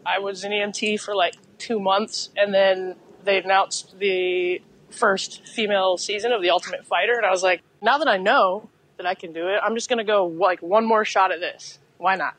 I 0.05 0.19
was 0.19 0.43
an 0.43 0.51
EMT 0.51 0.99
for 1.01 1.15
like 1.15 1.33
two 1.57 1.79
months 1.79 2.29
and 2.37 2.53
then 2.53 2.95
they 3.23 3.39
announced 3.39 3.97
the 3.97 4.61
first 4.91 5.47
female 5.47 5.97
season 5.97 6.31
of 6.31 6.43
the 6.43 6.51
Ultimate 6.51 6.85
Fighter. 6.85 7.13
And 7.17 7.25
I 7.25 7.31
was 7.31 7.41
like, 7.41 7.63
now 7.81 7.97
that 7.97 8.07
I 8.07 8.17
know 8.17 8.69
that 8.97 9.05
I 9.05 9.15
can 9.15 9.33
do 9.33 9.47
it, 9.47 9.59
I'm 9.63 9.75
just 9.75 9.89
going 9.89 9.97
to 9.99 10.03
go 10.03 10.25
like 10.27 10.61
one 10.61 10.85
more 10.85 11.05
shot 11.05 11.31
at 11.31 11.39
this. 11.39 11.79
Why 11.97 12.15
not? 12.15 12.35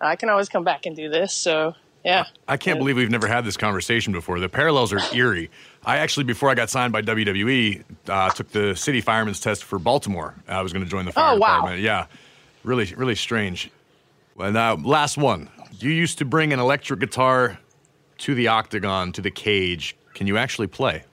I 0.00 0.16
can 0.16 0.28
always 0.28 0.48
come 0.48 0.64
back 0.64 0.86
and 0.86 0.94
do 0.96 1.08
this. 1.08 1.32
So 1.32 1.74
Yeah. 2.04 2.24
I 2.46 2.56
can't 2.56 2.78
believe 2.78 2.96
we've 2.96 3.10
never 3.10 3.26
had 3.26 3.44
this 3.44 3.56
conversation 3.56 4.12
before. 4.12 4.38
The 4.40 4.48
parallels 4.48 4.92
are 4.92 5.00
eerie. 5.14 5.50
I 5.84 5.98
actually, 5.98 6.24
before 6.24 6.50
I 6.50 6.54
got 6.54 6.68
signed 6.68 6.92
by 6.92 7.02
WWE, 7.02 7.84
uh, 8.08 8.30
took 8.30 8.48
the 8.50 8.74
city 8.76 9.00
fireman's 9.00 9.40
test 9.40 9.64
for 9.64 9.78
Baltimore. 9.78 10.34
I 10.48 10.60
was 10.62 10.72
going 10.72 10.84
to 10.84 10.90
join 10.90 11.04
the 11.06 11.12
fire 11.12 11.34
Oh, 11.34 11.38
wow. 11.38 11.56
department. 11.56 11.82
Yeah, 11.82 12.06
really, 12.64 12.92
really 12.96 13.14
strange. 13.14 13.70
And 14.38 14.56
uh, 14.56 14.76
last 14.82 15.16
one. 15.16 15.48
You 15.78 15.90
used 15.90 16.18
to 16.18 16.24
bring 16.24 16.52
an 16.52 16.60
electric 16.60 17.00
guitar 17.00 17.58
to 18.18 18.34
the 18.34 18.48
octagon, 18.48 19.12
to 19.12 19.20
the 19.22 19.30
cage. 19.30 19.96
Can 20.14 20.26
you 20.26 20.36
actually 20.36 20.66
play? 20.68 21.04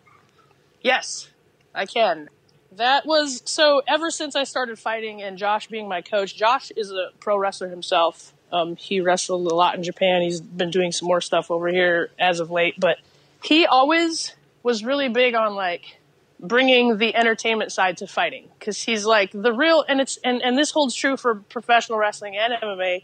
Yes, 0.82 1.30
I 1.76 1.86
can. 1.86 2.30
That 2.74 3.06
was 3.06 3.42
so. 3.46 3.82
Ever 3.88 4.12
since 4.12 4.36
I 4.36 4.46
started 4.46 4.80
fighting, 4.80 5.22
and 5.22 5.38
Josh 5.38 5.68
being 5.68 5.88
my 5.88 6.02
coach, 6.02 6.36
Josh 6.36 6.72
is 6.72 6.92
a 6.92 7.10
pro 7.20 7.38
wrestler 7.38 7.70
himself. 7.70 8.34
Um, 8.52 8.76
he 8.76 9.02
wrestled 9.02 9.50
a 9.52 9.56
lot 9.56 9.76
in 9.76 9.84
Japan. 9.84 10.22
He's 10.22 10.42
been 10.42 10.72
doing 10.72 10.92
some 10.92 11.08
more 11.08 11.22
stuff 11.22 11.52
over 11.52 11.68
here 11.68 12.12
as 12.20 12.40
of 12.40 12.52
late, 12.52 12.76
but 12.78 12.98
he 13.44 13.66
always 13.66 14.36
was 14.64 14.84
really 14.84 15.10
big 15.10 15.36
on 15.36 15.56
like 15.56 15.98
bringing 16.40 16.98
the 16.98 17.16
entertainment 17.16 17.72
side 17.72 17.98
to 17.98 18.08
fighting 18.08 18.50
because 18.58 18.82
he's 18.82 19.06
like 19.06 19.32
the 19.32 19.54
real 19.54 19.84
and 19.88 20.02
it's 20.02 20.18
and, 20.24 20.42
and 20.42 20.58
this 20.58 20.72
holds 20.72 20.96
true 20.96 21.18
for 21.18 21.36
professional 21.36 21.98
wrestling 21.98 22.36
and 22.36 22.54
MMA. 22.54 23.04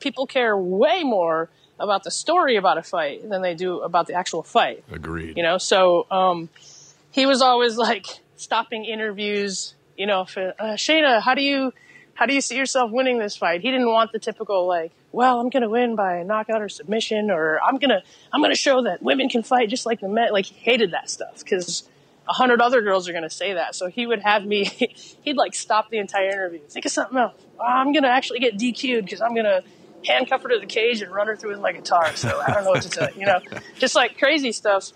People 0.00 0.26
care 0.26 0.56
way 0.56 1.04
more 1.04 1.48
about 1.78 2.02
the 2.02 2.10
story 2.10 2.56
about 2.56 2.78
a 2.78 2.82
fight 2.82 3.28
than 3.28 3.42
they 3.42 3.54
do 3.54 3.80
about 3.80 4.06
the 4.06 4.14
actual 4.14 4.42
fight 4.42 4.84
Agreed. 4.90 5.36
you 5.36 5.42
know 5.42 5.58
so 5.58 6.06
um, 6.10 6.48
he 7.10 7.26
was 7.26 7.40
always 7.40 7.76
like 7.76 8.06
stopping 8.42 8.84
interviews 8.84 9.74
you 9.96 10.06
know 10.06 10.22
if, 10.22 10.36
uh, 10.36 10.52
shayna 10.74 11.20
how 11.20 11.34
do 11.34 11.42
you 11.42 11.72
how 12.14 12.26
do 12.26 12.34
you 12.34 12.40
see 12.40 12.56
yourself 12.56 12.90
winning 12.90 13.18
this 13.18 13.36
fight? 13.36 13.62
He 13.62 13.70
didn't 13.70 13.88
want 13.90 14.12
the 14.12 14.18
typical 14.18 14.66
like 14.66 14.92
well 15.12 15.40
i'm 15.40 15.50
gonna 15.50 15.68
win 15.68 15.96
by 15.96 16.22
knockout 16.22 16.62
or 16.62 16.68
submission 16.68 17.30
or 17.30 17.60
i'm 17.62 17.78
gonna 17.78 18.02
i'm 18.32 18.40
gonna 18.42 18.54
show 18.54 18.82
that 18.84 19.02
women 19.02 19.28
can 19.28 19.42
fight 19.42 19.68
just 19.68 19.86
like 19.86 20.00
the 20.00 20.08
men. 20.08 20.32
Like 20.32 20.46
he 20.46 20.54
hated 20.54 20.92
that 20.92 21.10
stuff 21.10 21.38
because 21.38 21.88
a 22.28 22.32
hundred 22.32 22.60
other 22.60 22.80
girls 22.82 23.08
are 23.08 23.12
gonna 23.12 23.30
say 23.30 23.54
that. 23.54 23.74
So 23.74 23.88
he 23.88 24.06
would 24.06 24.20
have 24.20 24.44
me 24.44 24.64
he'd 25.22 25.36
like 25.36 25.54
stop 25.54 25.90
the 25.90 25.98
entire 25.98 26.30
interview. 26.30 26.60
Think 26.68 26.86
of 26.86 26.92
something 26.92 27.18
else. 27.18 27.34
"Oh, 27.58 27.64
i'm 27.64 27.92
gonna 27.92 28.08
actually 28.08 28.40
get 28.40 28.56
dq'd 28.56 29.04
because 29.04 29.20
i'm 29.20 29.34
gonna 29.34 29.62
handcuff 30.06 30.42
her 30.42 30.48
to 30.48 30.58
the 30.58 30.66
cage 30.66 31.00
and 31.00 31.12
run 31.12 31.28
her 31.28 31.36
through 31.36 31.50
with 31.50 31.60
my 31.60 31.72
guitar. 31.72 32.14
So 32.16 32.40
i 32.46 32.52
don't 32.52 32.64
know 32.64 32.70
what 32.70 32.82
to 32.82 32.90
tell 32.90 33.08
you 33.10 33.20
you 33.20 33.26
know? 33.26 33.40
Just 33.78 33.94
like 33.94 34.18
crazy 34.18 34.52
stuff. 34.52 34.92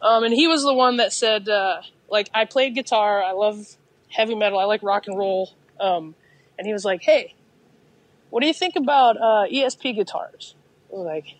Um, 0.00 0.24
and 0.24 0.32
he 0.32 0.46
was 0.46 0.62
the 0.62 0.74
one 0.74 0.98
that 0.98 1.12
said, 1.12 1.48
uh, 1.48 1.82
like, 2.08 2.28
I 2.34 2.44
played 2.44 2.74
guitar. 2.74 3.22
I 3.22 3.32
love 3.32 3.76
heavy 4.08 4.34
metal. 4.34 4.58
I 4.58 4.64
like 4.64 4.82
rock 4.82 5.06
and 5.06 5.18
roll. 5.18 5.50
Um, 5.80 6.14
and 6.58 6.66
he 6.66 6.72
was 6.72 6.84
like, 6.84 7.02
hey, 7.02 7.34
what 8.30 8.40
do 8.40 8.46
you 8.46 8.54
think 8.54 8.76
about 8.76 9.16
uh, 9.16 9.46
ESP 9.50 9.94
guitars? 9.94 10.54
I 10.92 10.96
was 10.96 11.06
like, 11.06 11.36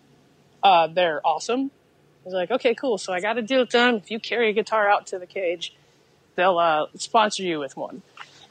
uh, 0.63 0.87
they're 0.89 1.21
awesome. 1.27 1.71
I 2.25 2.25
was 2.25 2.35
like, 2.35 2.51
okay, 2.51 2.75
cool. 2.75 2.99
So 2.99 3.13
I 3.13 3.21
got 3.21 3.39
a 3.39 3.43
deal 3.43 3.65
done. 3.65 3.97
If 3.97 4.11
you 4.11 4.21
carry 4.21 4.51
a 4.51 4.53
guitar 4.53 4.89
out 4.89 5.07
to 5.09 5.19
the 5.19 5.27
cage, 5.27 5.75
they'll 6.35 6.59
uh, 6.59 6.87
sponsor 6.97 7.43
you 7.43 7.59
with 7.59 7.77
one. 7.77 8.03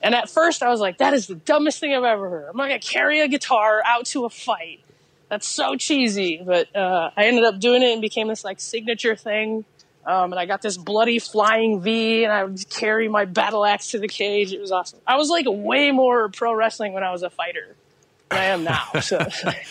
And 0.02 0.14
at 0.14 0.30
first, 0.30 0.62
I 0.62 0.70
was 0.70 0.80
like, 0.80 1.00
that 1.00 1.14
is 1.14 1.28
the 1.28 1.36
dumbest 1.36 1.80
thing 1.80 1.94
I've 1.94 2.04
ever 2.04 2.30
heard. 2.30 2.50
I'm 2.50 2.58
not 2.58 2.68
to 2.68 2.80
carry 2.80 3.20
a 3.22 3.28
guitar 3.28 3.82
out 3.86 4.06
to 4.08 4.26
a 4.26 4.30
fight. 4.30 4.82
That's 5.30 5.48
so 5.48 5.76
cheesy. 5.76 6.42
But 6.44 6.76
uh, 6.76 7.12
I 7.18 7.26
ended 7.26 7.44
up 7.44 7.60
doing 7.60 7.82
it 7.82 7.92
and 7.94 8.02
became 8.02 8.28
this 8.28 8.44
like 8.44 8.60
signature 8.60 9.16
thing. 9.16 9.66
Um, 10.08 10.32
and 10.32 10.40
I 10.40 10.46
got 10.46 10.62
this 10.62 10.78
bloody 10.78 11.20
flying 11.20 11.82
V, 11.82 12.24
and 12.24 12.32
I 12.32 12.46
would 12.46 12.70
carry 12.70 13.10
my 13.10 13.26
battle 13.26 13.66
axe 13.66 13.92
to 13.92 14.00
the 14.00 14.08
cage. 14.08 14.54
It 14.54 14.62
was 14.62 14.72
awesome. 14.72 15.00
I 15.06 15.18
was 15.18 15.30
like 15.30 15.46
way 15.50 15.92
more 15.92 16.30
pro 16.30 16.54
wrestling 16.54 16.94
when 16.94 17.04
I 17.04 17.12
was 17.12 17.24
a 17.24 17.30
fighter 17.30 17.76
than 18.30 18.40
I 18.40 18.46
am 18.46 18.64
now. 18.64 18.86
So, 19.02 19.20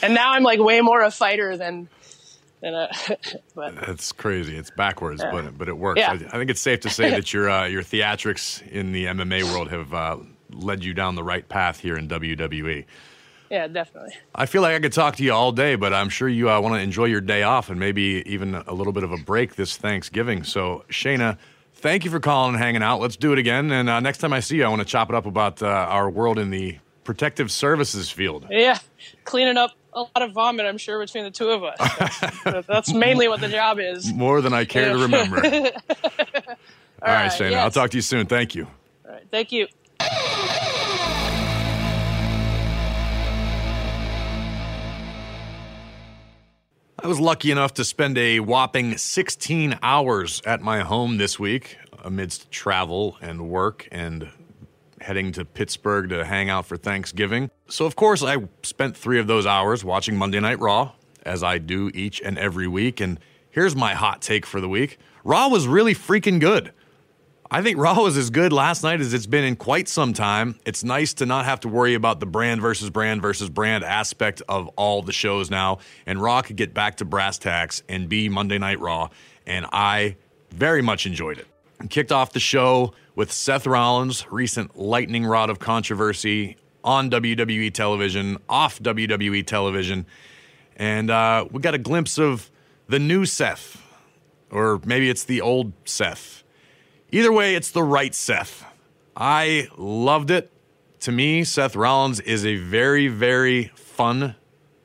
and 0.03 0.15
now 0.15 0.33
I'm 0.33 0.43
like 0.43 0.61
way 0.61 0.83
more 0.83 1.03
a 1.03 1.11
fighter 1.11 1.57
than 1.57 1.89
than 2.61 2.75
a. 2.75 2.91
but 3.55 3.77
That's 3.87 4.13
crazy. 4.13 4.57
It's 4.59 4.71
backwards, 4.71 5.23
but 5.23 5.57
but 5.57 5.69
it 5.69 5.79
works. 5.79 6.01
Yeah. 6.01 6.11
I, 6.11 6.15
I 6.15 6.39
think 6.39 6.51
it's 6.51 6.61
safe 6.61 6.81
to 6.81 6.91
say 6.91 7.11
that 7.13 7.33
your 7.33 7.49
uh, 7.49 7.65
your 7.65 7.83
theatrics 7.83 8.67
in 8.67 8.93
the 8.93 9.07
MMA 9.07 9.43
world 9.45 9.71
have 9.71 9.95
uh, 9.95 10.19
led 10.51 10.85
you 10.85 10.93
down 10.93 11.15
the 11.15 11.25
right 11.25 11.49
path 11.49 11.81
here 11.81 11.97
in 11.97 12.09
WWE. 12.09 12.85
Yeah, 13.51 13.67
definitely. 13.69 14.15
I 14.35 14.47
feel 14.47 14.63
like 14.63 14.75
I 14.75 14.81
could 14.81 14.93
talk 14.93 15.17
to 15.17 15.23
you 15.23 15.33
all 15.33 15.53
day, 15.53 15.77
but 15.77 15.93
I'm 15.93 16.09
sure 16.09 16.29
you 16.29 16.51
uh, 16.51 16.61
want 16.61 16.75
to 16.75 16.81
enjoy 16.81 17.07
your 17.07 17.21
day 17.21 17.43
off 17.43 17.71
and 17.71 17.79
maybe 17.79 18.23
even 18.27 18.55
a 18.55 18.73
little 18.73 18.93
bit 18.93 19.05
of 19.05 19.13
a 19.13 19.17
break 19.17 19.57
this 19.57 19.77
Thanksgiving. 19.77 20.45
So, 20.45 20.85
Shayna, 20.89 21.39
thank 21.75 22.05
you 22.05 22.11
for 22.11 22.21
calling 22.21 22.55
and 22.55 22.63
hanging 22.63 22.83
out. 22.83 23.01
Let's 23.01 23.17
do 23.17 23.33
it 23.33 23.39
again. 23.39 23.71
And 23.71 23.89
uh, 23.89 24.01
next 24.01 24.19
time 24.19 24.33
I 24.33 24.41
see 24.41 24.57
you, 24.57 24.65
I 24.65 24.69
want 24.69 24.81
to 24.81 24.87
chop 24.87 25.09
it 25.09 25.15
up 25.15 25.27
about 25.27 25.63
uh, 25.63 25.67
our 25.67 26.11
world 26.11 26.39
in 26.39 26.51
the 26.51 26.79
protective 27.05 27.51
services 27.51 28.11
field. 28.11 28.47
Yeah, 28.51 28.79
cleaning 29.25 29.57
up 29.57 29.73
a 29.93 30.01
lot 30.01 30.23
of 30.23 30.33
vomit. 30.33 30.67
I'm 30.67 30.79
sure 30.79 30.99
between 30.99 31.25
the 31.25 31.31
two 31.31 31.49
of 31.49 31.65
us. 31.65 31.79
That's, 32.45 32.67
that's 32.67 32.93
mainly 32.93 33.29
what 33.29 33.41
the 33.41 33.49
job 33.49 33.79
is. 33.81 34.13
More 34.15 34.41
than 34.41 34.53
I 34.53 34.65
care 34.65 34.93
to 34.93 34.99
remember. 34.99 35.37
all 35.45 35.53
right, 35.53 35.73
right, 37.03 37.33
Shayna. 37.33 37.55
I'll 37.57 37.71
talk 37.71 37.91
to 37.91 37.97
you 37.97 38.03
soon. 38.03 38.27
Thank 38.27 38.55
you. 38.55 38.67
All 39.07 39.13
right, 39.13 39.27
thank 39.31 39.53
you. 39.53 39.69
I 47.07 47.09
was 47.09 47.21
lucky 47.21 47.53
enough 47.53 47.75
to 47.75 47.85
spend 47.85 48.19
a 48.19 48.41
whopping 48.41 48.99
16 48.99 49.79
hours 49.81 50.43
at 50.45 50.61
my 50.61 50.81
home 50.81 51.19
this 51.19 51.39
week 51.39 51.79
amidst 52.03 52.51
travel 52.51 53.17
and 53.21 53.49
work 53.49 53.87
and 53.93 54.29
heading 55.01 55.31
to 55.31 55.45
Pittsburgh 55.45 56.09
to 56.09 56.25
hang 56.25 56.51
out 56.51 56.67
for 56.67 56.77
Thanksgiving. 56.77 57.53
So, 57.69 57.87
of 57.87 57.95
course, 57.95 58.25
I 58.25 58.39
spent 58.65 58.97
three 58.97 59.21
of 59.21 59.29
those 59.29 59.47
hours 59.47 59.85
watching 59.85 60.17
Monday 60.17 60.41
Night 60.41 60.59
Raw, 60.59 60.95
as 61.23 61.45
I 61.45 61.59
do 61.59 61.93
each 61.95 62.21
and 62.21 62.37
every 62.41 62.67
week. 62.67 63.01
And 63.01 63.21
here's 63.51 63.77
my 63.77 63.95
hot 63.95 64.21
take 64.21 64.45
for 64.45 64.61
the 64.61 64.69
week 64.69 64.99
Raw 65.23 65.47
was 65.47 65.69
really 65.69 65.95
freaking 65.95 66.41
good. 66.41 66.73
I 67.51 67.63
think 67.63 67.79
Raw 67.79 68.03
was 68.03 68.17
as 68.17 68.31
good 68.31 68.53
last 68.53 68.83
night 68.83 69.01
as 69.01 69.15
it's 69.15 69.27
been 69.27 69.45
in 69.45 69.55
quite 69.55 69.89
some 69.89 70.13
time. 70.13 70.59
It's 70.65 70.83
nice 70.83 71.15
to 71.15 71.27
not 71.27 71.45
have 71.45 71.61
to 71.61 71.69
worry 71.69 71.95
about 71.95 72.19
the 72.19 72.27
brand 72.27 72.61
versus 72.61 72.91
brand 72.91 73.23
versus 73.23 73.49
brand 73.49 73.85
aspect 73.85 74.43
of 74.49 74.69
all 74.77 75.03
the 75.03 75.13
shows 75.13 75.49
now. 75.49 75.79
And 76.07 76.21
Raw 76.21 76.43
could 76.43 76.57
get 76.57 76.75
back 76.75 76.97
to 76.97 77.05
brass 77.05 77.39
tacks 77.39 77.83
and 77.89 78.09
be 78.09 78.29
Monday 78.29 78.59
Night 78.59 78.81
Raw. 78.81 79.11
And 79.47 79.67
I 79.73 80.17
very 80.51 80.83
much 80.83 81.07
enjoyed 81.07 81.39
it. 81.39 81.47
I 81.81 81.87
kicked 81.87 82.11
off 82.11 82.33
the 82.33 82.41
show 82.41 82.95
with 83.15 83.31
Seth 83.31 83.67
Rollins' 83.67 84.27
recent 84.31 84.77
lightning 84.77 85.25
rod 85.25 85.49
of 85.49 85.59
controversy 85.61 86.57
on 86.83 87.11
WWE 87.11 87.73
television, 87.73 88.39
off 88.49 88.81
WWE 88.81 89.47
television. 89.47 90.07
And 90.77 91.11
uh, 91.11 91.47
we 91.51 91.61
got 91.61 91.75
a 91.75 91.79
glimpse 91.79 92.19
of 92.19 92.51
the 92.89 92.99
new 92.99 93.25
Seth, 93.25 93.83
or 94.51 94.81
maybe 94.85 95.09
it's 95.09 95.25
the 95.25 95.41
old 95.41 95.73
Seth. 95.85 96.43
Either 97.13 97.33
way, 97.33 97.55
it's 97.55 97.71
the 97.71 97.83
right 97.83 98.15
Seth. 98.15 98.65
I 99.17 99.69
loved 99.77 100.31
it. 100.31 100.51
To 101.01 101.13
me, 101.13 101.45
Seth 101.45 101.77
Rollins 101.77 102.21
is 102.21 102.45
a 102.45 102.57
very, 102.57 103.07
very 103.07 103.71
fun 103.77 104.35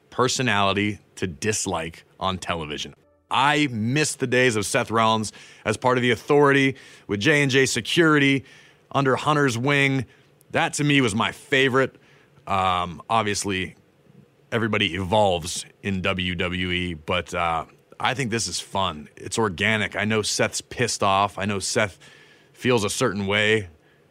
personality 0.10 1.00
to 1.16 1.26
dislike 1.26 2.04
on 2.20 2.38
television. 2.38 2.94
I 3.32 3.68
miss 3.72 4.16
the 4.16 4.28
days 4.28 4.56
of 4.56 4.66
Seth 4.66 4.92
Rollins 4.92 5.32
as 5.66 5.78
part 5.78 5.98
of 5.98 6.02
the 6.02 6.12
authority 6.12 6.76
with 7.08 7.20
J&J 7.22 7.66
Security 7.66 8.46
under 8.92 9.16
Hunter's 9.16 9.58
wing. 9.58 10.06
That 10.52 10.74
to 10.74 10.84
me 10.84 11.02
was 11.02 11.16
my 11.16 11.32
favorite. 11.32 11.96
Um, 12.46 13.02
obviously, 13.10 13.76
everybody 14.52 14.96
evolves 14.96 15.66
in 15.82 16.02
WWE, 16.02 17.00
but 17.06 17.34
uh, 17.34 17.66
I 18.02 18.16
think 18.16 18.32
this 18.32 18.48
is 18.48 18.60
fun. 18.60 19.10
It's 19.16 19.38
organic. 19.38 19.96
I 19.96 20.06
know 20.06 20.24
Seth's 20.24 20.60
pissed 20.60 21.04
off. 21.04 21.38
I 21.38 21.46
know 21.46 21.60
Seth 21.60 22.00
feels 22.52 22.84
a 22.84 22.90
certain 22.90 23.28
way, 23.28 23.68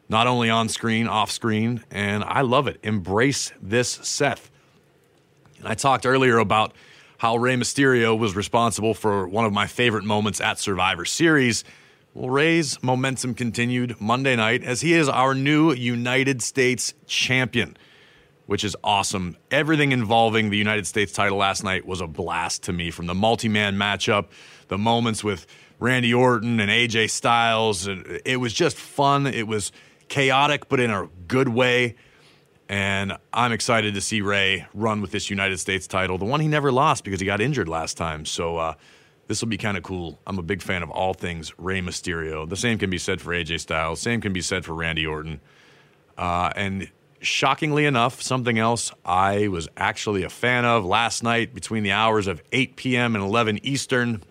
not 0.08 0.28
only 0.28 0.48
on 0.48 0.68
screen, 0.68 1.08
off 1.08 1.30
screen, 1.30 1.82
and 1.90 2.22
I 2.22 2.42
love 2.42 2.68
it. 2.68 2.78
Embrace 2.84 3.52
this 3.60 3.88
Seth. 3.88 4.48
And 5.58 5.66
I 5.66 5.74
talked 5.74 6.06
earlier 6.06 6.38
about 6.38 6.72
how 7.18 7.36
Rey 7.36 7.56
Mysterio 7.56 8.16
was 8.16 8.36
responsible 8.36 8.94
for 8.94 9.26
one 9.26 9.44
of 9.44 9.52
my 9.52 9.66
favorite 9.66 10.04
moments 10.04 10.40
at 10.40 10.60
Survivor 10.60 11.04
Series. 11.04 11.64
Well, 12.14 12.30
Rey's 12.30 12.80
momentum 12.82 13.34
continued 13.34 14.00
Monday 14.00 14.36
night 14.36 14.62
as 14.62 14.82
he 14.82 14.94
is 14.94 15.08
our 15.08 15.34
new 15.34 15.72
United 15.72 16.42
States 16.42 16.94
champion 17.06 17.76
which 18.50 18.64
is 18.64 18.76
awesome. 18.82 19.36
Everything 19.52 19.92
involving 19.92 20.50
the 20.50 20.56
United 20.56 20.84
States 20.84 21.12
title 21.12 21.38
last 21.38 21.62
night 21.62 21.86
was 21.86 22.00
a 22.00 22.08
blast 22.08 22.64
to 22.64 22.72
me 22.72 22.90
from 22.90 23.06
the 23.06 23.14
multi 23.14 23.48
man 23.48 23.76
matchup, 23.76 24.26
the 24.66 24.76
moments 24.76 25.22
with 25.22 25.46
Randy 25.78 26.12
Orton 26.12 26.58
and 26.58 26.68
AJ 26.68 27.10
Styles. 27.10 27.86
It 27.86 28.40
was 28.40 28.52
just 28.52 28.76
fun. 28.76 29.28
It 29.28 29.46
was 29.46 29.70
chaotic, 30.08 30.68
but 30.68 30.80
in 30.80 30.90
a 30.90 31.08
good 31.28 31.48
way. 31.48 31.94
And 32.68 33.16
I'm 33.32 33.52
excited 33.52 33.94
to 33.94 34.00
see 34.00 34.20
Rey 34.20 34.66
run 34.74 35.00
with 35.00 35.12
this 35.12 35.30
United 35.30 35.60
States 35.60 35.86
title, 35.86 36.18
the 36.18 36.24
one 36.24 36.40
he 36.40 36.48
never 36.48 36.72
lost 36.72 37.04
because 37.04 37.20
he 37.20 37.26
got 37.26 37.40
injured 37.40 37.68
last 37.68 37.96
time. 37.96 38.24
So 38.24 38.56
uh, 38.56 38.74
this 39.28 39.40
will 39.40 39.48
be 39.48 39.58
kind 39.58 39.76
of 39.76 39.84
cool. 39.84 40.18
I'm 40.26 40.40
a 40.40 40.42
big 40.42 40.60
fan 40.60 40.82
of 40.82 40.90
all 40.90 41.14
things 41.14 41.56
Rey 41.56 41.80
Mysterio. 41.80 42.48
The 42.48 42.56
same 42.56 42.78
can 42.78 42.90
be 42.90 42.98
said 42.98 43.20
for 43.20 43.30
AJ 43.30 43.60
Styles. 43.60 44.00
Same 44.00 44.20
can 44.20 44.32
be 44.32 44.40
said 44.40 44.64
for 44.64 44.74
Randy 44.74 45.06
Orton. 45.06 45.40
Uh, 46.18 46.52
and 46.56 46.90
shockingly 47.20 47.84
enough, 47.84 48.22
something 48.22 48.58
else 48.58 48.92
I 49.04 49.48
was 49.48 49.68
actually 49.76 50.22
a 50.22 50.30
fan 50.30 50.64
of 50.64 50.84
last 50.84 51.22
night 51.22 51.54
between 51.54 51.82
the 51.82 51.92
hours 51.92 52.26
of 52.26 52.42
8 52.52 52.76
p.m. 52.76 53.14
and 53.14 53.24
11 53.24 53.60
Eastern. 53.62 54.22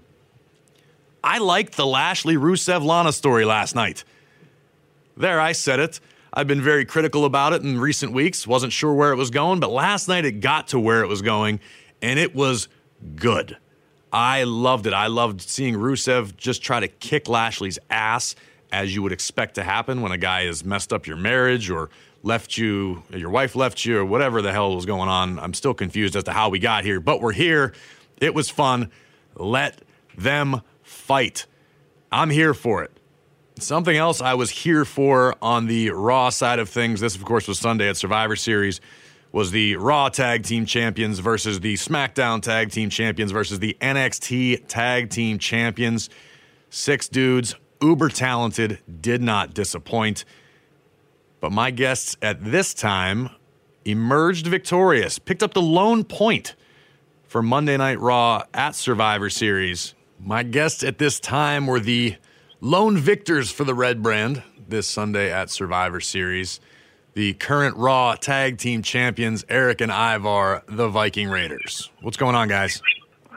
I 1.23 1.37
liked 1.37 1.75
the 1.75 1.85
Lashley 1.85 2.35
Rusev 2.35 2.83
Lana 2.83 3.11
story 3.11 3.45
last 3.45 3.75
night. 3.75 4.03
There, 5.17 5.39
I 5.39 5.51
said 5.51 5.79
it. 5.79 5.99
I've 6.33 6.47
been 6.47 6.61
very 6.61 6.85
critical 6.85 7.25
about 7.25 7.53
it 7.53 7.63
in 7.63 7.79
recent 7.79 8.13
weeks. 8.13 8.47
Wasn't 8.47 8.71
sure 8.71 8.93
where 8.93 9.11
it 9.11 9.17
was 9.17 9.29
going, 9.29 9.59
but 9.59 9.71
last 9.71 10.07
night 10.07 10.25
it 10.25 10.39
got 10.39 10.69
to 10.69 10.79
where 10.79 11.03
it 11.03 11.07
was 11.07 11.21
going, 11.21 11.59
and 12.01 12.19
it 12.19 12.33
was 12.33 12.67
good. 13.15 13.57
I 14.13 14.43
loved 14.43 14.87
it. 14.87 14.93
I 14.93 15.07
loved 15.07 15.41
seeing 15.41 15.75
Rusev 15.75 16.35
just 16.37 16.63
try 16.63 16.79
to 16.79 16.87
kick 16.87 17.27
Lashley's 17.27 17.79
ass, 17.89 18.35
as 18.71 18.93
you 18.93 19.01
would 19.01 19.11
expect 19.11 19.55
to 19.55 19.63
happen 19.63 20.01
when 20.01 20.11
a 20.11 20.17
guy 20.17 20.45
has 20.45 20.63
messed 20.63 20.93
up 20.93 21.07
your 21.07 21.17
marriage 21.17 21.69
or 21.69 21.89
left 22.23 22.57
you, 22.57 23.03
your 23.13 23.29
wife 23.29 23.55
left 23.55 23.85
you, 23.85 23.99
or 23.99 24.05
whatever 24.05 24.41
the 24.41 24.51
hell 24.51 24.75
was 24.75 24.85
going 24.85 25.09
on. 25.09 25.39
I'm 25.39 25.53
still 25.53 25.73
confused 25.73 26.15
as 26.15 26.23
to 26.25 26.31
how 26.31 26.49
we 26.49 26.59
got 26.59 26.83
here, 26.83 26.99
but 26.99 27.21
we're 27.21 27.33
here. 27.33 27.73
It 28.19 28.33
was 28.33 28.49
fun. 28.49 28.91
Let 29.35 29.81
them 30.17 30.61
fight. 30.83 31.45
I'm 32.11 32.29
here 32.29 32.53
for 32.53 32.83
it. 32.83 32.91
Something 33.59 33.97
else 33.97 34.21
I 34.21 34.35
was 34.35 34.49
here 34.49 34.85
for 34.85 35.35
on 35.41 35.67
the 35.67 35.91
Raw 35.91 36.29
side 36.29 36.59
of 36.59 36.69
things, 36.69 37.01
this, 37.01 37.15
of 37.15 37.25
course, 37.25 37.47
was 37.47 37.59
Sunday 37.59 37.89
at 37.89 37.97
Survivor 37.97 38.35
Series, 38.35 38.79
was 39.31 39.51
the 39.51 39.75
Raw 39.75 40.09
Tag 40.09 40.43
Team 40.43 40.65
Champions 40.65 41.19
versus 41.19 41.59
the 41.59 41.75
SmackDown 41.75 42.41
Tag 42.41 42.71
Team 42.71 42.89
Champions 42.89 43.31
versus 43.31 43.59
the 43.59 43.77
NXT 43.81 44.67
Tag 44.67 45.09
Team 45.09 45.39
Champions. 45.39 46.09
Six 46.69 47.09
dudes, 47.09 47.55
uber 47.81 48.09
talented, 48.09 48.79
did 49.01 49.21
not 49.21 49.53
disappoint. 49.53 50.25
But 51.39 51.51
my 51.51 51.71
guests 51.71 52.17
at 52.21 52.43
this 52.43 52.73
time 52.73 53.29
emerged 53.85 54.47
victorious, 54.47 55.19
picked 55.19 55.41
up 55.41 55.53
the 55.53 55.61
lone 55.61 56.03
point 56.03 56.55
for 57.23 57.41
Monday 57.41 57.77
Night 57.77 57.99
Raw 57.99 58.43
at 58.53 58.75
Survivor 58.75 59.29
Series. 59.29 59.95
My 60.19 60.43
guests 60.43 60.83
at 60.83 60.97
this 60.97 61.19
time 61.19 61.65
were 61.67 61.79
the 61.79 62.15
lone 62.59 62.97
victors 62.97 63.51
for 63.51 63.63
the 63.63 63.73
red 63.73 64.03
brand 64.03 64.43
this 64.67 64.87
Sunday 64.87 65.31
at 65.31 65.49
Survivor 65.49 66.01
Series. 66.01 66.59
The 67.13 67.33
current 67.33 67.75
Raw 67.77 68.15
Tag 68.15 68.57
Team 68.57 68.81
Champions, 68.81 69.45
Eric 69.49 69.81
and 69.81 69.91
Ivar, 69.91 70.63
the 70.67 70.89
Viking 70.89 71.29
Raiders. 71.29 71.89
What's 72.01 72.17
going 72.17 72.35
on, 72.35 72.47
guys? 72.47 72.81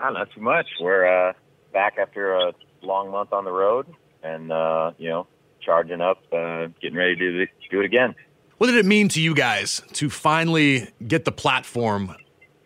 Oh, 0.02 0.10
not 0.10 0.28
too 0.34 0.40
much. 0.40 0.66
We're 0.80 1.06
uh, 1.06 1.32
back 1.72 1.96
after 1.98 2.34
a 2.34 2.52
long 2.82 3.10
month 3.10 3.32
on 3.32 3.44
the 3.44 3.52
road, 3.52 3.86
and 4.22 4.52
uh, 4.52 4.92
you 4.98 5.08
know, 5.08 5.26
charging 5.62 6.00
up, 6.00 6.22
uh, 6.32 6.66
getting 6.80 6.96
ready 6.96 7.16
to 7.16 7.46
do, 7.46 7.46
do 7.70 7.80
it 7.80 7.84
again. 7.84 8.14
What 8.58 8.66
did 8.68 8.76
it 8.76 8.86
mean 8.86 9.08
to 9.08 9.20
you 9.20 9.34
guys 9.34 9.82
to 9.94 10.08
finally 10.10 10.88
get 11.06 11.24
the 11.24 11.32
platform 11.32 12.14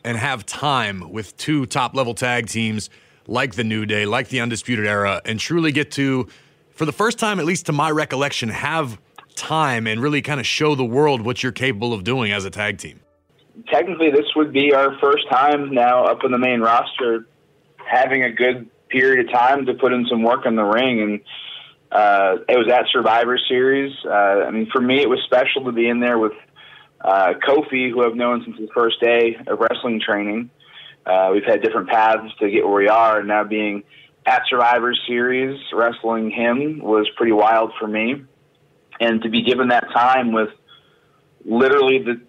and 0.05 0.17
have 0.17 0.45
time 0.45 1.11
with 1.11 1.37
two 1.37 1.67
top 1.67 1.95
level 1.95 2.15
tag 2.15 2.49
teams 2.49 2.91
like 3.27 3.55
the 3.55 3.65
New 3.65 3.87
Day, 3.87 4.07
like 4.07 4.29
the 4.29 4.41
Undisputed 4.41 4.87
Era, 4.87 5.21
and 5.25 5.41
truly 5.41 5.73
get 5.73 5.91
to, 5.93 6.29
for 6.71 6.85
the 6.85 6.93
first 6.93 7.19
time, 7.19 7.41
at 7.41 7.47
least 7.47 7.67
to 7.67 7.73
my 7.73 7.91
recollection, 7.91 8.49
have 8.49 8.99
time 9.35 9.87
and 9.87 10.01
really 10.01 10.23
kind 10.23 10.41
of 10.41 10.47
show 10.47 10.75
the 10.75 10.85
world 10.85 11.23
what 11.23 11.43
you're 11.43 11.53
capable 11.53 11.93
of 11.93 12.05
doing 12.05 12.33
as 12.33 12.45
a 12.45 12.51
tag 12.51 12.79
team? 12.79 13.01
Technically, 13.69 14.11
this 14.11 14.27
would 14.35 14.53
be 14.53 14.75
our 14.75 14.99
first 14.99 15.29
time 15.31 15.73
now 15.73 16.05
up 16.05 16.25
in 16.25 16.31
the 16.31 16.39
main 16.39 16.61
roster, 16.61 17.27
having 17.85 18.23
a 18.23 18.31
good 18.31 18.69
period 18.89 19.27
of 19.27 19.33
time 19.33 19.67
to 19.67 19.75
put 19.75 19.93
in 19.93 20.07
some 20.07 20.23
work 20.23 20.45
in 20.47 20.57
the 20.57 20.65
ring. 20.65 21.01
And 21.01 21.21
uh, 21.93 22.37
it 22.49 22.57
was 22.57 22.69
at 22.73 22.87
Survivor 22.93 23.39
Series. 23.49 23.93
Uh, 24.05 24.11
I 24.47 24.51
mean, 24.51 24.69
for 24.73 24.81
me, 24.81 25.01
it 25.01 25.09
was 25.09 25.21
special 25.25 25.65
to 25.65 25.73
be 25.73 25.89
in 25.89 26.01
there 26.01 26.19
with 26.19 26.33
uh, 27.01 27.35
Kofi, 27.47 27.91
who 27.91 28.05
I've 28.05 28.17
known 28.17 28.43
since 28.45 28.57
the 28.59 28.69
first 28.75 29.01
day 29.01 29.37
of 29.47 29.59
wrestling 29.61 30.01
training. 30.01 30.51
Uh, 31.05 31.31
we've 31.33 31.45
had 31.45 31.63
different 31.63 31.89
paths 31.89 32.33
to 32.41 32.51
get 32.51 32.65
where 32.65 32.75
we 32.75 32.89
are, 32.89 33.21
and 33.21 33.29
now 33.29 33.45
being 33.45 33.85
at 34.27 34.43
Survivor 34.49 34.93
Series, 35.07 35.61
wrestling 35.73 36.31
him 36.31 36.81
was 36.81 37.09
pretty 37.17 37.33
wild 37.33 37.73
for 37.79 37.87
me. 37.87 38.25
And 38.99 39.23
to 39.23 39.29
be 39.29 39.43
given 39.43 39.69
that 39.69 39.85
time 39.93 40.33
with 40.33 40.49
literally 41.45 42.03
the 42.03 42.21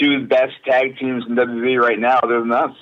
two 0.00 0.26
best 0.26 0.52
tag 0.64 0.98
teams 0.98 1.24
in 1.28 1.34
WWE 1.34 1.80
right 1.80 1.98
now, 1.98 2.20
other 2.22 2.40
than 2.40 2.52
us. 2.52 2.76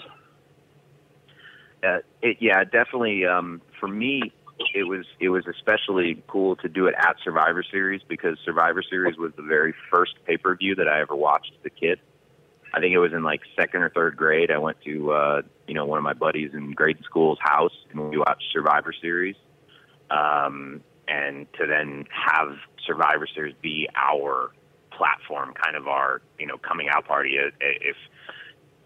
Uh, 1.82 1.98
it, 2.20 2.36
yeah, 2.40 2.64
definitely. 2.64 3.24
Um, 3.24 3.62
for 3.78 3.88
me, 3.88 4.32
it 4.74 4.84
was 4.84 5.06
it 5.18 5.28
was 5.28 5.44
especially 5.46 6.22
cool 6.28 6.56
to 6.56 6.68
do 6.68 6.86
it 6.86 6.94
at 6.96 7.16
Survivor 7.24 7.62
Series 7.62 8.02
because 8.06 8.38
Survivor 8.44 8.82
Series 8.82 9.16
was 9.16 9.32
the 9.36 9.42
very 9.42 9.74
first 9.90 10.14
pay 10.26 10.36
per 10.36 10.54
view 10.54 10.74
that 10.76 10.88
I 10.88 11.00
ever 11.00 11.16
watched 11.16 11.52
as 11.58 11.66
a 11.66 11.70
kid. 11.70 12.00
I 12.72 12.80
think 12.80 12.94
it 12.94 12.98
was 12.98 13.12
in 13.12 13.24
like 13.24 13.40
second 13.58 13.82
or 13.82 13.90
third 13.90 14.16
grade. 14.16 14.50
I 14.50 14.58
went 14.58 14.80
to 14.82 15.12
uh, 15.12 15.42
you 15.66 15.74
know 15.74 15.86
one 15.86 15.98
of 15.98 16.04
my 16.04 16.12
buddies 16.12 16.50
in 16.54 16.72
grade 16.72 16.98
school's 17.04 17.38
house 17.40 17.74
and 17.90 18.10
we 18.10 18.18
watched 18.18 18.44
Survivor 18.52 18.92
Series. 19.00 19.36
Um, 20.10 20.82
and 21.06 21.46
to 21.54 21.66
then 21.66 22.06
have 22.10 22.56
Survivor 22.86 23.26
Series 23.34 23.54
be 23.60 23.88
our 23.96 24.52
platform, 24.90 25.54
kind 25.54 25.76
of 25.76 25.88
our 25.88 26.22
you 26.38 26.46
know 26.46 26.58
coming 26.58 26.88
out 26.88 27.06
party, 27.06 27.36
if 27.60 27.96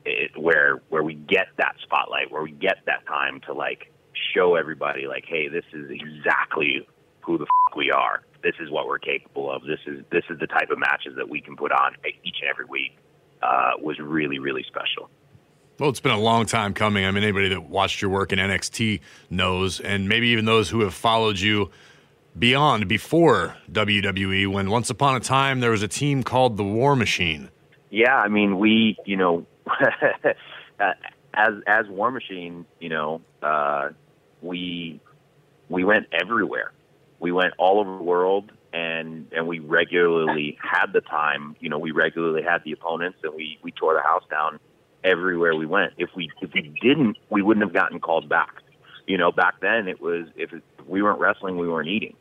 it, 0.04 0.38
where 0.38 0.80
where 0.88 1.02
we 1.02 1.14
get 1.14 1.48
that 1.58 1.74
spotlight, 1.82 2.30
where 2.30 2.42
we 2.42 2.52
get 2.52 2.78
that 2.86 3.06
time 3.06 3.40
to 3.46 3.52
like 3.52 3.90
show 4.34 4.54
everybody 4.56 5.06
like, 5.06 5.24
hey, 5.26 5.48
this 5.48 5.64
is 5.72 5.90
exactly 5.90 6.86
who 7.20 7.38
the 7.38 7.44
f- 7.44 7.76
we 7.76 7.90
are. 7.90 8.22
This 8.42 8.54
is 8.60 8.70
what 8.70 8.86
we're 8.86 8.98
capable 8.98 9.50
of. 9.50 9.62
This 9.62 9.80
is 9.86 10.04
this 10.10 10.24
is 10.28 10.38
the 10.38 10.46
type 10.46 10.70
of 10.70 10.78
matches 10.78 11.14
that 11.16 11.28
we 11.28 11.40
can 11.40 11.56
put 11.56 11.72
on 11.72 11.94
each 12.04 12.36
and 12.42 12.50
every 12.50 12.66
week. 12.66 12.96
Uh, 13.42 13.72
was 13.80 13.98
really 13.98 14.38
really 14.38 14.64
special. 14.66 15.10
Well, 15.78 15.90
it's 15.90 16.00
been 16.00 16.12
a 16.12 16.20
long 16.20 16.46
time 16.46 16.72
coming. 16.72 17.04
I 17.04 17.10
mean, 17.10 17.24
anybody 17.24 17.48
that 17.48 17.64
watched 17.64 18.00
your 18.00 18.10
work 18.10 18.32
in 18.32 18.38
NXT 18.38 19.00
knows, 19.28 19.80
and 19.80 20.08
maybe 20.08 20.28
even 20.28 20.44
those 20.44 20.70
who 20.70 20.80
have 20.80 20.94
followed 20.94 21.40
you 21.40 21.70
beyond 22.38 22.88
before 22.88 23.56
WWE. 23.72 24.52
When 24.52 24.70
once 24.70 24.90
upon 24.90 25.16
a 25.16 25.20
time 25.20 25.60
there 25.60 25.70
was 25.70 25.82
a 25.82 25.88
team 25.88 26.22
called 26.22 26.56
the 26.56 26.64
War 26.64 26.94
Machine. 26.94 27.50
Yeah, 27.90 28.16
I 28.16 28.28
mean, 28.28 28.58
we, 28.58 28.96
you 29.04 29.16
know, 29.16 29.46
as 31.34 31.54
as 31.66 31.88
War 31.88 32.10
Machine, 32.10 32.66
you 32.80 32.88
know, 32.88 33.20
uh, 33.42 33.90
we 34.44 35.00
we 35.68 35.84
went 35.84 36.06
everywhere. 36.12 36.72
We 37.20 37.32
went 37.32 37.54
all 37.58 37.80
over 37.80 37.96
the 37.96 38.02
world, 38.02 38.52
and 38.72 39.26
and 39.32 39.46
we 39.48 39.58
regularly 39.58 40.58
had 40.60 40.92
the 40.92 41.00
time. 41.00 41.56
You 41.60 41.68
know, 41.68 41.78
we 41.78 41.90
regularly 41.90 42.42
had 42.42 42.62
the 42.64 42.72
opponents, 42.72 43.18
and 43.22 43.34
we 43.34 43.58
we 43.62 43.72
tore 43.72 43.94
the 43.94 44.02
house 44.02 44.24
down 44.30 44.60
everywhere 45.02 45.54
we 45.54 45.66
went. 45.66 45.94
If 45.96 46.10
we 46.14 46.30
if 46.40 46.52
we 46.52 46.74
didn't, 46.82 47.16
we 47.30 47.42
wouldn't 47.42 47.64
have 47.64 47.74
gotten 47.74 48.00
called 48.00 48.28
back. 48.28 48.62
You 49.06 49.18
know, 49.18 49.32
back 49.32 49.60
then 49.60 49.88
it 49.88 50.00
was 50.00 50.26
if 50.36 50.50
we 50.86 51.02
weren't 51.02 51.20
wrestling, 51.20 51.56
we 51.56 51.68
weren't 51.68 51.88
eating. 51.88 52.16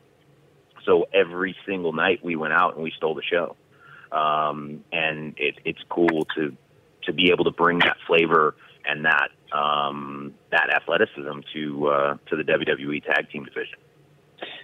So 0.86 1.06
every 1.14 1.56
single 1.66 1.94
night 1.94 2.24
we 2.24 2.36
went 2.36 2.54
out 2.54 2.76
and 2.76 2.84
we 2.84 2.92
stole 2.92 3.16
the 3.16 3.24
show. 3.24 3.56
Um, 4.12 4.84
and 4.92 5.34
it, 5.38 5.56
it's 5.66 5.82
cool 5.90 6.28
to 6.36 6.56
to 7.04 7.14
be 7.14 7.32
able 7.32 7.46
to 7.46 7.52
bring 7.52 7.80
that 7.80 7.98
flavor 8.08 8.56
and 8.86 9.06
that 9.06 9.30
um, 9.58 10.34
that 10.52 10.70
athleticism 10.74 11.40
to 11.54 11.88
uh, 11.88 12.18
to 12.30 12.36
the 12.36 12.44
WWE 12.44 13.04
Tag 13.04 13.30
Team 13.32 13.46
division. 13.46 13.78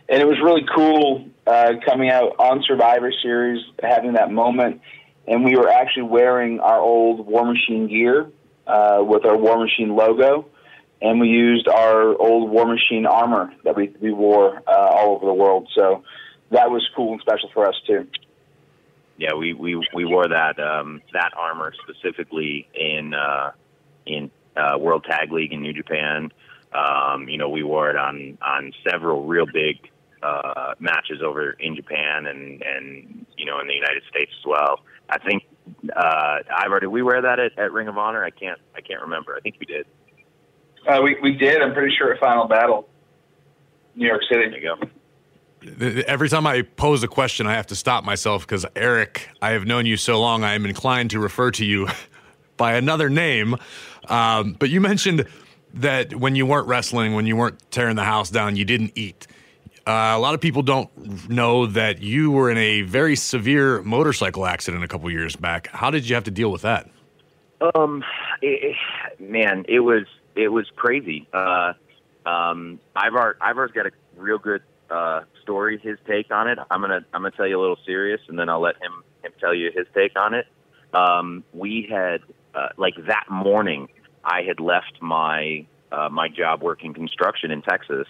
And 0.09 0.21
it 0.21 0.27
was 0.27 0.37
really 0.43 0.65
cool 0.75 1.29
uh, 1.45 1.73
coming 1.85 2.09
out 2.09 2.35
on 2.39 2.63
Survivor 2.67 3.11
Series, 3.21 3.63
having 3.81 4.13
that 4.13 4.31
moment, 4.31 4.81
and 5.27 5.45
we 5.45 5.55
were 5.55 5.69
actually 5.69 6.03
wearing 6.03 6.59
our 6.59 6.79
old 6.79 7.25
War 7.25 7.45
Machine 7.45 7.87
gear 7.87 8.29
uh, 8.67 8.99
with 9.01 9.25
our 9.25 9.37
War 9.37 9.59
Machine 9.59 9.95
logo, 9.95 10.47
and 11.01 11.19
we 11.19 11.27
used 11.27 11.67
our 11.67 12.19
old 12.19 12.49
War 12.49 12.65
Machine 12.65 13.05
armor 13.05 13.53
that 13.63 13.75
we 13.75 13.93
we 14.01 14.11
wore 14.11 14.61
uh, 14.67 14.71
all 14.71 15.15
over 15.15 15.25
the 15.25 15.33
world. 15.33 15.69
So 15.75 16.03
that 16.51 16.71
was 16.71 16.87
cool 16.95 17.13
and 17.13 17.21
special 17.21 17.49
for 17.53 17.67
us 17.67 17.75
too. 17.85 18.07
Yeah, 19.17 19.33
we 19.33 19.53
we, 19.53 19.75
we 19.93 20.05
wore 20.05 20.27
that 20.27 20.59
um, 20.59 21.01
that 21.13 21.31
armor 21.37 21.73
specifically 21.83 22.67
in 22.73 23.13
uh, 23.13 23.51
in 24.09 24.31
uh, 24.55 24.77
World 24.77 25.05
Tag 25.09 25.31
League 25.31 25.53
in 25.53 25.61
New 25.61 25.73
Japan. 25.73 26.31
Um, 26.73 27.27
you 27.27 27.37
know, 27.37 27.49
we 27.49 27.63
wore 27.63 27.89
it 27.89 27.95
on 27.95 28.37
on 28.41 28.73
several 28.87 29.25
real 29.25 29.45
big 29.45 29.77
uh, 30.21 30.73
matches 30.79 31.21
over 31.23 31.51
in 31.51 31.75
Japan 31.75 32.27
and 32.27 32.61
and 32.61 33.25
you 33.37 33.45
know 33.45 33.59
in 33.59 33.67
the 33.67 33.73
United 33.73 34.03
States 34.09 34.31
as 34.39 34.45
well. 34.45 34.81
I 35.09 35.17
think 35.19 35.43
uh, 35.95 36.39
Ivar, 36.65 36.79
did 36.81 36.87
we 36.87 37.01
wear 37.01 37.21
that 37.21 37.39
at, 37.39 37.57
at 37.57 37.71
Ring 37.71 37.87
of 37.87 37.97
Honor? 37.97 38.23
I 38.23 38.29
can't 38.29 38.59
I 38.75 38.81
can't 38.81 39.01
remember. 39.01 39.35
I 39.35 39.39
think 39.39 39.55
we 39.59 39.65
did. 39.65 39.85
Uh, 40.87 41.01
we 41.01 41.17
we 41.21 41.33
did. 41.33 41.61
I'm 41.61 41.73
pretty 41.73 41.95
sure 41.95 42.13
at 42.13 42.19
Final 42.19 42.47
Battle, 42.47 42.87
New 43.95 44.07
York 44.07 44.21
City. 44.29 44.49
There 44.49 44.59
you 44.59 44.75
go. 44.75 46.03
Every 46.07 46.29
time 46.29 46.47
I 46.47 46.61
pose 46.61 47.03
a 47.03 47.07
question, 47.07 47.45
I 47.45 47.53
have 47.53 47.67
to 47.67 47.75
stop 47.75 48.05
myself 48.05 48.47
because 48.47 48.65
Eric, 48.77 49.29
I 49.41 49.51
have 49.51 49.65
known 49.65 49.85
you 49.85 49.97
so 49.97 50.17
long, 50.17 50.45
I 50.45 50.53
am 50.53 50.65
inclined 50.65 51.09
to 51.11 51.19
refer 51.19 51.51
to 51.51 51.65
you 51.65 51.87
by 52.59 52.73
another 52.73 53.09
name. 53.09 53.55
Um, 54.07 54.55
but 54.59 54.69
you 54.69 54.79
mentioned 54.79 55.25
that 55.73 56.13
when 56.13 56.35
you 56.35 56.45
weren't 56.45 56.67
wrestling, 56.67 57.15
when 57.15 57.25
you 57.25 57.35
weren't 57.35 57.59
tearing 57.71 57.95
the 57.95 58.03
house 58.03 58.29
down, 58.29 58.55
you 58.55 58.65
didn't 58.65 58.91
eat. 58.93 59.25
Uh, 59.87 60.13
a 60.15 60.19
lot 60.19 60.35
of 60.35 60.41
people 60.41 60.61
don't 60.61 61.29
know 61.29 61.65
that 61.65 62.03
you 62.03 62.29
were 62.29 62.51
in 62.51 62.57
a 62.57 62.83
very 62.83 63.15
severe 63.15 63.81
motorcycle 63.81 64.45
accident 64.45 64.83
a 64.83 64.87
couple 64.87 65.09
years 65.09 65.35
back. 65.35 65.67
How 65.67 65.89
did 65.89 66.07
you 66.07 66.13
have 66.13 66.25
to 66.25 66.31
deal 66.31 66.51
with 66.51 66.61
that? 66.61 66.87
Um, 67.73 68.03
it, 68.41 68.75
man, 69.19 69.65
it 69.67 69.79
was 69.79 70.05
it 70.35 70.49
was 70.49 70.67
crazy. 70.75 71.27
Uh, 71.33 71.73
um, 72.25 72.79
Ivar 72.95 73.37
Ivar's 73.41 73.71
got 73.71 73.87
a 73.87 73.91
real 74.15 74.37
good 74.37 74.61
uh, 74.89 75.21
story. 75.41 75.79
His 75.81 75.97
take 76.07 76.31
on 76.31 76.47
it. 76.47 76.59
I'm 76.69 76.81
gonna 76.81 77.05
I'm 77.13 77.21
gonna 77.21 77.31
tell 77.31 77.47
you 77.47 77.59
a 77.59 77.61
little 77.61 77.79
serious, 77.85 78.21
and 78.27 78.37
then 78.37 78.47
I'll 78.47 78.61
let 78.61 78.75
him 78.75 79.03
him 79.23 79.31
tell 79.39 79.53
you 79.53 79.71
his 79.75 79.87
take 79.93 80.17
on 80.17 80.33
it. 80.33 80.45
Um, 80.93 81.43
we 81.53 81.87
had 81.89 82.21
uh, 82.55 82.69
like 82.77 82.95
that 83.07 83.25
morning, 83.29 83.89
I 84.23 84.41
had 84.41 84.59
left 84.59 85.01
my 85.01 85.65
uh, 85.91 86.09
my 86.09 86.27
job 86.27 86.61
working 86.61 86.93
construction 86.93 87.51
in 87.51 87.61
Texas, 87.61 88.07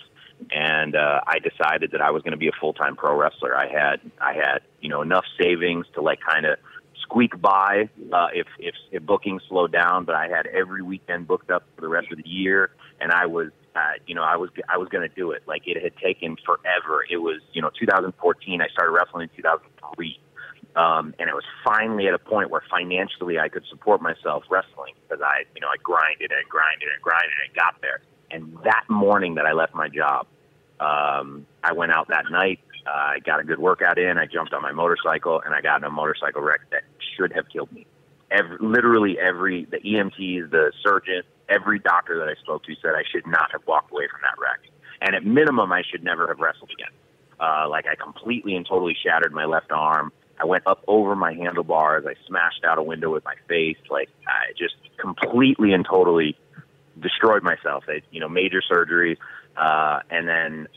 and 0.52 0.96
uh, 0.96 1.22
I 1.26 1.40
decided 1.40 1.92
that 1.92 2.02
I 2.02 2.12
was 2.12 2.24
going 2.24 2.32
to 2.32 2.38
be 2.38 2.48
a 2.48 2.58
full 2.60 2.74
time 2.74 2.96
pro 2.96 3.16
wrestler. 3.16 3.56
I 3.56 3.68
had 3.68 4.00
I 4.22 4.34
had 4.34 4.60
you 4.82 4.90
know 4.90 5.02
enough 5.02 5.26
savings 5.42 5.86
to 5.94 6.02
like 6.02 6.20
kind 6.22 6.46
of 6.46 6.58
squeak 7.02 7.40
by 7.42 7.90
uh, 8.14 8.28
if, 8.34 8.48
if 8.60 8.76
if 8.92 9.04
bookings 9.04 9.42
slowed 9.50 9.72
down, 9.72 10.06
but 10.06 10.16
I 10.16 10.28
had 10.28 10.48
every 10.48 10.82
weekend 10.82 11.28
booked 11.28 11.52
up 11.52 11.64
for 11.76 11.82
the 11.82 11.88
rest 11.88 12.12
of 12.12 12.18
the 12.18 12.30
year, 12.30 12.72
and 13.00 13.12
I 13.12 13.26
was 13.26 13.52
uh, 13.76 13.80
you 14.06 14.16
know 14.16 14.24
I 14.24 14.36
was 14.36 14.50
I 14.68 14.78
was 14.78 14.90
going 14.90 15.08
to 15.08 15.16
do 15.16 15.32
it. 15.32 15.44
Like 15.48 15.64
it 15.66 15.82
had 15.82 15.96
taken 15.98 16.38
forever. 16.46 17.06
It 17.10 17.18
was 17.18 17.42
you 17.54 17.62
know 17.62 17.72
2014. 17.80 18.62
I 18.62 18.68
started 18.68 18.92
wrestling 18.92 19.30
in 19.30 19.36
2003. 19.36 20.20
Um, 20.76 21.16
and 21.20 21.30
it 21.30 21.34
was 21.34 21.44
finally 21.64 22.08
at 22.08 22.14
a 22.14 22.20
point 22.20 22.52
where 22.52 22.62
financially 22.70 23.40
I 23.40 23.50
could 23.50 23.64
support 23.70 24.02
myself 24.02 24.44
wrestling 24.50 24.94
because 25.02 25.22
I, 25.24 25.44
you 25.56 25.62
know, 25.62 25.68
I 25.68 25.78
grinded 25.82 26.32
and 26.32 26.48
grinded 26.48 26.90
and 26.94 27.02
grinded 27.02 27.34
and 27.46 27.56
got 27.56 27.82
there. 27.82 28.02
And 28.32 28.58
that 28.64 28.84
morning 28.88 29.36
that 29.36 29.46
I 29.46 29.54
left 29.54 29.74
my 29.74 29.90
job, 29.90 30.28
um, 30.80 31.46
I 31.64 31.74
went 31.74 31.92
out 31.92 32.08
that 32.10 32.26
night. 32.32 32.60
Uh, 32.88 32.92
I 32.92 33.20
got 33.20 33.40
a 33.40 33.44
good 33.44 33.60
workout 33.60 33.98
in. 33.98 34.18
I 34.18 34.26
jumped 34.26 34.54
on 34.54 34.62
my 34.62 34.72
motorcycle 34.72 35.42
and 35.44 35.54
I 35.54 35.62
got 35.62 35.78
in 35.78 35.84
a 35.84 35.90
motorcycle 35.90 36.42
wreck 36.42 36.62
that 36.72 36.84
should 37.18 37.34
have 37.34 37.50
killed 37.50 37.72
me. 37.72 37.86
Every, 38.32 38.58
literally 38.62 39.18
every 39.20 39.66
the 39.66 39.80
EMTs, 39.80 40.52
the 40.52 40.72
surgeon, 40.84 41.24
every 41.50 41.80
doctor 41.80 42.18
that 42.20 42.30
I 42.30 42.40
spoke 42.42 42.64
to 42.66 42.76
said 42.82 42.92
I 42.96 43.04
should 43.12 43.26
not 43.26 43.52
have 43.52 43.62
walked 43.68 43.92
away 43.92 44.08
from 44.10 44.22
that 44.22 44.40
wreck. 44.40 44.60
And 45.02 45.16
at 45.16 45.26
minimum, 45.26 45.72
I 45.72 45.82
should 45.90 46.04
never 46.04 46.28
have 46.28 46.40
wrestled 46.40 46.72
again. 46.72 46.94
Uh, 47.40 47.68
like 47.70 47.86
I 47.88 47.96
completely 47.96 48.56
and 48.56 48.66
totally 48.66 48.96
shattered 49.02 49.34
my 49.34 49.46
left 49.46 49.72
arm. 49.72 50.12
I 50.40 50.46
went 50.46 50.64
up 50.66 50.84
over 50.88 51.16
my 51.16 51.34
handlebars. 51.34 52.06
I 52.08 52.16
smashed 52.28 52.64
out 52.64 52.78
a 52.78 52.84
window 52.84 53.12
with 53.12 53.26
my 53.26 53.36
face. 53.48 53.78
Like 53.90 54.10
I 54.28 54.54
just 54.58 54.76
completely 54.98 55.74
and 55.74 55.86
totally 55.86 56.38
destroyed 57.00 57.44
myself. 57.44 57.84
I, 57.88 58.02
you 58.12 58.20
know, 58.20 58.30
major 58.30 58.62
surgery, 58.62 59.18
uh, 59.58 60.00
and 60.10 60.28
then 60.28 60.68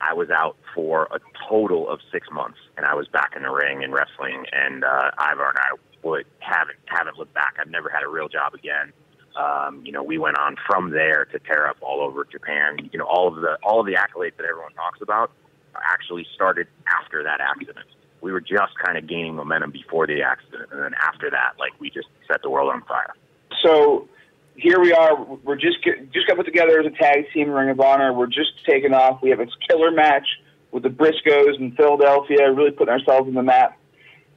I 0.00 0.14
was 0.14 0.30
out 0.30 0.56
for 0.74 1.04
a 1.12 1.20
total 1.48 1.88
of 1.88 2.00
six 2.10 2.26
months, 2.32 2.58
and 2.76 2.84
I 2.84 2.94
was 2.94 3.06
back 3.08 3.34
in 3.36 3.42
the 3.42 3.50
ring 3.50 3.84
and 3.84 3.92
wrestling. 3.92 4.44
And 4.52 4.84
uh, 4.84 5.10
Ivar 5.32 5.50
and 5.50 5.58
I 5.58 5.76
would 6.02 6.26
haven't 6.40 6.78
haven't 6.86 7.18
looked 7.18 7.34
back. 7.34 7.56
I've 7.60 7.70
never 7.70 7.88
had 7.88 8.02
a 8.02 8.08
real 8.08 8.28
job 8.28 8.54
again. 8.54 8.92
Um, 9.36 9.82
you 9.84 9.92
know, 9.92 10.02
we 10.02 10.18
went 10.18 10.36
on 10.38 10.56
from 10.66 10.90
there 10.90 11.24
to 11.26 11.38
tear 11.38 11.68
up 11.68 11.76
all 11.80 12.00
over 12.02 12.24
Japan. 12.24 12.90
You 12.92 12.98
know, 12.98 13.06
all 13.06 13.28
of 13.28 13.36
the 13.36 13.56
all 13.62 13.80
of 13.80 13.86
the 13.86 13.94
accolades 13.94 14.36
that 14.36 14.46
everyone 14.46 14.72
talks 14.72 15.00
about 15.00 15.30
actually 15.76 16.26
started 16.34 16.66
after 16.86 17.22
that 17.22 17.40
accident. 17.40 17.86
We 18.22 18.32
were 18.32 18.40
just 18.40 18.72
kind 18.82 18.96
of 18.96 19.06
gaining 19.06 19.34
momentum 19.34 19.70
before 19.70 20.06
the 20.06 20.22
accident, 20.22 20.70
and 20.72 20.80
then 20.80 20.92
after 21.00 21.30
that, 21.30 21.52
like 21.58 21.72
we 21.78 21.90
just 21.90 22.08
set 22.26 22.42
the 22.42 22.50
world 22.50 22.72
on 22.72 22.82
fire. 22.82 23.14
So 23.62 24.08
here 24.56 24.80
we 24.80 24.92
are. 24.92 25.22
We're 25.44 25.56
just 25.56 25.84
get, 25.84 26.12
just 26.12 26.26
got 26.26 26.36
put 26.36 26.46
together 26.46 26.80
as 26.80 26.86
a 26.86 26.90
tag 26.90 27.26
team 27.34 27.50
Ring 27.50 27.70
of 27.70 27.80
Honor. 27.80 28.12
We're 28.12 28.26
just 28.26 28.52
taking 28.66 28.94
off. 28.94 29.20
We 29.22 29.30
have 29.30 29.40
a 29.40 29.46
killer 29.68 29.90
match 29.90 30.26
with 30.70 30.84
the 30.84 30.88
Briscoes 30.88 31.58
in 31.58 31.72
Philadelphia, 31.76 32.50
really 32.52 32.70
putting 32.70 32.92
ourselves 32.92 33.28
in 33.28 33.34
the 33.34 33.42
map. 33.42 33.78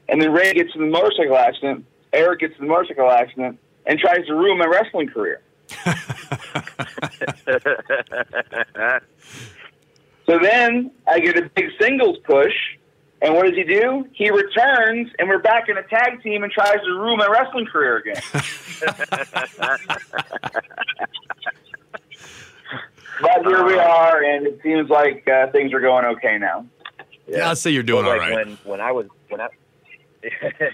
And 0.10 0.22
then 0.22 0.34
Ray 0.34 0.54
gets 0.54 0.72
in 0.76 0.82
the 0.82 0.88
motorcycle 0.88 1.38
accident. 1.38 1.86
Eric 2.12 2.42
gets 2.42 2.54
in 2.60 2.66
the 2.66 2.72
motorcycle 2.72 3.10
accident 3.10 3.60
and 3.86 4.00
tries 4.00 4.26
to 4.28 4.34
ruin 4.34 4.58
my 4.58 4.66
wrestling 4.66 5.08
career. 5.08 5.42
So 10.26 10.40
then 10.42 10.92
I 11.08 11.20
get 11.20 11.38
a 11.38 11.50
big 11.56 11.66
singles 11.80 12.18
push, 12.26 12.54
and 13.22 13.34
what 13.34 13.46
does 13.46 13.56
he 13.56 13.64
do? 13.64 14.08
He 14.14 14.30
returns, 14.30 15.10
and 15.18 15.30
we're 15.30 15.40
back 15.40 15.70
in 15.70 15.78
a 15.78 15.84
tag 15.84 16.22
team 16.22 16.44
and 16.44 16.52
tries 16.52 16.80
to 16.84 16.92
ruin 16.92 17.18
my 17.18 17.28
wrestling 17.28 17.66
career 17.66 17.98
again. 17.98 18.22
but 23.22 23.46
here 23.46 23.66
we 23.66 23.78
are, 23.78 24.24
and 24.24 24.46
it 24.48 24.60
seems 24.62 24.90
like 24.90 25.28
uh, 25.28 25.48
things 25.52 25.74
are 25.74 25.80
going 25.80 26.06
okay 26.06 26.38
now. 26.38 26.66
Yeah, 27.28 27.50
I'd 27.50 27.58
say 27.58 27.72
you're 27.72 27.84
doing 27.84 28.06
Well, 28.06 28.14
all 28.14 28.20
like 28.20 28.30
right. 28.30 28.48
When 28.48 28.58
when 28.64 28.82
I 28.82 28.92
was 28.92 29.08
when 29.30 29.42
I 29.42 29.48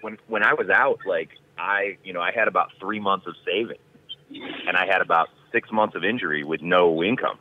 when 0.00 0.18
when 0.26 0.42
I 0.42 0.54
was 0.54 0.68
out, 0.68 1.00
like 1.06 1.30
I 1.56 1.96
you 2.04 2.12
know 2.12 2.20
I 2.20 2.32
had 2.32 2.48
about 2.48 2.72
three 2.80 3.00
months 3.00 3.26
of 3.26 3.34
savings, 3.44 3.80
and 4.66 4.76
I 4.76 4.86
had 4.86 5.00
about 5.00 5.28
six 5.52 5.70
months 5.70 5.94
of 5.94 6.04
injury 6.04 6.44
with 6.44 6.60
no 6.60 7.02
income. 7.02 7.38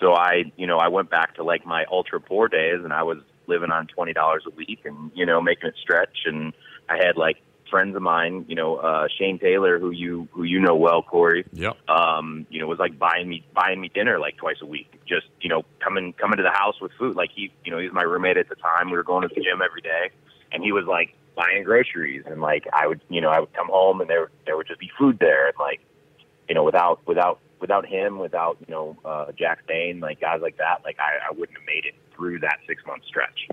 So 0.00 0.14
I 0.14 0.52
you 0.56 0.66
know 0.66 0.78
I 0.78 0.88
went 0.88 1.10
back 1.10 1.36
to 1.36 1.44
like 1.44 1.64
my 1.66 1.84
ultra 1.90 2.20
poor 2.20 2.48
days, 2.48 2.80
and 2.82 2.92
I 2.92 3.02
was 3.02 3.18
living 3.46 3.70
on 3.70 3.86
twenty 3.86 4.12
dollars 4.12 4.44
a 4.46 4.50
week, 4.54 4.80
and 4.84 5.10
you 5.14 5.26
know 5.26 5.40
making 5.40 5.68
it 5.68 5.74
stretch. 5.80 6.18
And 6.26 6.52
I 6.88 6.96
had 6.96 7.16
like 7.16 7.38
friends 7.70 7.96
of 7.96 8.02
mine, 8.02 8.44
you 8.48 8.54
know 8.54 8.76
uh, 8.76 9.08
Shane 9.18 9.38
Taylor, 9.38 9.78
who 9.78 9.90
you 9.90 10.28
who 10.32 10.44
you 10.44 10.60
know 10.60 10.76
well, 10.76 11.02
Corey 11.02 11.44
Yep. 11.52 11.76
um, 11.88 12.46
you 12.50 12.60
know, 12.60 12.66
was 12.66 12.78
like 12.78 12.98
buying 12.98 13.28
me 13.28 13.44
buying 13.54 13.80
me 13.80 13.90
dinner 13.92 14.18
like 14.18 14.36
twice 14.36 14.56
a 14.62 14.66
week. 14.66 15.00
Just 15.06 15.26
you 15.40 15.48
know, 15.48 15.64
coming 15.80 16.12
coming 16.12 16.36
to 16.36 16.42
the 16.42 16.50
house 16.52 16.80
with 16.80 16.92
food. 16.98 17.16
Like 17.16 17.30
he, 17.34 17.52
you 17.64 17.70
know, 17.70 17.78
he 17.78 17.84
was 17.86 17.94
my 17.94 18.02
roommate 18.02 18.36
at 18.36 18.48
the 18.48 18.56
time. 18.56 18.90
We 18.90 18.96
were 18.96 19.02
going 19.02 19.22
to 19.28 19.34
the 19.34 19.40
gym 19.40 19.60
every 19.64 19.80
day, 19.80 20.10
and 20.52 20.62
he 20.62 20.72
was 20.72 20.84
like 20.86 21.14
buying 21.34 21.64
groceries. 21.64 22.22
And 22.26 22.40
like 22.40 22.66
I 22.72 22.86
would, 22.86 23.00
you 23.08 23.20
know, 23.20 23.30
I 23.30 23.40
would 23.40 23.52
come 23.54 23.68
home 23.68 24.00
and 24.00 24.08
there 24.08 24.30
there 24.46 24.56
would 24.56 24.66
just 24.68 24.80
be 24.80 24.90
food 24.98 25.18
there. 25.18 25.46
And 25.48 25.56
like, 25.58 25.80
you 26.48 26.54
know, 26.54 26.62
without 26.62 27.00
without 27.06 27.40
without 27.60 27.86
him, 27.86 28.18
without 28.18 28.58
you 28.66 28.72
know 28.72 28.96
uh, 29.04 29.32
Jack 29.36 29.66
Dane, 29.66 30.00
like 30.00 30.20
guys 30.20 30.40
like 30.42 30.58
that, 30.58 30.82
like 30.84 30.98
I, 31.00 31.28
I 31.28 31.32
wouldn't 31.32 31.58
have 31.58 31.66
made 31.66 31.86
it 31.86 31.94
through 32.16 32.40
that 32.40 32.58
six 32.66 32.82
month 32.86 33.04
stretch. 33.06 33.48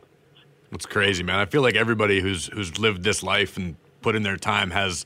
It's 0.72 0.86
crazy, 0.86 1.24
man. 1.24 1.40
I 1.40 1.46
feel 1.46 1.62
like 1.62 1.76
everybody 1.76 2.22
who's 2.22 2.48
who's 2.48 2.78
lived 2.80 3.04
this 3.04 3.24
life 3.24 3.58
and 3.58 3.76
put 4.02 4.16
in 4.16 4.24
their 4.24 4.38
time 4.38 4.72
has 4.72 5.06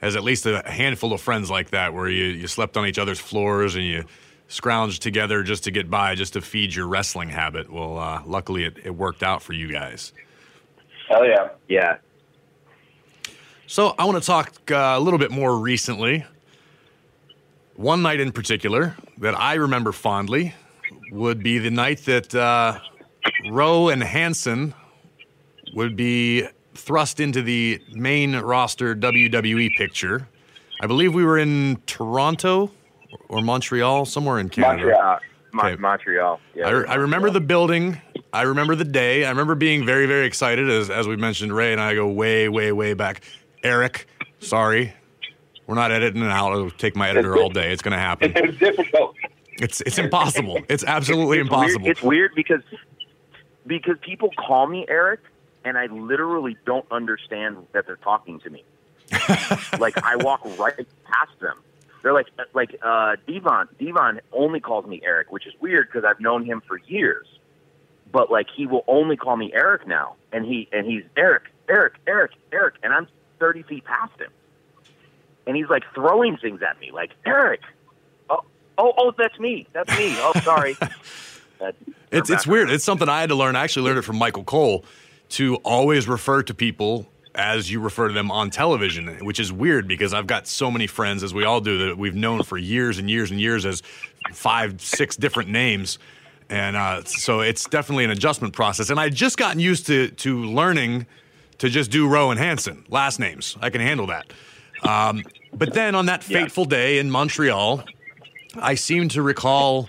has 0.00 0.16
at 0.16 0.24
least 0.24 0.46
a 0.46 0.62
handful 0.66 1.12
of 1.12 1.20
friends 1.20 1.50
like 1.50 1.70
that, 1.70 1.94
where 1.94 2.08
you 2.08 2.24
you 2.24 2.46
slept 2.46 2.76
on 2.76 2.86
each 2.86 2.98
other's 2.98 3.20
floors 3.20 3.74
and 3.74 3.84
you 3.84 4.04
scrounged 4.48 4.98
together 4.98 5.42
just 5.42 5.64
to 5.64 5.70
get 5.70 5.88
by, 5.88 6.14
just 6.14 6.34
to 6.34 6.40
feed 6.40 6.74
your 6.74 6.86
wrestling 6.86 7.30
habit. 7.30 7.72
Well, 7.72 7.98
uh, 7.98 8.22
luckily 8.26 8.64
it, 8.64 8.78
it 8.84 8.90
worked 8.90 9.22
out 9.22 9.42
for 9.42 9.54
you 9.54 9.72
guys. 9.72 10.12
Hell 11.08 11.26
yeah. 11.26 11.48
Yeah, 11.68 11.96
So 13.66 13.94
I 13.98 14.04
want 14.04 14.22
to 14.22 14.26
talk 14.26 14.70
uh, 14.70 14.94
a 14.96 15.00
little 15.00 15.18
bit 15.18 15.30
more 15.30 15.56
recently. 15.58 16.26
One 17.76 18.02
night 18.02 18.20
in 18.20 18.32
particular 18.32 18.94
that 19.18 19.38
I 19.38 19.54
remember 19.54 19.92
fondly 19.92 20.54
would 21.10 21.42
be 21.42 21.58
the 21.58 21.70
night 21.70 22.04
that 22.04 22.34
uh, 22.34 22.78
Rowe 23.50 23.88
and 23.88 24.02
Hanson 24.02 24.74
would 25.74 25.96
be 25.96 26.46
thrust 26.74 27.20
into 27.20 27.42
the 27.42 27.80
main 27.92 28.36
roster 28.36 28.94
WWE 28.94 29.76
picture. 29.76 30.28
I 30.80 30.86
believe 30.86 31.14
we 31.14 31.24
were 31.24 31.38
in 31.38 31.80
Toronto 31.86 32.70
or 33.28 33.40
Montreal, 33.40 34.04
somewhere 34.04 34.38
in 34.38 34.48
Canada. 34.48 34.84
Montreal. 34.84 35.18
Okay. 35.54 35.76
Montreal. 35.76 36.40
Yeah, 36.54 36.66
I, 36.66 36.70
re- 36.70 36.86
I 36.88 36.94
remember 36.94 37.30
the 37.30 37.40
building. 37.40 38.00
I 38.32 38.42
remember 38.42 38.74
the 38.74 38.84
day. 38.84 39.24
I 39.26 39.28
remember 39.30 39.54
being 39.54 39.84
very, 39.84 40.06
very 40.06 40.26
excited. 40.26 40.70
As, 40.70 40.88
as 40.88 41.06
we 41.06 41.16
mentioned, 41.16 41.52
Ray 41.52 41.72
and 41.72 41.80
I 41.80 41.94
go 41.94 42.08
way, 42.08 42.48
way, 42.48 42.72
way 42.72 42.94
back. 42.94 43.22
Eric, 43.62 44.06
sorry. 44.40 44.94
We're 45.66 45.74
not 45.74 45.92
editing 45.92 46.22
it 46.22 46.30
out. 46.30 46.52
It'll 46.52 46.70
take 46.70 46.96
my 46.96 47.10
editor 47.10 47.36
all 47.36 47.50
day. 47.50 47.70
It's 47.70 47.82
going 47.82 47.92
to 47.92 47.98
happen. 47.98 48.32
It 48.36 48.46
was 48.46 48.56
difficult. 48.58 49.14
It's, 49.58 49.80
it's 49.82 49.98
impossible. 49.98 50.58
It's 50.68 50.82
absolutely 50.84 51.38
it's 51.38 51.46
impossible. 51.46 51.84
Weird. 51.84 51.96
It's 51.96 52.02
weird 52.02 52.34
because 52.34 52.62
because 53.66 53.96
people 54.00 54.30
call 54.36 54.66
me 54.66 54.84
Eric, 54.88 55.20
and 55.64 55.78
I 55.78 55.86
literally 55.86 56.56
don't 56.66 56.86
understand 56.90 57.66
that 57.72 57.86
they're 57.86 57.96
talking 57.96 58.40
to 58.40 58.50
me. 58.50 58.64
like 59.78 60.02
I 60.02 60.16
walk 60.16 60.40
right 60.58 60.86
past 61.04 61.40
them. 61.40 61.58
They're 62.02 62.12
like 62.12 62.26
like 62.54 62.76
uh, 62.82 63.16
Devon. 63.26 63.68
Devon 63.78 64.20
only 64.32 64.60
calls 64.60 64.86
me 64.86 65.00
Eric, 65.04 65.30
which 65.30 65.46
is 65.46 65.54
weird 65.60 65.88
because 65.88 66.04
I've 66.04 66.20
known 66.20 66.44
him 66.44 66.62
for 66.66 66.78
years. 66.86 67.26
But 68.10 68.30
like 68.30 68.46
he 68.54 68.66
will 68.66 68.84
only 68.88 69.16
call 69.16 69.36
me 69.36 69.52
Eric 69.54 69.86
now, 69.86 70.16
and 70.32 70.44
he 70.44 70.68
and 70.72 70.86
he's 70.86 71.04
Eric, 71.16 71.44
Eric, 71.68 71.94
Eric, 72.06 72.32
Eric, 72.52 72.74
and 72.82 72.92
I'm 72.92 73.06
thirty 73.38 73.62
feet 73.62 73.84
past 73.84 74.18
him, 74.20 74.30
and 75.46 75.56
he's 75.56 75.68
like 75.68 75.84
throwing 75.94 76.36
things 76.36 76.60
at 76.62 76.78
me, 76.80 76.90
like 76.90 77.10
Eric. 77.24 77.60
Oh, 78.28 78.42
oh, 78.78 78.92
oh, 78.96 79.12
that's 79.16 79.38
me. 79.38 79.66
That's 79.72 79.90
me. 79.96 80.16
Oh, 80.18 80.32
sorry. 80.42 80.76
It's 82.12 82.30
it's 82.30 82.46
weird. 82.46 82.70
It's 82.70 82.84
something 82.84 83.08
I 83.08 83.20
had 83.20 83.30
to 83.30 83.34
learn. 83.34 83.56
I 83.56 83.64
actually 83.64 83.86
learned 83.86 83.98
it 83.98 84.02
from 84.02 84.16
Michael 84.16 84.44
Cole 84.44 84.84
to 85.30 85.56
always 85.56 86.06
refer 86.06 86.42
to 86.42 86.54
people 86.54 87.06
as 87.34 87.70
you 87.70 87.80
refer 87.80 88.08
to 88.08 88.14
them 88.14 88.30
on 88.30 88.50
television, 88.50 89.24
which 89.24 89.40
is 89.40 89.50
weird 89.50 89.88
because 89.88 90.12
I've 90.12 90.26
got 90.26 90.46
so 90.46 90.70
many 90.70 90.86
friends, 90.86 91.22
as 91.22 91.32
we 91.32 91.44
all 91.44 91.62
do, 91.62 91.86
that 91.86 91.96
we've 91.96 92.14
known 92.14 92.42
for 92.42 92.58
years 92.58 92.98
and 92.98 93.08
years 93.08 93.30
and 93.30 93.40
years 93.40 93.64
as 93.64 93.82
five, 94.34 94.80
six 94.82 95.16
different 95.16 95.48
names 95.48 95.98
and 96.52 96.76
uh, 96.76 97.02
so 97.04 97.40
it's 97.40 97.64
definitely 97.66 98.04
an 98.04 98.10
adjustment 98.10 98.52
process. 98.52 98.90
And 98.90 99.00
I 99.00 99.08
just 99.08 99.38
gotten 99.38 99.58
used 99.58 99.86
to 99.86 100.08
to 100.08 100.44
learning 100.44 101.06
to 101.58 101.70
just 101.70 101.90
do 101.90 102.06
Rowe 102.06 102.30
and 102.30 102.38
Hanson 102.38 102.84
last 102.90 103.18
names. 103.18 103.56
I 103.62 103.70
can 103.70 103.80
handle 103.80 104.06
that. 104.08 104.30
Um, 104.82 105.24
but 105.54 105.72
then 105.72 105.94
on 105.94 106.06
that 106.06 106.22
fateful 106.22 106.66
day 106.66 106.98
in 106.98 107.10
Montreal, 107.10 107.84
I 108.56 108.74
seem 108.74 109.08
to 109.10 109.22
recall 109.22 109.88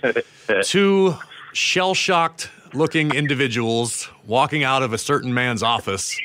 two 0.62 1.16
shell 1.54 1.94
shocked 1.94 2.50
looking 2.72 3.14
individuals 3.14 4.08
walking 4.26 4.64
out 4.64 4.82
of 4.82 4.92
a 4.92 4.98
certain 4.98 5.32
man's 5.32 5.62
office 5.62 6.18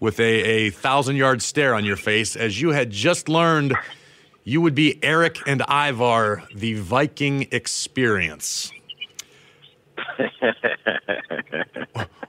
with 0.00 0.20
a, 0.20 0.24
a 0.24 0.70
thousand 0.70 1.16
yard 1.16 1.40
stare 1.42 1.74
on 1.74 1.84
your 1.84 1.96
face 1.96 2.36
as 2.36 2.60
you 2.60 2.70
had 2.70 2.90
just 2.90 3.28
learned 3.28 3.74
you 4.44 4.60
would 4.60 4.74
be 4.74 4.98
Eric 5.04 5.38
and 5.46 5.62
Ivar, 5.70 6.42
the 6.54 6.74
Viking 6.74 7.46
experience. 7.52 8.72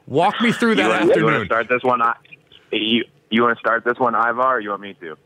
Walk 0.06 0.40
me 0.42 0.52
through 0.52 0.76
that 0.76 0.84
you 0.84 0.90
want, 0.90 1.02
afternoon. 1.02 1.18
You 1.18 1.26
want 1.26 1.40
to 1.42 1.46
start 1.48 1.70
this 1.70 1.84
one? 1.84 2.02
I- 2.02 2.16
You 2.72 3.04
you 3.32 3.42
want 3.42 3.58
to 3.58 3.60
start 3.60 3.84
this 3.84 3.98
one, 3.98 4.14
Ivar? 4.14 4.58
Or 4.58 4.60
you 4.60 4.70
want 4.70 4.82
me 4.84 4.94
to? 5.02 5.18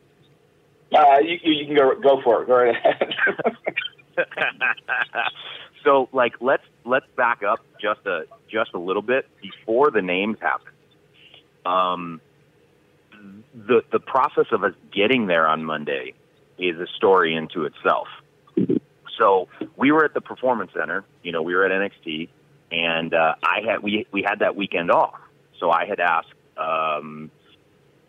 Uh, 0.98 1.18
you, 1.20 1.38
you 1.44 1.52
you 1.54 1.66
can 1.66 1.76
go 1.76 2.00
go 2.00 2.22
for 2.24 2.44
it. 2.44 2.48
Go 2.48 2.56
right 2.56 2.74
ahead. 2.76 3.14
so 5.84 6.08
like 6.14 6.36
let's 6.40 6.64
let's 6.88 7.06
back 7.16 7.44
up 7.44 7.60
just 7.80 8.06
a 8.06 8.24
just 8.50 8.74
a 8.74 8.80
little 8.80 9.02
bit 9.02 9.28
before 9.42 9.92
the 9.92 10.02
names 10.02 10.38
happen. 10.42 10.72
Um, 11.66 12.22
the 13.54 13.84
the 13.92 14.00
process 14.00 14.46
of 14.52 14.64
us 14.64 14.74
getting 14.92 15.28
there 15.28 15.48
on 15.48 15.64
Monday 15.66 16.14
is 16.58 16.80
a 16.80 16.88
story 16.96 17.36
into 17.36 17.66
itself. 17.66 18.08
So 19.20 19.48
we 19.76 19.92
were 19.92 20.06
at 20.06 20.14
the 20.14 20.22
performance 20.22 20.72
center, 20.74 21.04
you 21.24 21.32
know, 21.32 21.42
we 21.42 21.56
were 21.56 21.66
at 21.66 21.72
NXT, 21.72 22.30
and 22.72 23.14
uh, 23.14 23.36
I 23.44 23.62
had 23.68 23.84
we 23.84 24.08
we 24.12 24.24
had 24.28 24.40
that 24.40 24.56
weekend 24.56 24.92
off. 24.92 25.20
So 25.60 25.72
I 25.72 25.86
had 25.86 26.00
asked 26.00 26.34
um, 26.56 27.32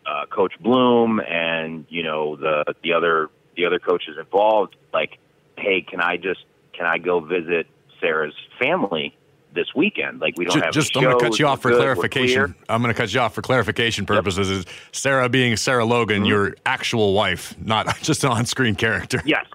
uh, 0.05 0.25
Coach 0.27 0.53
Bloom 0.59 1.19
and 1.19 1.85
you 1.89 2.03
know 2.03 2.35
the 2.35 2.63
the 2.83 2.93
other 2.93 3.29
the 3.55 3.65
other 3.65 3.79
coaches 3.79 4.15
involved, 4.17 4.75
like, 4.93 5.17
hey, 5.57 5.81
can 5.81 5.99
I 5.99 6.17
just 6.17 6.41
can 6.73 6.85
I 6.85 6.97
go 6.97 7.19
visit 7.19 7.67
Sarah's 7.99 8.33
family 8.59 9.15
this 9.53 9.67
weekend? 9.75 10.19
Like 10.19 10.37
we 10.37 10.45
don't 10.45 10.55
Ju- 10.55 10.61
have 10.61 10.73
just, 10.73 10.95
I'm 10.95 11.03
going 11.03 11.17
to 11.17 11.23
cut 11.23 11.39
you 11.39 11.47
off 11.47 11.61
for 11.61 11.69
good, 11.69 11.79
clarification. 11.79 12.55
I'm 12.67 12.81
going 12.81 12.93
to 12.93 12.97
cut 12.97 13.13
you 13.13 13.19
off 13.19 13.33
for 13.33 13.41
clarification 13.41 14.05
purposes. 14.05 14.49
Is 14.49 14.65
Sarah 14.91 15.29
being 15.29 15.55
Sarah 15.57 15.85
Logan, 15.85 16.17
Mm-hmm. 16.21 16.25
your 16.25 16.55
actual 16.65 17.13
wife, 17.13 17.55
not 17.59 17.97
just 18.01 18.23
an 18.23 18.31
on-screen 18.31 18.75
character? 18.75 19.21
Yes, 19.25 19.45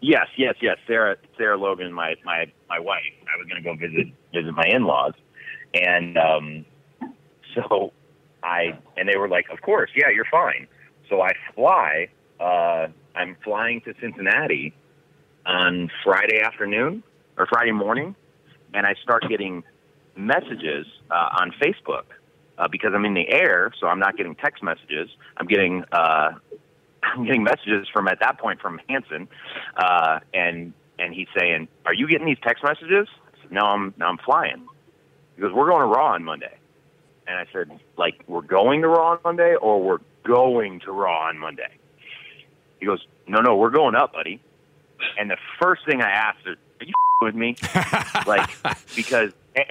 yes, 0.00 0.26
yes, 0.36 0.56
yes. 0.60 0.76
Sarah, 0.86 1.16
Sarah 1.36 1.56
Logan, 1.56 1.92
my 1.92 2.14
my 2.24 2.46
my 2.68 2.78
wife. 2.78 3.02
I 3.32 3.36
was 3.38 3.46
going 3.48 3.62
to 3.62 3.68
go 3.68 3.74
visit 3.76 4.12
visit 4.34 4.52
my 4.54 4.66
in 4.66 4.84
laws, 4.84 5.12
and 5.74 6.16
um, 6.18 6.64
so 7.54 7.92
I 8.42 8.78
and 8.96 9.08
they 9.08 9.16
were 9.16 9.28
like, 9.28 9.48
"Of 9.50 9.60
course, 9.62 9.90
yeah, 9.94 10.08
you're 10.10 10.26
fine." 10.30 10.66
So 11.08 11.22
I 11.22 11.30
fly. 11.54 12.08
Uh, 12.40 12.88
I'm 13.16 13.36
flying 13.42 13.80
to 13.82 13.94
Cincinnati 14.00 14.72
on 15.46 15.90
Friday 16.04 16.40
afternoon 16.40 17.02
or 17.38 17.46
Friday 17.46 17.72
morning, 17.72 18.14
and 18.74 18.86
I 18.86 18.94
start 19.02 19.24
getting 19.28 19.62
messages 20.16 20.86
uh, 21.10 21.40
on 21.40 21.52
Facebook 21.62 22.04
uh, 22.58 22.68
because 22.68 22.90
I'm 22.94 23.04
in 23.04 23.14
the 23.14 23.30
air, 23.32 23.72
so 23.80 23.86
I'm 23.86 24.00
not 24.00 24.16
getting 24.16 24.34
text 24.34 24.62
messages. 24.62 25.08
I'm 25.36 25.46
getting 25.46 25.84
uh, 25.92 26.32
I'm 27.02 27.24
getting 27.24 27.44
messages 27.44 27.86
from 27.92 28.08
at 28.08 28.18
that 28.20 28.38
point 28.38 28.60
from 28.60 28.80
Hanson, 28.88 29.28
uh, 29.76 30.18
and 30.34 30.72
and 30.98 31.14
he's 31.14 31.28
saying, 31.38 31.68
"Are 31.86 31.94
you 31.94 32.08
getting 32.08 32.26
these 32.26 32.40
text 32.42 32.64
messages?" 32.64 33.08
No, 33.50 33.60
I'm 33.62 33.94
no, 33.96 34.06
I'm 34.06 34.18
flying. 34.18 34.66
He 35.36 35.42
goes, 35.42 35.52
"We're 35.52 35.70
going 35.70 35.80
to 35.80 35.86
Raw 35.86 36.14
on 36.14 36.24
Monday," 36.24 36.58
and 37.26 37.38
I 37.38 37.46
said, 37.52 37.70
"Like 37.96 38.24
we're 38.26 38.42
going 38.42 38.82
to 38.82 38.88
Raw 38.88 39.12
on 39.12 39.18
Monday, 39.24 39.54
or 39.54 39.80
we're 39.80 39.98
going 40.24 40.80
to 40.80 40.92
Raw 40.92 41.28
on 41.28 41.38
Monday?" 41.38 41.70
He 42.80 42.86
goes, 42.86 43.06
"No, 43.28 43.40
no, 43.40 43.56
we're 43.56 43.70
going 43.70 43.94
up, 43.94 44.12
buddy." 44.12 44.42
And 45.16 45.30
the 45.30 45.36
first 45.62 45.86
thing 45.86 46.02
I 46.02 46.10
asked 46.10 46.44
"Are 46.80 46.84
you 46.84 46.94
with 47.20 47.34
me?" 47.34 47.56
like 48.26 48.50
because 48.96 49.32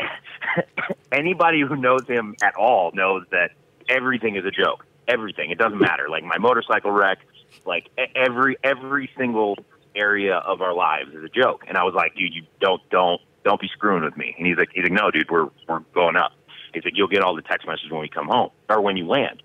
anybody 1.12 1.62
who 1.62 1.76
knows 1.76 2.06
him 2.08 2.36
at 2.42 2.56
all 2.56 2.92
knows 2.94 3.26
that 3.32 3.52
everything 3.90 4.36
is 4.36 4.46
a 4.46 4.52
joke. 4.52 4.86
Everything. 5.08 5.52
It 5.52 5.58
doesn't 5.58 5.80
matter. 5.80 6.10
Like 6.10 6.24
my 6.24 6.38
motorcycle 6.38 6.92
wreck, 6.92 7.20
like 7.66 7.90
every 8.16 8.58
every 8.64 9.10
single 9.18 9.58
area 9.96 10.36
of 10.36 10.62
our 10.62 10.74
lives 10.74 11.14
is 11.14 11.24
a 11.24 11.30
joke. 11.30 11.64
And 11.68 11.78
I 11.78 11.84
was 11.84 11.94
like, 11.94 12.16
dude, 12.16 12.34
you 12.34 12.44
don't 12.60 12.82
don't 12.90 13.22
don't 13.44 13.60
be 13.60 13.70
screwing 13.74 14.04
with 14.04 14.18
me. 14.18 14.36
And 14.38 14.46
he's 14.46 14.58
like, 14.58 14.70
he's 14.74 14.84
like, 14.84 14.92
no, 14.92 15.10
dude, 15.12 15.30
we're 15.32 15.50
we're 15.68 15.80
going 15.94 16.18
up. 16.18 16.34
He's 16.74 16.84
like, 16.84 16.94
you'll 16.96 17.08
get 17.08 17.22
all 17.24 17.36
the 17.36 17.42
text 17.42 17.66
messages 17.66 17.92
when 17.92 18.02
we 18.02 18.10
come 18.10 18.28
home 18.28 18.50
or 18.70 18.82
when 18.82 18.98
you 18.98 19.08
land. 19.08 19.42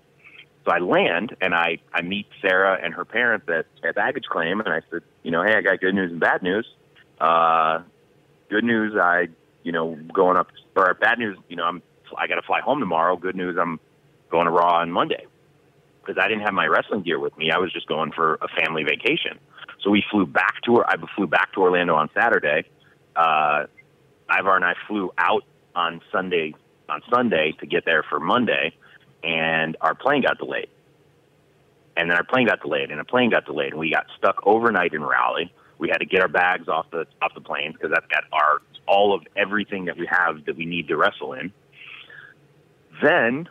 So 0.65 0.71
I 0.71 0.79
land 0.79 1.35
and 1.41 1.53
I 1.53 1.79
I 1.93 2.01
meet 2.01 2.27
Sarah 2.41 2.77
and 2.81 2.93
her 2.93 3.05
parents 3.05 3.47
at 3.49 3.65
at 3.87 3.95
baggage 3.95 4.25
claim, 4.25 4.59
and 4.59 4.69
I 4.69 4.81
said, 4.91 5.01
you 5.23 5.31
know, 5.31 5.43
hey, 5.43 5.55
I 5.55 5.61
got 5.61 5.79
good 5.79 5.95
news 5.95 6.11
and 6.11 6.19
bad 6.19 6.43
news. 6.43 6.67
Uh, 7.19 7.81
good 8.49 8.63
news, 8.63 8.95
I 8.99 9.27
you 9.63 9.71
know 9.71 9.97
going 10.13 10.37
up 10.37 10.47
or 10.75 10.93
bad 10.95 11.19
news, 11.19 11.37
you 11.49 11.55
know, 11.55 11.63
I'm 11.63 11.81
I 12.17 12.27
got 12.27 12.35
to 12.35 12.41
fly 12.41 12.61
home 12.61 12.79
tomorrow. 12.79 13.15
Good 13.15 13.35
news, 13.35 13.57
I'm 13.59 13.79
going 14.29 14.45
to 14.45 14.51
Raw 14.51 14.79
on 14.79 14.91
Monday 14.91 15.25
because 16.01 16.21
I 16.21 16.27
didn't 16.27 16.43
have 16.43 16.53
my 16.53 16.67
wrestling 16.67 17.01
gear 17.01 17.19
with 17.19 17.37
me. 17.37 17.51
I 17.51 17.57
was 17.57 17.71
just 17.71 17.87
going 17.87 18.11
for 18.11 18.35
a 18.35 18.47
family 18.61 18.83
vacation. 18.83 19.39
So 19.81 19.89
we 19.89 20.03
flew 20.11 20.25
back 20.25 20.61
to 20.65 20.77
Or 20.77 20.89
I 20.89 20.95
flew 21.15 21.27
back 21.27 21.53
to 21.53 21.61
Orlando 21.61 21.95
on 21.95 22.09
Saturday. 22.13 22.65
Uh, 23.15 23.65
Ivar 24.29 24.55
and 24.55 24.65
I 24.65 24.73
flew 24.87 25.11
out 25.17 25.43
on 25.75 26.01
Sunday 26.11 26.53
on 26.89 27.01
Sunday 27.09 27.53
to 27.59 27.65
get 27.65 27.85
there 27.85 28.03
for 28.03 28.19
Monday, 28.19 28.73
and 29.23 29.77
our 29.81 29.95
plane 29.95 30.21
got 30.21 30.37
delayed. 30.37 30.67
And 31.95 32.09
then 32.09 32.17
our 32.17 32.23
plane 32.23 32.47
got 32.47 32.61
delayed, 32.61 32.91
and 32.91 32.99
the 32.99 33.05
plane 33.05 33.29
got 33.29 33.45
delayed, 33.45 33.71
and 33.71 33.79
we 33.79 33.91
got 33.91 34.07
stuck 34.17 34.41
overnight 34.45 34.93
in 34.93 35.01
Raleigh. 35.01 35.53
We 35.83 35.89
had 35.89 35.97
to 35.97 36.05
get 36.05 36.21
our 36.21 36.29
bags 36.29 36.69
off 36.69 36.85
the 36.91 37.05
off 37.21 37.33
the 37.35 37.41
plane 37.41 37.73
because 37.73 37.91
that's 37.91 38.07
got 38.07 38.23
our 38.31 38.61
all 38.87 39.13
of 39.13 39.23
everything 39.35 39.83
that 39.85 39.97
we 39.97 40.07
have 40.09 40.45
that 40.45 40.55
we 40.55 40.65
need 40.65 40.87
to 40.87 40.95
wrestle 40.95 41.33
in. 41.33 41.51
Then 43.03 43.49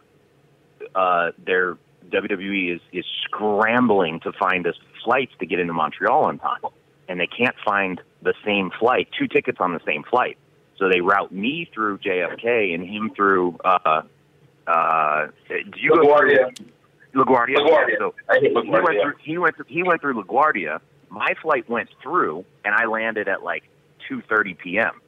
uh, 0.95 1.33
their 1.45 1.76
WWE 2.09 2.76
is 2.76 2.80
is 2.91 3.05
scrambling 3.24 4.20
to 4.20 4.33
find 4.33 4.66
us 4.66 4.76
flights 5.05 5.33
to 5.41 5.47
get 5.47 5.61
into 5.61 5.74
Montreal 5.74 6.24
on 6.24 6.39
time, 6.39 6.62
and 7.07 7.20
they 7.20 7.26
can't 7.26 7.55
find 7.62 8.01
the 8.22 8.33
same 8.47 8.70
flight, 8.80 9.09
two 9.18 9.28
tickets 9.28 9.59
on 9.61 9.74
the 9.74 9.80
same 9.85 10.03
flight. 10.03 10.39
So 10.78 10.89
they 10.89 11.03
route 11.03 11.33
me 11.33 11.68
through 11.74 11.99
JFK 11.99 12.74
and 12.74 12.83
him 12.83 13.12
through. 13.14 13.59
Uh, 13.62 14.05
uh, 14.66 15.26
do 15.49 15.78
you 15.78 15.91
go 15.91 15.97
LaGuardia. 15.97 16.57
LaGuardia? 17.14 17.57
LaGuardia. 17.57 17.89
Yeah, 17.91 17.97
so 17.99 18.14
hate 18.30 18.53
he 18.53 18.70
went 18.70 18.87
through. 18.87 19.14
He 19.22 19.37
went. 19.37 19.57
Through, 19.57 19.66
he 19.68 19.83
went 19.83 20.01
through 20.01 20.22
LaGuardia. 20.24 20.80
My 21.13 21.35
flight 21.43 21.69
went 21.69 21.91
through, 22.03 22.47
and 22.65 22.75
I 22.75 22.87
landed 22.87 23.29
at 23.29 23.43
like 23.43 23.65
2:30 24.11 24.57
p.m. 24.57 25.01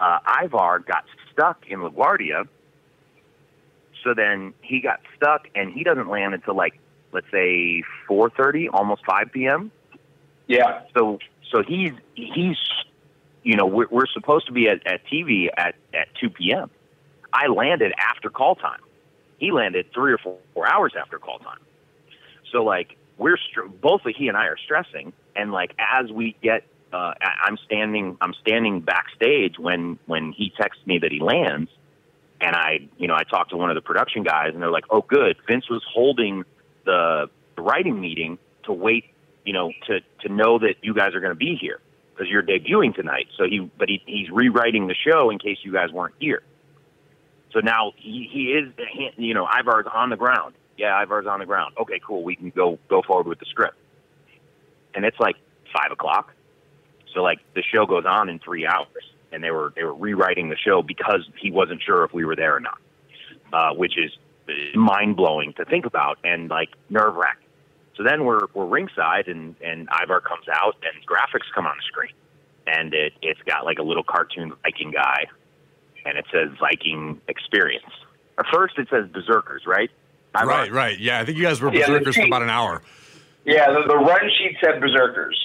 Uh, 0.00 0.18
Ivar 0.42 0.80
got 0.80 1.04
stuck 1.32 1.64
in 1.68 1.78
LaGuardia, 1.78 2.48
so 4.02 4.14
then 4.14 4.52
he 4.62 4.80
got 4.80 4.98
stuck, 5.16 5.46
and 5.54 5.72
he 5.72 5.84
doesn't 5.84 6.08
land 6.08 6.34
until 6.34 6.56
like 6.56 6.80
let's 7.12 7.30
say 7.30 7.84
4:30, 8.10 8.66
almost 8.72 9.02
5 9.06 9.30
p.m. 9.32 9.70
Yeah. 10.48 10.82
So 10.92 11.20
so 11.52 11.62
he's 11.62 11.92
he's 12.16 12.58
you 13.44 13.54
know 13.54 13.66
we're, 13.66 13.86
we're 13.88 14.08
supposed 14.12 14.46
to 14.46 14.52
be 14.52 14.68
at, 14.68 14.84
at 14.88 15.06
TV 15.06 15.50
at 15.56 15.76
at 15.94 16.08
2 16.20 16.30
p.m. 16.30 16.68
I 17.32 17.46
landed 17.46 17.92
after 17.96 18.28
call 18.28 18.56
time. 18.56 18.80
He 19.38 19.52
landed 19.52 19.86
three 19.94 20.12
or 20.12 20.18
four, 20.18 20.38
four 20.52 20.68
hours 20.68 20.94
after 21.00 21.20
call 21.20 21.38
time. 21.38 21.60
So 22.50 22.64
like 22.64 22.96
we're 23.18 23.36
str- 23.36 23.66
both 23.66 24.02
he 24.16 24.28
and 24.28 24.36
I 24.36 24.46
are 24.46 24.56
stressing, 24.56 25.12
and 25.34 25.52
like 25.52 25.74
as 25.78 26.10
we 26.10 26.36
get, 26.42 26.64
uh, 26.92 27.14
I'm 27.20 27.58
standing 27.64 28.16
I'm 28.20 28.34
standing 28.40 28.80
backstage 28.80 29.58
when 29.58 29.98
when 30.06 30.32
he 30.32 30.52
texts 30.56 30.86
me 30.86 30.98
that 30.98 31.12
he 31.12 31.20
lands, 31.20 31.70
and 32.40 32.54
I 32.54 32.88
you 32.98 33.08
know 33.08 33.14
I 33.14 33.24
talk 33.24 33.50
to 33.50 33.56
one 33.56 33.70
of 33.70 33.74
the 33.74 33.82
production 33.82 34.22
guys, 34.22 34.50
and 34.52 34.62
they're 34.62 34.70
like, 34.70 34.86
oh 34.90 35.02
good, 35.02 35.36
Vince 35.48 35.68
was 35.68 35.82
holding 35.92 36.44
the, 36.84 37.28
the 37.56 37.62
writing 37.62 38.00
meeting 38.00 38.38
to 38.64 38.72
wait 38.72 39.04
you 39.46 39.52
know, 39.52 39.72
to 39.86 40.00
to 40.20 40.28
know 40.32 40.58
that 40.58 40.74
you 40.82 40.92
guys 40.92 41.14
are 41.14 41.20
going 41.20 41.32
to 41.32 41.38
be 41.38 41.56
here 41.58 41.80
because 42.12 42.28
you're 42.28 42.42
debuting 42.42 42.94
tonight. 42.94 43.28
So 43.38 43.44
he, 43.44 43.60
but 43.78 43.88
he, 43.88 44.02
he's 44.04 44.28
rewriting 44.28 44.88
the 44.88 44.94
show 44.94 45.30
in 45.30 45.38
case 45.38 45.58
you 45.62 45.72
guys 45.72 45.90
weren't 45.92 46.14
here. 46.18 46.42
So 47.52 47.60
now 47.60 47.92
he, 47.96 48.28
he 48.30 48.46
is, 48.48 48.72
you 49.16 49.32
know, 49.32 49.46
Ivar's 49.46 49.86
on 49.90 50.10
the 50.10 50.16
ground. 50.16 50.54
Yeah, 50.78 50.96
Ivar's 51.02 51.26
on 51.26 51.40
the 51.40 51.46
ground. 51.46 51.74
Okay, 51.80 52.00
cool. 52.06 52.22
We 52.24 52.36
can 52.36 52.50
go 52.50 52.78
go 52.88 53.02
forward 53.02 53.26
with 53.26 53.38
the 53.40 53.46
script. 53.46 53.76
And 54.94 55.04
it's 55.04 55.18
like 55.20 55.36
five 55.74 55.92
o'clock. 55.92 56.34
So 57.14 57.22
like 57.22 57.40
the 57.54 57.62
show 57.62 57.86
goes 57.86 58.04
on 58.06 58.28
in 58.28 58.38
three 58.40 58.66
hours, 58.66 59.04
and 59.32 59.44
they 59.44 59.50
were 59.52 59.72
they 59.76 59.84
were 59.84 59.94
rewriting 59.94 60.50
the 60.50 60.56
show 60.56 60.82
because 60.82 61.28
he 61.40 61.50
wasn't 61.50 61.82
sure 61.82 62.04
if 62.04 62.14
we 62.14 62.24
were 62.24 62.36
there 62.36 62.56
or 62.56 62.60
not, 62.60 62.78
uh, 63.52 63.74
which 63.74 63.98
is 63.98 64.12
mind 64.74 65.16
blowing 65.16 65.52
to 65.54 65.64
think 65.64 65.86
about 65.86 66.18
and 66.24 66.50
like 66.50 66.70
nerve 66.90 67.16
wracking. 67.16 67.48
So 67.96 68.04
then 68.04 68.24
we're 68.24 68.46
we're 68.54 68.66
ringside 68.66 69.28
and 69.28 69.56
and 69.62 69.88
Ivar 70.02 70.20
comes 70.20 70.46
out 70.52 70.76
and 70.82 71.06
graphics 71.06 71.50
come 71.54 71.66
on 71.66 71.76
the 71.76 71.82
screen. 71.84 72.12
and 72.66 72.94
it 72.94 73.14
it's 73.22 73.40
got 73.46 73.64
like 73.64 73.78
a 73.78 73.82
little 73.82 74.04
cartoon 74.04 74.52
Viking 74.62 74.90
guy, 74.90 75.26
and 76.04 76.18
it 76.18 76.26
says 76.32 76.50
Viking 76.60 77.20
Experience. 77.28 77.84
At 78.38 78.46
first, 78.52 78.78
it 78.78 78.88
says 78.90 79.08
Berserkers, 79.12 79.62
right? 79.66 79.90
I'm 80.36 80.48
Right, 80.48 80.70
right. 80.70 80.98
Yeah, 80.98 81.20
I 81.20 81.24
think 81.24 81.38
you 81.38 81.44
guys 81.44 81.60
were 81.60 81.72
Yeah, 81.72 81.86
berserkers 81.86 82.16
for 82.16 82.26
about 82.26 82.42
an 82.42 82.50
hour. 82.50 82.82
Yeah, 83.44 83.70
the, 83.70 83.86
the 83.86 83.96
run 83.96 84.28
sheet 84.38 84.56
said 84.62 84.80
Berserkers. 84.80 85.38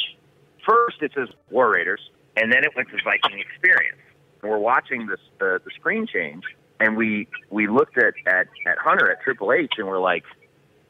First, 0.68 1.02
it 1.02 1.12
says 1.16 1.30
War 1.50 1.70
Raiders, 1.72 2.02
and 2.36 2.52
then 2.52 2.64
it 2.64 2.76
went 2.76 2.90
to 2.90 2.98
Viking 3.04 3.40
Experience. 3.40 4.00
We're 4.42 4.58
watching 4.58 5.06
this 5.06 5.20
the, 5.40 5.62
the 5.64 5.72
screen 5.80 6.08
change, 6.12 6.44
and 6.80 6.98
we 6.98 7.28
we 7.52 7.68
looked 7.68 7.98
at, 7.98 8.14
at 8.26 8.48
at 8.66 8.78
Hunter 8.80 9.12
at 9.12 9.22
Triple 9.22 9.54
H, 9.54 9.74
and 9.78 9.88
we're 9.88 10.00
like, 10.00 10.24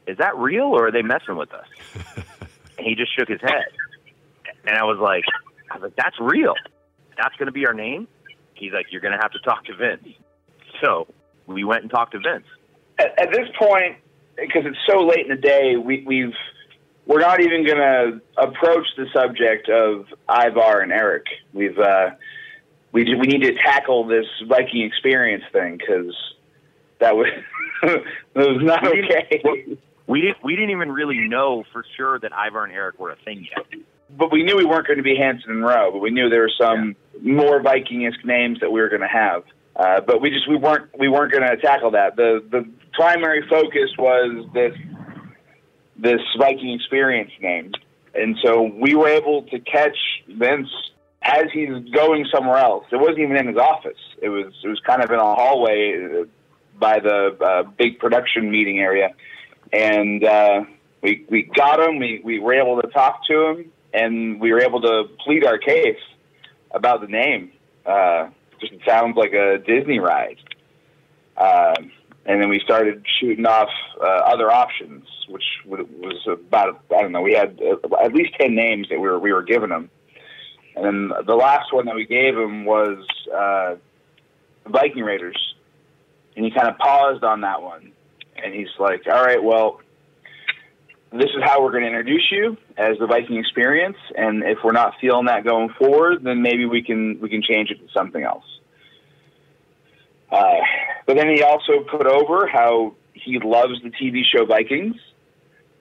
"Is 0.07 0.17
that 0.19 0.37
real, 0.37 0.67
or 0.67 0.87
are 0.87 0.91
they 0.91 1.01
messing 1.01 1.35
with 1.35 1.53
us?" 1.53 1.67
and 2.77 2.87
he 2.87 2.95
just 2.95 3.13
shook 3.17 3.27
his 3.27 3.41
head, 3.41 3.67
and 4.65 4.77
I 4.77 4.83
was 4.83 4.99
like, 4.99 5.25
"I 5.69 5.75
was 5.75 5.83
like, 5.83 5.95
that's 5.97 6.19
real. 6.19 6.55
That's 7.17 7.35
going 7.35 7.47
to 7.47 7.51
be 7.51 7.67
our 7.67 7.73
name." 7.73 8.07
He's 8.53 8.71
like, 8.71 8.85
"You're 8.89 9.01
going 9.01 9.13
to 9.13 9.19
have 9.21 9.31
to 9.31 9.39
talk 9.39 9.65
to 9.65 9.75
Vince." 9.75 10.07
So 10.81 11.07
we 11.45 11.65
went 11.65 11.81
and 11.81 11.91
talked 11.91 12.13
to 12.13 12.19
Vince. 12.19 12.45
At, 13.01 13.19
at 13.19 13.31
this 13.31 13.47
point, 13.57 13.97
because 14.37 14.63
it's 14.65 14.77
so 14.87 15.05
late 15.05 15.25
in 15.27 15.29
the 15.35 15.41
day, 15.41 15.75
we, 15.77 16.03
we've 16.05 16.33
we're 17.05 17.19
not 17.19 17.41
even 17.41 17.65
going 17.65 17.77
to 17.77 18.21
approach 18.37 18.87
the 18.95 19.07
subject 19.13 19.69
of 19.69 20.05
Ivar 20.29 20.81
and 20.81 20.91
Eric. 20.91 21.25
We've 21.53 21.77
uh, 21.77 22.11
we 22.91 23.03
we 23.15 23.27
need 23.27 23.41
to 23.41 23.53
tackle 23.55 24.05
this 24.05 24.25
Viking 24.47 24.83
experience 24.83 25.43
thing 25.51 25.77
because 25.77 26.15
that 26.99 27.15
was 27.15 27.27
that 27.81 28.03
was 28.35 28.61
not 28.61 28.83
We 28.83 29.01
didn't- 29.01 29.11
okay. 29.11 29.77
We 30.07 30.21
didn't 30.21 30.43
we 30.43 30.55
didn't 30.55 30.71
even 30.71 30.91
really 30.91 31.27
know 31.27 31.63
for 31.71 31.83
sure 31.97 32.19
that 32.19 32.31
Ivar 32.33 32.65
and 32.65 32.73
Eric 32.73 32.99
were 32.99 33.11
a 33.11 33.15
thing 33.23 33.47
yet. 33.55 33.65
but 34.17 34.31
we 34.31 34.43
knew 34.43 34.57
we 34.57 34.65
weren't 34.65 34.85
going 34.87 34.97
to 34.97 35.03
be 35.03 35.15
Hanson 35.15 35.51
and 35.51 35.63
Rowe. 35.63 35.91
But 35.91 35.99
we 35.99 36.11
knew 36.11 36.29
there 36.29 36.41
were 36.41 36.51
some 36.59 36.95
more 37.21 37.61
Viking-esque 37.61 38.25
names 38.25 38.59
that 38.59 38.71
we 38.71 38.81
were 38.81 38.89
going 38.89 39.01
to 39.01 39.07
have. 39.07 39.43
Uh, 39.75 40.01
but 40.01 40.21
we 40.21 40.29
just 40.29 40.47
we 40.49 40.57
weren't 40.57 40.89
we 40.97 41.07
weren't 41.07 41.31
going 41.31 41.43
to 41.43 41.57
tackle 41.57 41.91
that. 41.91 42.15
The 42.15 42.43
the 42.51 42.69
primary 42.93 43.47
focus 43.47 43.89
was 43.97 44.45
this 44.53 44.73
this 45.97 46.21
Viking 46.37 46.73
experience 46.73 47.31
name, 47.41 47.71
and 48.13 48.37
so 48.43 48.63
we 48.63 48.95
were 48.95 49.07
able 49.07 49.43
to 49.43 49.59
catch 49.59 49.97
Vince 50.27 50.69
as 51.21 51.45
he's 51.53 51.69
going 51.93 52.25
somewhere 52.33 52.57
else. 52.57 52.85
It 52.91 52.97
wasn't 52.97 53.19
even 53.19 53.37
in 53.37 53.47
his 53.47 53.57
office. 53.57 53.99
It 54.21 54.29
was 54.29 54.53
it 54.63 54.67
was 54.67 54.79
kind 54.85 55.03
of 55.03 55.11
in 55.11 55.19
a 55.19 55.35
hallway 55.35 56.21
uh, 56.21 56.25
by 56.77 56.99
the 56.99 57.37
uh, 57.39 57.63
big 57.63 57.99
production 57.99 58.51
meeting 58.51 58.79
area, 58.79 59.13
and 59.71 60.23
uh, 60.23 60.63
we 61.01 61.25
we 61.29 61.43
got 61.43 61.79
him. 61.79 61.99
We 61.99 62.21
we 62.23 62.39
were 62.39 62.53
able 62.53 62.81
to 62.81 62.87
talk 62.89 63.25
to 63.27 63.47
him, 63.47 63.71
and 63.93 64.41
we 64.41 64.51
were 64.51 64.61
able 64.61 64.81
to 64.81 65.03
plead 65.23 65.45
our 65.45 65.57
case 65.57 65.99
about 66.71 67.01
the 67.01 67.07
name. 67.07 67.51
Just 68.61 68.73
sounds 68.87 69.17
like 69.17 69.33
a 69.33 69.57
Disney 69.57 69.99
ride. 69.99 70.37
Um, 71.37 71.91
and 72.25 72.41
then 72.41 72.49
we 72.49 72.59
started 72.59 73.05
shooting 73.19 73.45
off 73.45 73.69
uh, 73.99 74.05
other 74.05 74.51
options, 74.51 75.05
which 75.27 75.43
was 75.65 76.17
about 76.27 76.83
I 76.95 77.01
don't 77.01 77.11
know. 77.11 77.21
We 77.21 77.33
had 77.33 77.59
uh, 77.61 77.95
at 78.03 78.13
least 78.13 78.33
ten 78.39 78.55
names 78.55 78.89
that 78.89 78.99
we 78.99 79.07
were 79.07 79.19
we 79.19 79.33
were 79.33 79.41
giving 79.41 79.71
him, 79.71 79.89
and 80.75 80.85
then 80.85 81.11
the 81.25 81.35
last 81.35 81.73
one 81.73 81.85
that 81.85 81.95
we 81.95 82.05
gave 82.05 82.37
him 82.37 82.65
was 82.65 83.03
uh, 83.35 83.75
Viking 84.67 85.03
Raiders, 85.03 85.55
and 86.35 86.45
he 86.45 86.51
kind 86.51 86.67
of 86.67 86.77
paused 86.77 87.23
on 87.23 87.41
that 87.41 87.61
one, 87.61 87.91
and 88.41 88.53
he's 88.53 88.69
like, 88.79 89.07
"All 89.07 89.23
right, 89.23 89.43
well." 89.43 89.81
This 91.13 91.29
is 91.35 91.43
how 91.43 91.61
we're 91.61 91.71
going 91.71 91.83
to 91.83 91.89
introduce 91.89 92.31
you 92.31 92.55
as 92.77 92.97
the 92.97 93.05
Viking 93.05 93.35
experience, 93.35 93.97
and 94.15 94.43
if 94.43 94.59
we're 94.63 94.71
not 94.71 94.93
feeling 95.01 95.25
that 95.25 95.43
going 95.43 95.67
forward, 95.77 96.23
then 96.23 96.41
maybe 96.41 96.65
we 96.65 96.81
can 96.81 97.19
we 97.19 97.29
can 97.29 97.41
change 97.43 97.69
it 97.69 97.85
to 97.85 97.87
something 97.93 98.23
else. 98.23 98.45
Uh, 100.31 100.59
but 101.05 101.17
then 101.17 101.27
he 101.27 101.43
also 101.43 101.81
put 101.91 102.07
over 102.07 102.47
how 102.47 102.95
he 103.13 103.39
loves 103.43 103.73
the 103.83 103.89
TV 103.89 104.21
show 104.23 104.45
Vikings, 104.45 104.95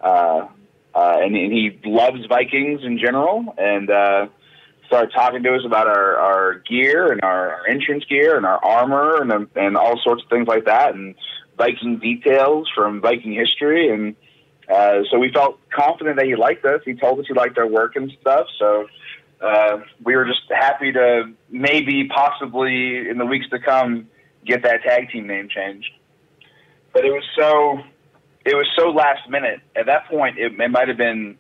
uh, 0.01 0.49
uh, 0.97 1.17
and, 1.21 1.37
and 1.37 1.53
he 1.53 1.79
loves 1.85 2.27
Vikings 2.27 2.81
in 2.83 2.99
general, 2.99 3.55
and 3.57 3.89
uh, 3.89 4.27
started 4.89 5.13
talking 5.15 5.45
to 5.45 5.55
us 5.55 5.63
about 5.65 5.87
our, 5.87 6.17
our 6.17 6.55
gear 6.69 7.13
and 7.13 7.23
our, 7.23 7.55
our 7.55 7.69
entrance 7.69 8.05
gear 8.07 8.37
and 8.37 8.45
our 8.45 8.59
armor 8.65 9.23
and 9.23 9.47
and 9.55 9.77
all 9.77 9.97
sorts 10.03 10.25
of 10.25 10.29
things 10.29 10.49
like 10.49 10.65
that, 10.65 10.97
and 10.97 11.15
Viking 11.57 12.01
details 12.01 12.69
from 12.75 13.01
Viking 13.01 13.33
history, 13.33 13.91
and 13.91 14.17
uh, 14.73 15.01
so 15.11 15.19
we 15.19 15.31
felt 15.33 15.59
confident 15.71 16.17
that 16.17 16.27
he 16.27 16.37
liked 16.37 16.65
us. 16.65 16.81
He 16.85 16.95
told 16.95 17.19
us 17.21 17.27
he 17.27 17.35
liked 17.35 17.59
our 17.59 17.67
work 17.67 17.97
and 17.97 18.13
stuff, 18.21 18.47
so. 18.59 18.87
Uh, 19.43 19.81
we 20.05 20.15
were 20.15 20.27
just 20.27 20.43
happy 20.51 20.93
to 20.93 21.33
maybe, 21.49 22.07
possibly 22.09 23.09
in 23.09 23.17
the 23.17 23.25
weeks 23.25 23.49
to 23.49 23.59
come, 23.59 24.07
get 24.45 24.63
that 24.63 24.83
tag 24.83 25.09
team 25.11 25.27
name 25.27 25.49
changed. 25.49 25.91
But 26.93 27.07
it 27.07 27.11
was 27.11 27.25
so 27.39 27.79
it 28.45 28.55
was 28.55 28.67
so 28.77 28.91
last 28.91 29.31
minute. 29.31 29.61
At 29.77 29.87
that 29.87 30.09
point, 30.09 30.39
it, 30.39 30.53
it 30.61 30.71
might 30.71 30.89
have 30.89 30.99
been 30.99 31.39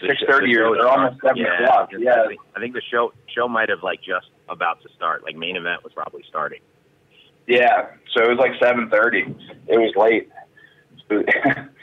six 0.00 0.22
thirty 0.28 0.56
or, 0.56 0.76
or 0.76 0.86
almost 0.86 1.20
seven 1.22 1.38
yeah, 1.38 1.64
o'clock. 1.64 1.90
I 1.92 1.96
Yeah, 1.98 2.26
think, 2.28 2.40
I 2.56 2.60
think 2.60 2.74
the 2.74 2.82
show 2.88 3.12
show 3.26 3.48
might 3.48 3.68
have 3.68 3.82
like 3.82 3.98
just 4.00 4.28
about 4.48 4.80
to 4.82 4.88
start. 4.94 5.24
Like 5.24 5.34
main 5.34 5.56
event 5.56 5.82
was 5.82 5.92
probably 5.92 6.22
starting. 6.28 6.60
yeah. 7.48 7.86
So 8.14 8.22
it 8.22 8.28
was 8.28 8.38
like 8.38 8.52
seven 8.62 8.88
thirty. 8.90 9.22
It 9.66 9.78
was 9.78 9.92
late. 9.96 10.30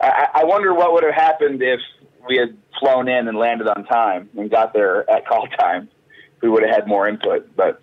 I, 0.00 0.28
I 0.34 0.44
wonder 0.44 0.72
what 0.72 0.92
would 0.92 1.04
have 1.04 1.14
happened 1.14 1.62
if 1.62 1.80
we 2.28 2.36
had 2.36 2.56
flown 2.78 3.08
in 3.08 3.28
and 3.28 3.36
landed 3.36 3.68
on 3.68 3.84
time 3.84 4.30
and 4.36 4.50
got 4.50 4.72
there 4.72 5.08
at 5.10 5.26
call 5.26 5.46
time. 5.46 5.88
We 6.42 6.48
would 6.48 6.62
have 6.62 6.74
had 6.74 6.88
more 6.88 7.06
input, 7.06 7.54
but 7.54 7.82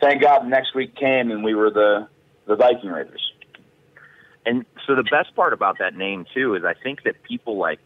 thank 0.00 0.20
God 0.20 0.46
next 0.46 0.74
week 0.74 0.94
came 0.94 1.30
and 1.30 1.42
we 1.42 1.54
were 1.54 1.70
the 1.70 2.08
the 2.46 2.56
Viking 2.56 2.90
Raiders. 2.90 3.32
And 4.44 4.66
so 4.86 4.94
the 4.94 5.04
best 5.04 5.34
part 5.36 5.52
about 5.52 5.78
that 5.78 5.94
name 5.96 6.26
too 6.34 6.54
is 6.54 6.64
I 6.64 6.74
think 6.74 7.04
that 7.04 7.22
people 7.22 7.56
like 7.56 7.78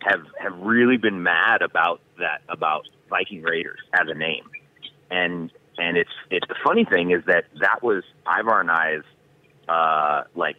have 0.00 0.22
have 0.38 0.58
really 0.58 0.96
been 0.96 1.22
mad 1.22 1.62
about 1.62 2.00
that 2.18 2.42
about 2.48 2.86
Viking 3.08 3.42
Raiders 3.42 3.78
as 3.92 4.08
a 4.08 4.14
name. 4.14 4.44
And 5.10 5.50
and 5.78 5.96
it's 5.96 6.10
it's 6.30 6.46
the 6.48 6.56
funny 6.64 6.84
thing 6.84 7.12
is 7.12 7.24
that 7.26 7.44
that 7.60 7.82
was 7.82 8.02
Ivar 8.26 8.60
and 8.60 8.70
I's 8.70 9.02
uh 9.68 10.24
like 10.34 10.56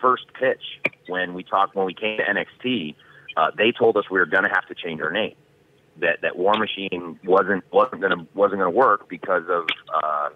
first 0.00 0.24
pitch 0.38 0.62
when 1.08 1.34
we 1.34 1.42
talked 1.42 1.74
when 1.74 1.86
we 1.86 1.94
came 1.94 2.18
to 2.18 2.24
NXT. 2.24 2.94
Uh, 3.36 3.50
they 3.56 3.72
told 3.72 3.96
us 3.96 4.04
we 4.10 4.18
were 4.18 4.26
going 4.26 4.42
to 4.44 4.48
have 4.48 4.66
to 4.68 4.74
change 4.74 5.00
our 5.00 5.10
name. 5.12 5.34
That 6.00 6.20
that 6.22 6.36
War 6.36 6.54
Machine 6.54 7.18
wasn't 7.24 7.64
wasn't 7.72 8.00
going 8.00 8.16
to 8.18 8.26
wasn't 8.34 8.60
going 8.60 8.72
to 8.72 8.76
work 8.76 9.08
because 9.08 9.44
of 9.48 9.64
uh, 9.92 10.28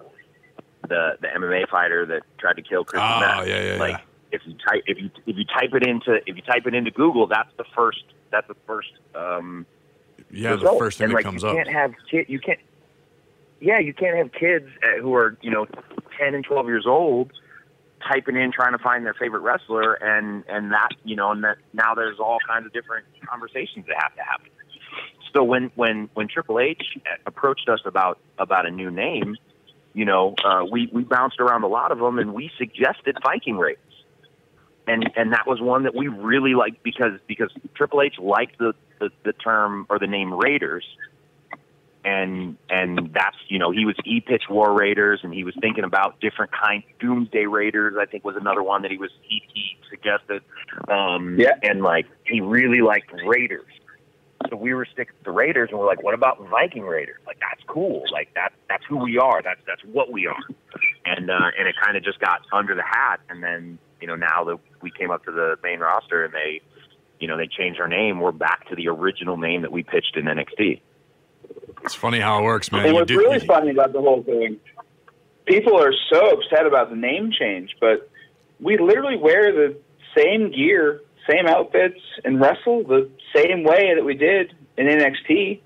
the 0.89 1.17
the 1.21 1.29
MMA 1.29 1.69
fighter 1.69 2.05
that 2.07 2.23
tried 2.39 2.55
to 2.57 2.63
kill 2.63 2.85
Chris 2.85 3.01
Oh, 3.05 3.21
Mack. 3.21 3.47
yeah, 3.47 3.73
yeah, 3.75 3.79
like 3.81 3.93
yeah. 3.93 4.01
if 4.33 4.43
you 4.45 4.55
type 4.67 4.83
if 4.87 4.99
you 4.99 5.11
if 5.27 5.37
you 5.37 5.45
type 5.45 5.71
it 5.75 5.87
into 5.87 6.17
if 6.27 6.37
you 6.37 6.43
type 6.43 6.67
it 6.67 6.75
into 6.75 6.91
Google, 6.91 7.27
that's 7.29 7.51
the 7.59 7.65
first 7.77 8.03
that's 8.31 8.49
the 8.49 8.57
first 8.67 8.91
um, 9.15 9.65
Yeah, 10.31 10.57
the 10.57 10.75
first 10.79 10.99
thing 10.99 11.05
and 11.07 11.13
that 11.13 11.17
like, 11.17 11.25
comes 11.25 11.43
you 11.45 11.49
up. 11.51 11.57
can't 11.57 11.69
have 11.71 11.93
kid 12.11 12.27
you 12.29 12.41
can't 12.41 12.59
yeah 13.61 13.79
you 13.79 13.95
can't 13.95 14.17
have 14.17 14.33
kids 14.33 14.67
who 15.01 15.15
are 15.15 15.37
you 15.43 15.51
know 15.53 15.67
ten 16.19 16.35
and 16.35 16.45
twelve 16.45 16.67
years 16.67 16.87
old 16.89 17.31
typing 18.09 18.37
in 18.37 18.53
trying 18.53 18.73
to 18.73 18.79
find 18.79 19.05
their 19.05 19.15
favorite 19.15 19.41
wrestler 19.41 19.95
and 19.95 20.45
and 20.49 20.73
that 20.73 20.91
you 21.05 21.17
know 21.17 21.31
and 21.31 21.45
that 21.45 21.59
now 21.73 21.95
there's 21.95 22.19
all 22.19 22.39
kinds 22.47 22.67
of 22.67 22.73
different 22.73 23.07
conversations 23.29 23.87
that 23.87 23.97
have 23.99 24.15
to 24.17 24.23
happen. 24.23 24.49
So 25.33 25.43
when 25.45 25.71
when 25.75 26.09
when 26.15 26.29
Triple 26.29 26.59
H 26.61 26.83
approached 27.27 27.69
us 27.69 27.81
about 27.85 28.19
about 28.39 28.67
a 28.67 28.71
new 28.71 28.91
name 28.91 29.37
you 29.95 30.05
know 30.05 30.35
uh, 30.45 30.65
we 30.71 30.89
we 30.93 31.05
bounced 31.05 31.41
around 31.41 31.63
a 31.65 31.69
lot 31.69 31.93
of 31.93 31.99
them 31.99 32.19
and 32.19 32.35
we 32.35 32.51
suggested 32.59 33.17
Viking 33.23 33.57
Raiders 33.57 33.93
and 34.87 35.11
and 35.17 35.33
that 35.33 35.47
was 35.47 35.61
one 35.61 35.85
that 35.85 35.95
we 35.95 36.09
really 36.09 36.55
liked 36.55 36.83
because 36.83 37.13
because 37.27 37.51
Triple 37.75 38.03
H 38.03 38.19
liked 38.19 38.59
the, 38.59 38.75
the 38.99 39.11
the 39.25 39.33
term 39.33 39.87
or 39.89 39.99
the 39.99 40.07
name 40.07 40.33
Raiders, 40.33 40.85
and 42.05 42.57
and 42.69 43.11
that's 43.13 43.37
you 43.49 43.59
know 43.59 43.71
he 43.71 43.85
was 43.85 43.95
he 44.05 44.21
pitched 44.21 44.51
War 44.51 44.73
Raiders 44.73 45.21
and 45.23 45.33
he 45.33 45.45
was 45.45 45.55
thinking 45.61 45.85
about 45.85 46.21
different 46.21 46.51
kinds 46.53 46.85
Doomsday 47.01 47.47
Raiders 47.47 47.97
I 48.01 48.07
think 48.07 48.25
was 48.25 48.37
another 48.37 48.63
one 48.63 48.83
that 48.83 48.91
he 48.91 48.99
was 48.99 49.11
he, 49.23 49.43
he 49.53 49.77
suggested, 49.89 50.43
um, 50.89 51.39
Yeah. 51.39 51.53
and 51.63 51.83
like 51.83 52.07
he 52.25 52.41
really 52.41 52.81
liked 52.81 53.13
Raiders. 53.27 53.67
So 54.51 54.57
we 54.57 54.75
were 54.75 54.85
sticking 54.87 55.15
to 55.19 55.25
the 55.25 55.31
Raiders, 55.31 55.69
and 55.71 55.79
we're 55.79 55.87
like, 55.87 56.03
"What 56.03 56.15
about 56.15 56.41
Viking 56.49 56.83
Raiders? 56.83 57.21
Like 57.27 57.39
that's 57.39 57.63
cool. 57.69 58.03
Like 58.13 58.35
that 58.35 58.53
that's 58.69 58.83
who 58.89 58.97
we 58.99 59.17
are. 59.19 59.41
That's 59.41 59.61
that's 59.67 59.83
what 59.85 60.11
we 60.11 60.27
are." 60.27 60.43
And 61.07 61.31
uh, 61.31 61.51
and 61.57 61.69
it 61.69 61.77
kind 61.81 61.97
of 61.97 62.03
just 62.03 62.19
got 62.19 62.41
under 62.53 62.75
the 62.75 62.83
hat, 62.83 63.21
and 63.29 63.41
then 63.43 63.79
you 64.01 64.09
know 64.09 64.17
now 64.17 64.43
that 64.45 64.59
we 64.81 64.91
came 64.91 65.13
up 65.13 65.25
to 65.27 65.31
the 65.31 65.57
main 65.63 65.79
roster 65.79 66.25
and 66.25 66.35
they, 66.35 66.61
you 67.21 67.29
know, 67.29 67.37
they 67.37 67.47
changed 67.47 67.81
our 67.81 67.87
name, 67.87 68.19
we're 68.19 68.33
back 68.33 68.69
to 68.69 68.75
the 68.75 68.89
original 68.89 69.37
name 69.37 69.63
that 69.63 69.71
we 69.71 69.85
pitched 69.85 70.17
in 70.17 70.25
NXT. 70.25 70.81
It's 71.85 71.95
funny 71.95 72.21
how 72.21 72.41
it 72.41 72.43
works, 72.43 72.71
man. 72.73 72.83
And 72.83 72.89
You 72.91 72.95
what's 72.95 73.09
do- 73.09 73.19
really 73.19 73.41
funny 73.47 73.71
about 73.71 73.93
the 73.93 74.01
whole 74.01 74.23
thing, 74.23 74.59
people 75.47 75.77
are 75.81 75.93
so 76.13 76.31
upset 76.31 76.67
about 76.67 76.91
the 76.91 76.97
name 76.97 77.31
change, 77.37 77.77
but 77.81 78.09
we 78.61 78.79
literally 78.79 79.17
wear 79.17 79.53
the 79.53 79.77
same 80.17 80.51
gear, 80.53 81.01
same 81.29 81.47
outfits, 81.47 82.01
and 82.25 82.41
wrestle 82.41 82.85
the 82.85 83.11
same 83.35 83.65
way 83.65 83.95
that 83.95 84.05
we 84.05 84.15
did 84.15 84.55
in 84.77 84.87
NXT. 84.87 85.61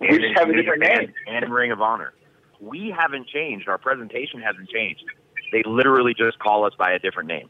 We 0.00 0.08
just 0.18 0.38
have 0.38 0.48
a 0.48 0.52
different 0.54 0.82
name. 0.82 1.12
And 1.26 1.52
Ring 1.52 1.72
of 1.72 1.80
Honor. 1.82 2.12
We 2.60 2.94
haven't 2.96 3.26
changed. 3.28 3.68
Our 3.68 3.78
presentation 3.78 4.40
hasn't 4.40 4.68
changed. 4.70 5.04
They 5.52 5.62
literally 5.66 6.14
just 6.14 6.38
call 6.38 6.64
us 6.64 6.72
by 6.78 6.92
a 6.92 6.98
different 6.98 7.28
name. 7.28 7.48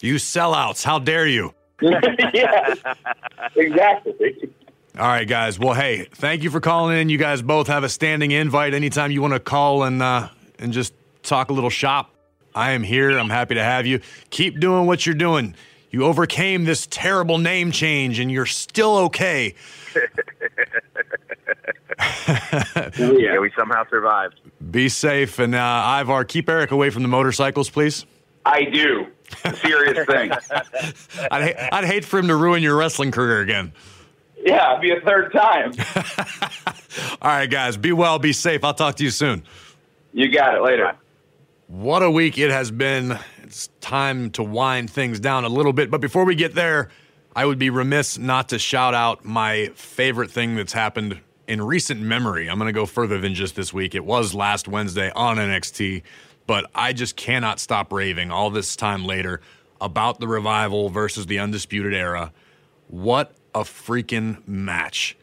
You 0.00 0.16
sellouts. 0.16 0.84
How 0.84 0.98
dare 0.98 1.26
you? 1.26 1.54
yeah, 1.82 2.74
exactly. 3.56 4.50
All 4.98 5.06
right, 5.06 5.26
guys. 5.26 5.58
Well, 5.58 5.72
hey, 5.72 6.06
thank 6.12 6.42
you 6.42 6.50
for 6.50 6.60
calling 6.60 6.98
in. 6.98 7.08
You 7.08 7.16
guys 7.16 7.40
both 7.40 7.66
have 7.68 7.82
a 7.82 7.88
standing 7.88 8.30
invite 8.30 8.74
anytime 8.74 9.10
you 9.10 9.22
want 9.22 9.32
to 9.32 9.40
call 9.40 9.84
and 9.84 10.02
uh, 10.02 10.28
and 10.58 10.72
just 10.72 10.92
talk 11.22 11.48
a 11.50 11.54
little 11.54 11.70
shop. 11.70 12.10
I 12.54 12.72
am 12.72 12.82
here. 12.82 13.10
I'm 13.16 13.30
happy 13.30 13.54
to 13.54 13.64
have 13.64 13.86
you. 13.86 14.00
Keep 14.28 14.60
doing 14.60 14.86
what 14.86 15.06
you're 15.06 15.14
doing. 15.14 15.54
You 15.90 16.04
overcame 16.04 16.64
this 16.64 16.86
terrible 16.90 17.38
name 17.38 17.72
change, 17.72 18.18
and 18.18 18.30
you're 18.30 18.44
still 18.44 18.96
okay. 18.98 19.54
yeah, 22.98 23.38
we 23.38 23.50
somehow 23.56 23.84
survived. 23.88 24.40
Be 24.70 24.90
safe, 24.90 25.38
and 25.38 25.54
uh, 25.54 25.98
Ivar, 26.00 26.24
keep 26.24 26.48
Eric 26.50 26.70
away 26.70 26.90
from 26.90 27.02
the 27.02 27.08
motorcycles, 27.08 27.70
please. 27.70 28.04
I 28.44 28.64
do. 28.64 29.06
Serious 29.54 30.06
thing. 30.06 30.32
I'd, 31.30 31.56
ha- 31.56 31.68
I'd 31.72 31.84
hate 31.84 32.04
for 32.04 32.18
him 32.18 32.28
to 32.28 32.36
ruin 32.36 32.62
your 32.62 32.76
wrestling 32.76 33.10
career 33.10 33.40
again. 33.40 33.72
Yeah, 34.44 34.72
it'd 34.72 34.82
be 34.82 34.90
a 34.90 35.00
third 35.00 35.32
time. 35.32 35.72
All 37.22 37.30
right, 37.30 37.48
guys, 37.48 37.76
be 37.76 37.92
well, 37.92 38.18
be 38.18 38.32
safe. 38.32 38.64
I'll 38.64 38.74
talk 38.74 38.96
to 38.96 39.04
you 39.04 39.10
soon. 39.10 39.44
You 40.12 40.28
got 40.30 40.54
it 40.54 40.62
later. 40.62 40.94
What 41.68 42.02
a 42.02 42.10
week 42.10 42.38
it 42.38 42.50
has 42.50 42.70
been. 42.70 43.18
It's 43.42 43.68
time 43.80 44.30
to 44.32 44.42
wind 44.42 44.90
things 44.90 45.20
down 45.20 45.44
a 45.44 45.48
little 45.48 45.72
bit. 45.72 45.90
But 45.90 46.00
before 46.00 46.24
we 46.24 46.34
get 46.34 46.54
there, 46.54 46.90
I 47.34 47.46
would 47.46 47.58
be 47.58 47.70
remiss 47.70 48.18
not 48.18 48.48
to 48.50 48.58
shout 48.58 48.94
out 48.94 49.24
my 49.24 49.70
favorite 49.74 50.30
thing 50.30 50.56
that's 50.56 50.72
happened 50.72 51.20
in 51.46 51.62
recent 51.62 52.00
memory. 52.00 52.50
I'm 52.50 52.58
going 52.58 52.66
to 52.66 52.72
go 52.72 52.84
further 52.84 53.18
than 53.18 53.34
just 53.34 53.54
this 53.54 53.72
week. 53.72 53.94
It 53.94 54.04
was 54.04 54.34
last 54.34 54.68
Wednesday 54.68 55.10
on 55.14 55.36
NXT, 55.36 56.02
but 56.46 56.70
I 56.74 56.92
just 56.92 57.16
cannot 57.16 57.60
stop 57.60 57.92
raving 57.92 58.30
all 58.30 58.50
this 58.50 58.74
time 58.74 59.04
later 59.04 59.40
about 59.80 60.20
the 60.20 60.28
revival 60.28 60.88
versus 60.90 61.26
the 61.26 61.38
Undisputed 61.38 61.94
Era. 61.94 62.32
What 62.88 63.34
a 63.54 63.60
freaking 63.60 64.46
match. 64.46 65.16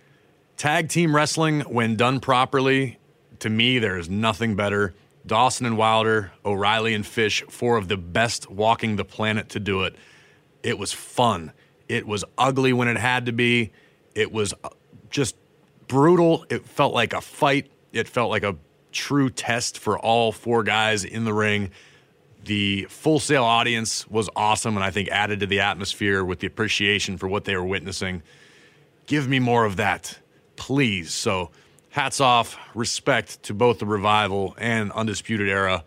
Tag 0.57 0.89
team 0.89 1.15
wrestling, 1.15 1.61
when 1.61 1.95
done 1.95 2.19
properly, 2.19 2.97
to 3.39 3.49
me, 3.49 3.79
there 3.79 3.97
is 3.97 4.09
nothing 4.09 4.55
better. 4.55 4.93
Dawson 5.25 5.65
and 5.65 5.77
Wilder, 5.77 6.31
O'Reilly 6.45 6.93
and 6.93 7.05
Fish, 7.05 7.43
four 7.49 7.77
of 7.77 7.87
the 7.87 7.97
best 7.97 8.49
walking 8.49 8.95
the 8.95 9.05
planet 9.05 9.49
to 9.49 9.59
do 9.59 9.83
it. 9.83 9.95
It 10.63 10.77
was 10.77 10.91
fun. 10.91 11.53
It 11.87 12.05
was 12.05 12.23
ugly 12.37 12.73
when 12.73 12.87
it 12.87 12.97
had 12.97 13.25
to 13.27 13.31
be. 13.31 13.71
It 14.15 14.31
was 14.31 14.53
uh, 14.63 14.69
just 15.09 15.35
brutal. 15.87 16.45
It 16.49 16.65
felt 16.65 16.93
like 16.93 17.13
a 17.13 17.21
fight. 17.21 17.71
It 17.93 18.07
felt 18.07 18.29
like 18.29 18.43
a 18.43 18.55
true 18.91 19.29
test 19.29 19.77
for 19.77 19.97
all 19.97 20.31
four 20.31 20.63
guys 20.63 21.03
in 21.03 21.25
the 21.25 21.33
ring. 21.33 21.71
The 22.45 22.85
full 22.89 23.19
sail 23.19 23.43
audience 23.43 24.07
was 24.09 24.29
awesome 24.35 24.75
and 24.75 24.83
I 24.83 24.91
think 24.91 25.09
added 25.09 25.41
to 25.41 25.45
the 25.45 25.59
atmosphere 25.59 26.23
with 26.23 26.39
the 26.39 26.47
appreciation 26.47 27.17
for 27.17 27.27
what 27.27 27.45
they 27.45 27.55
were 27.55 27.65
witnessing. 27.65 28.23
Give 29.07 29.27
me 29.27 29.39
more 29.39 29.65
of 29.65 29.75
that, 29.75 30.19
please. 30.55 31.13
So, 31.13 31.51
hats 31.89 32.21
off, 32.21 32.57
respect 32.75 33.43
to 33.43 33.53
both 33.53 33.79
the 33.79 33.85
revival 33.85 34.55
and 34.57 34.91
undisputed 34.91 35.49
era, 35.49 35.83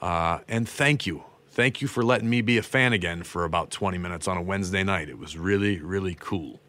uh, 0.00 0.40
and 0.48 0.68
thank 0.68 1.06
you, 1.06 1.24
thank 1.48 1.80
you 1.80 1.88
for 1.88 2.04
letting 2.04 2.28
me 2.28 2.42
be 2.42 2.58
a 2.58 2.62
fan 2.62 2.92
again 2.92 3.22
for 3.22 3.44
about 3.44 3.70
20 3.70 3.96
minutes 3.96 4.28
on 4.28 4.36
a 4.36 4.42
Wednesday 4.42 4.84
night. 4.84 5.08
It 5.08 5.18
was 5.18 5.38
really, 5.38 5.80
really 5.80 6.14
cool. 6.20 6.60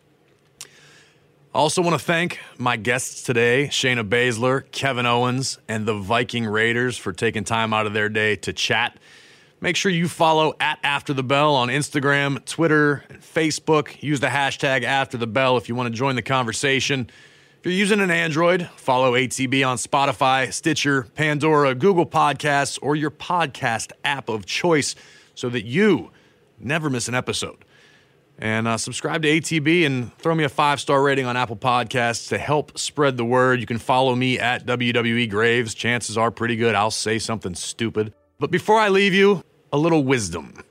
Also, 1.55 1.81
want 1.81 1.97
to 1.97 2.05
thank 2.05 2.41
my 2.57 2.75
guests 2.75 3.23
today, 3.23 3.69
Shayna 3.71 4.05
Baszler, 4.05 4.69
Kevin 4.73 5.05
Owens, 5.05 5.57
and 5.69 5.85
the 5.85 5.93
Viking 5.93 6.45
Raiders 6.45 6.97
for 6.97 7.13
taking 7.13 7.45
time 7.45 7.73
out 7.73 7.85
of 7.85 7.93
their 7.93 8.09
day 8.09 8.35
to 8.35 8.51
chat. 8.51 8.97
Make 9.61 9.77
sure 9.77 9.89
you 9.89 10.09
follow 10.09 10.55
at 10.59 10.79
After 10.83 11.13
the 11.13 11.23
Bell 11.23 11.55
on 11.55 11.69
Instagram, 11.69 12.43
Twitter, 12.43 13.05
and 13.07 13.21
Facebook. 13.21 14.03
Use 14.03 14.19
the 14.19 14.27
hashtag 14.27 14.83
After 14.83 15.17
the 15.17 15.27
Bell 15.27 15.55
if 15.55 15.69
you 15.69 15.75
want 15.75 15.87
to 15.87 15.97
join 15.97 16.17
the 16.17 16.21
conversation. 16.21 17.09
If 17.59 17.65
you're 17.65 17.73
using 17.73 18.01
an 18.01 18.11
Android, 18.11 18.69
follow 18.75 19.13
ATB 19.13 19.65
on 19.65 19.77
Spotify, 19.77 20.51
Stitcher, 20.51 21.03
Pandora, 21.15 21.73
Google 21.73 22.05
Podcasts, 22.05 22.77
or 22.81 22.97
your 22.97 23.11
podcast 23.11 23.93
app 24.03 24.27
of 24.27 24.45
choice 24.45 24.93
so 25.35 25.47
that 25.47 25.63
you 25.63 26.11
never 26.59 26.89
miss 26.89 27.07
an 27.07 27.15
episode. 27.15 27.63
And 28.37 28.67
uh, 28.67 28.77
subscribe 28.77 29.21
to 29.21 29.29
ATB 29.29 29.85
and 29.85 30.15
throw 30.17 30.35
me 30.35 30.43
a 30.43 30.49
five 30.49 30.81
star 30.81 31.01
rating 31.01 31.25
on 31.25 31.37
Apple 31.37 31.55
Podcasts 31.55 32.29
to 32.29 32.37
help 32.37 32.77
spread 32.77 33.15
the 33.15 33.23
word. 33.25 33.61
You 33.61 33.65
can 33.65 33.77
follow 33.77 34.13
me 34.13 34.39
at 34.39 34.65
WWE 34.65 35.29
Graves. 35.29 35.73
Chances 35.73 36.17
are 36.17 36.31
pretty 36.31 36.55
good 36.55 36.75
I'll 36.75 36.91
say 36.91 37.17
something 37.17 37.55
stupid. 37.55 38.13
But 38.39 38.51
before 38.51 38.79
I 38.79 38.89
leave 38.89 39.13
you, 39.13 39.43
a 39.71 39.77
little 39.77 40.03
wisdom. 40.03 40.63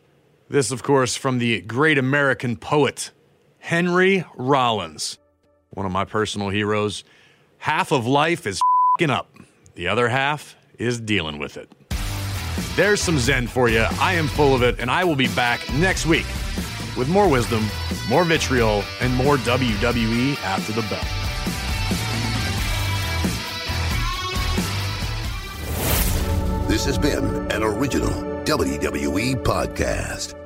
This, 0.49 0.71
of 0.71 0.83
course, 0.83 1.17
from 1.17 1.39
the 1.39 1.63
great 1.63 1.97
American 1.97 2.57
poet, 2.57 3.11
Henry 3.59 4.25
Rollins, 4.37 5.19
one 5.71 5.87
of 5.87 5.93
my 5.93 6.05
personal 6.05 6.51
heroes. 6.51 7.03
Half 7.59 7.93
of 7.93 8.07
life 8.07 8.47
is 8.47 8.61
fing 8.99 9.09
up, 9.09 9.35
the 9.75 9.89
other 9.89 10.09
half 10.09 10.55
is 10.79 11.01
dealing 11.01 11.39
with 11.39 11.57
it. 11.57 11.73
There's 12.77 13.01
some 13.01 13.19
Zen 13.19 13.47
for 13.47 13.71
you. 13.71 13.87
I 13.99 14.15
am 14.15 14.27
full 14.27 14.55
of 14.55 14.63
it, 14.63 14.79
and 14.81 14.91
I 14.91 15.05
will 15.05 15.17
be 15.17 15.29
back 15.29 15.73
next 15.73 16.05
week 16.05 16.27
with 16.97 17.09
more 17.09 17.29
wisdom, 17.29 17.65
more 18.09 18.25
vitriol, 18.25 18.85
and 19.01 19.15
more 19.15 19.37
WWE 19.39 20.37
after 20.43 20.73
the 20.73 20.83
bell. 20.83 21.25
This 26.69 26.85
has 26.87 26.99
been 26.99 27.51
an 27.53 27.63
original 27.63 28.11
WWE 28.45 29.37
podcast. 29.43 30.44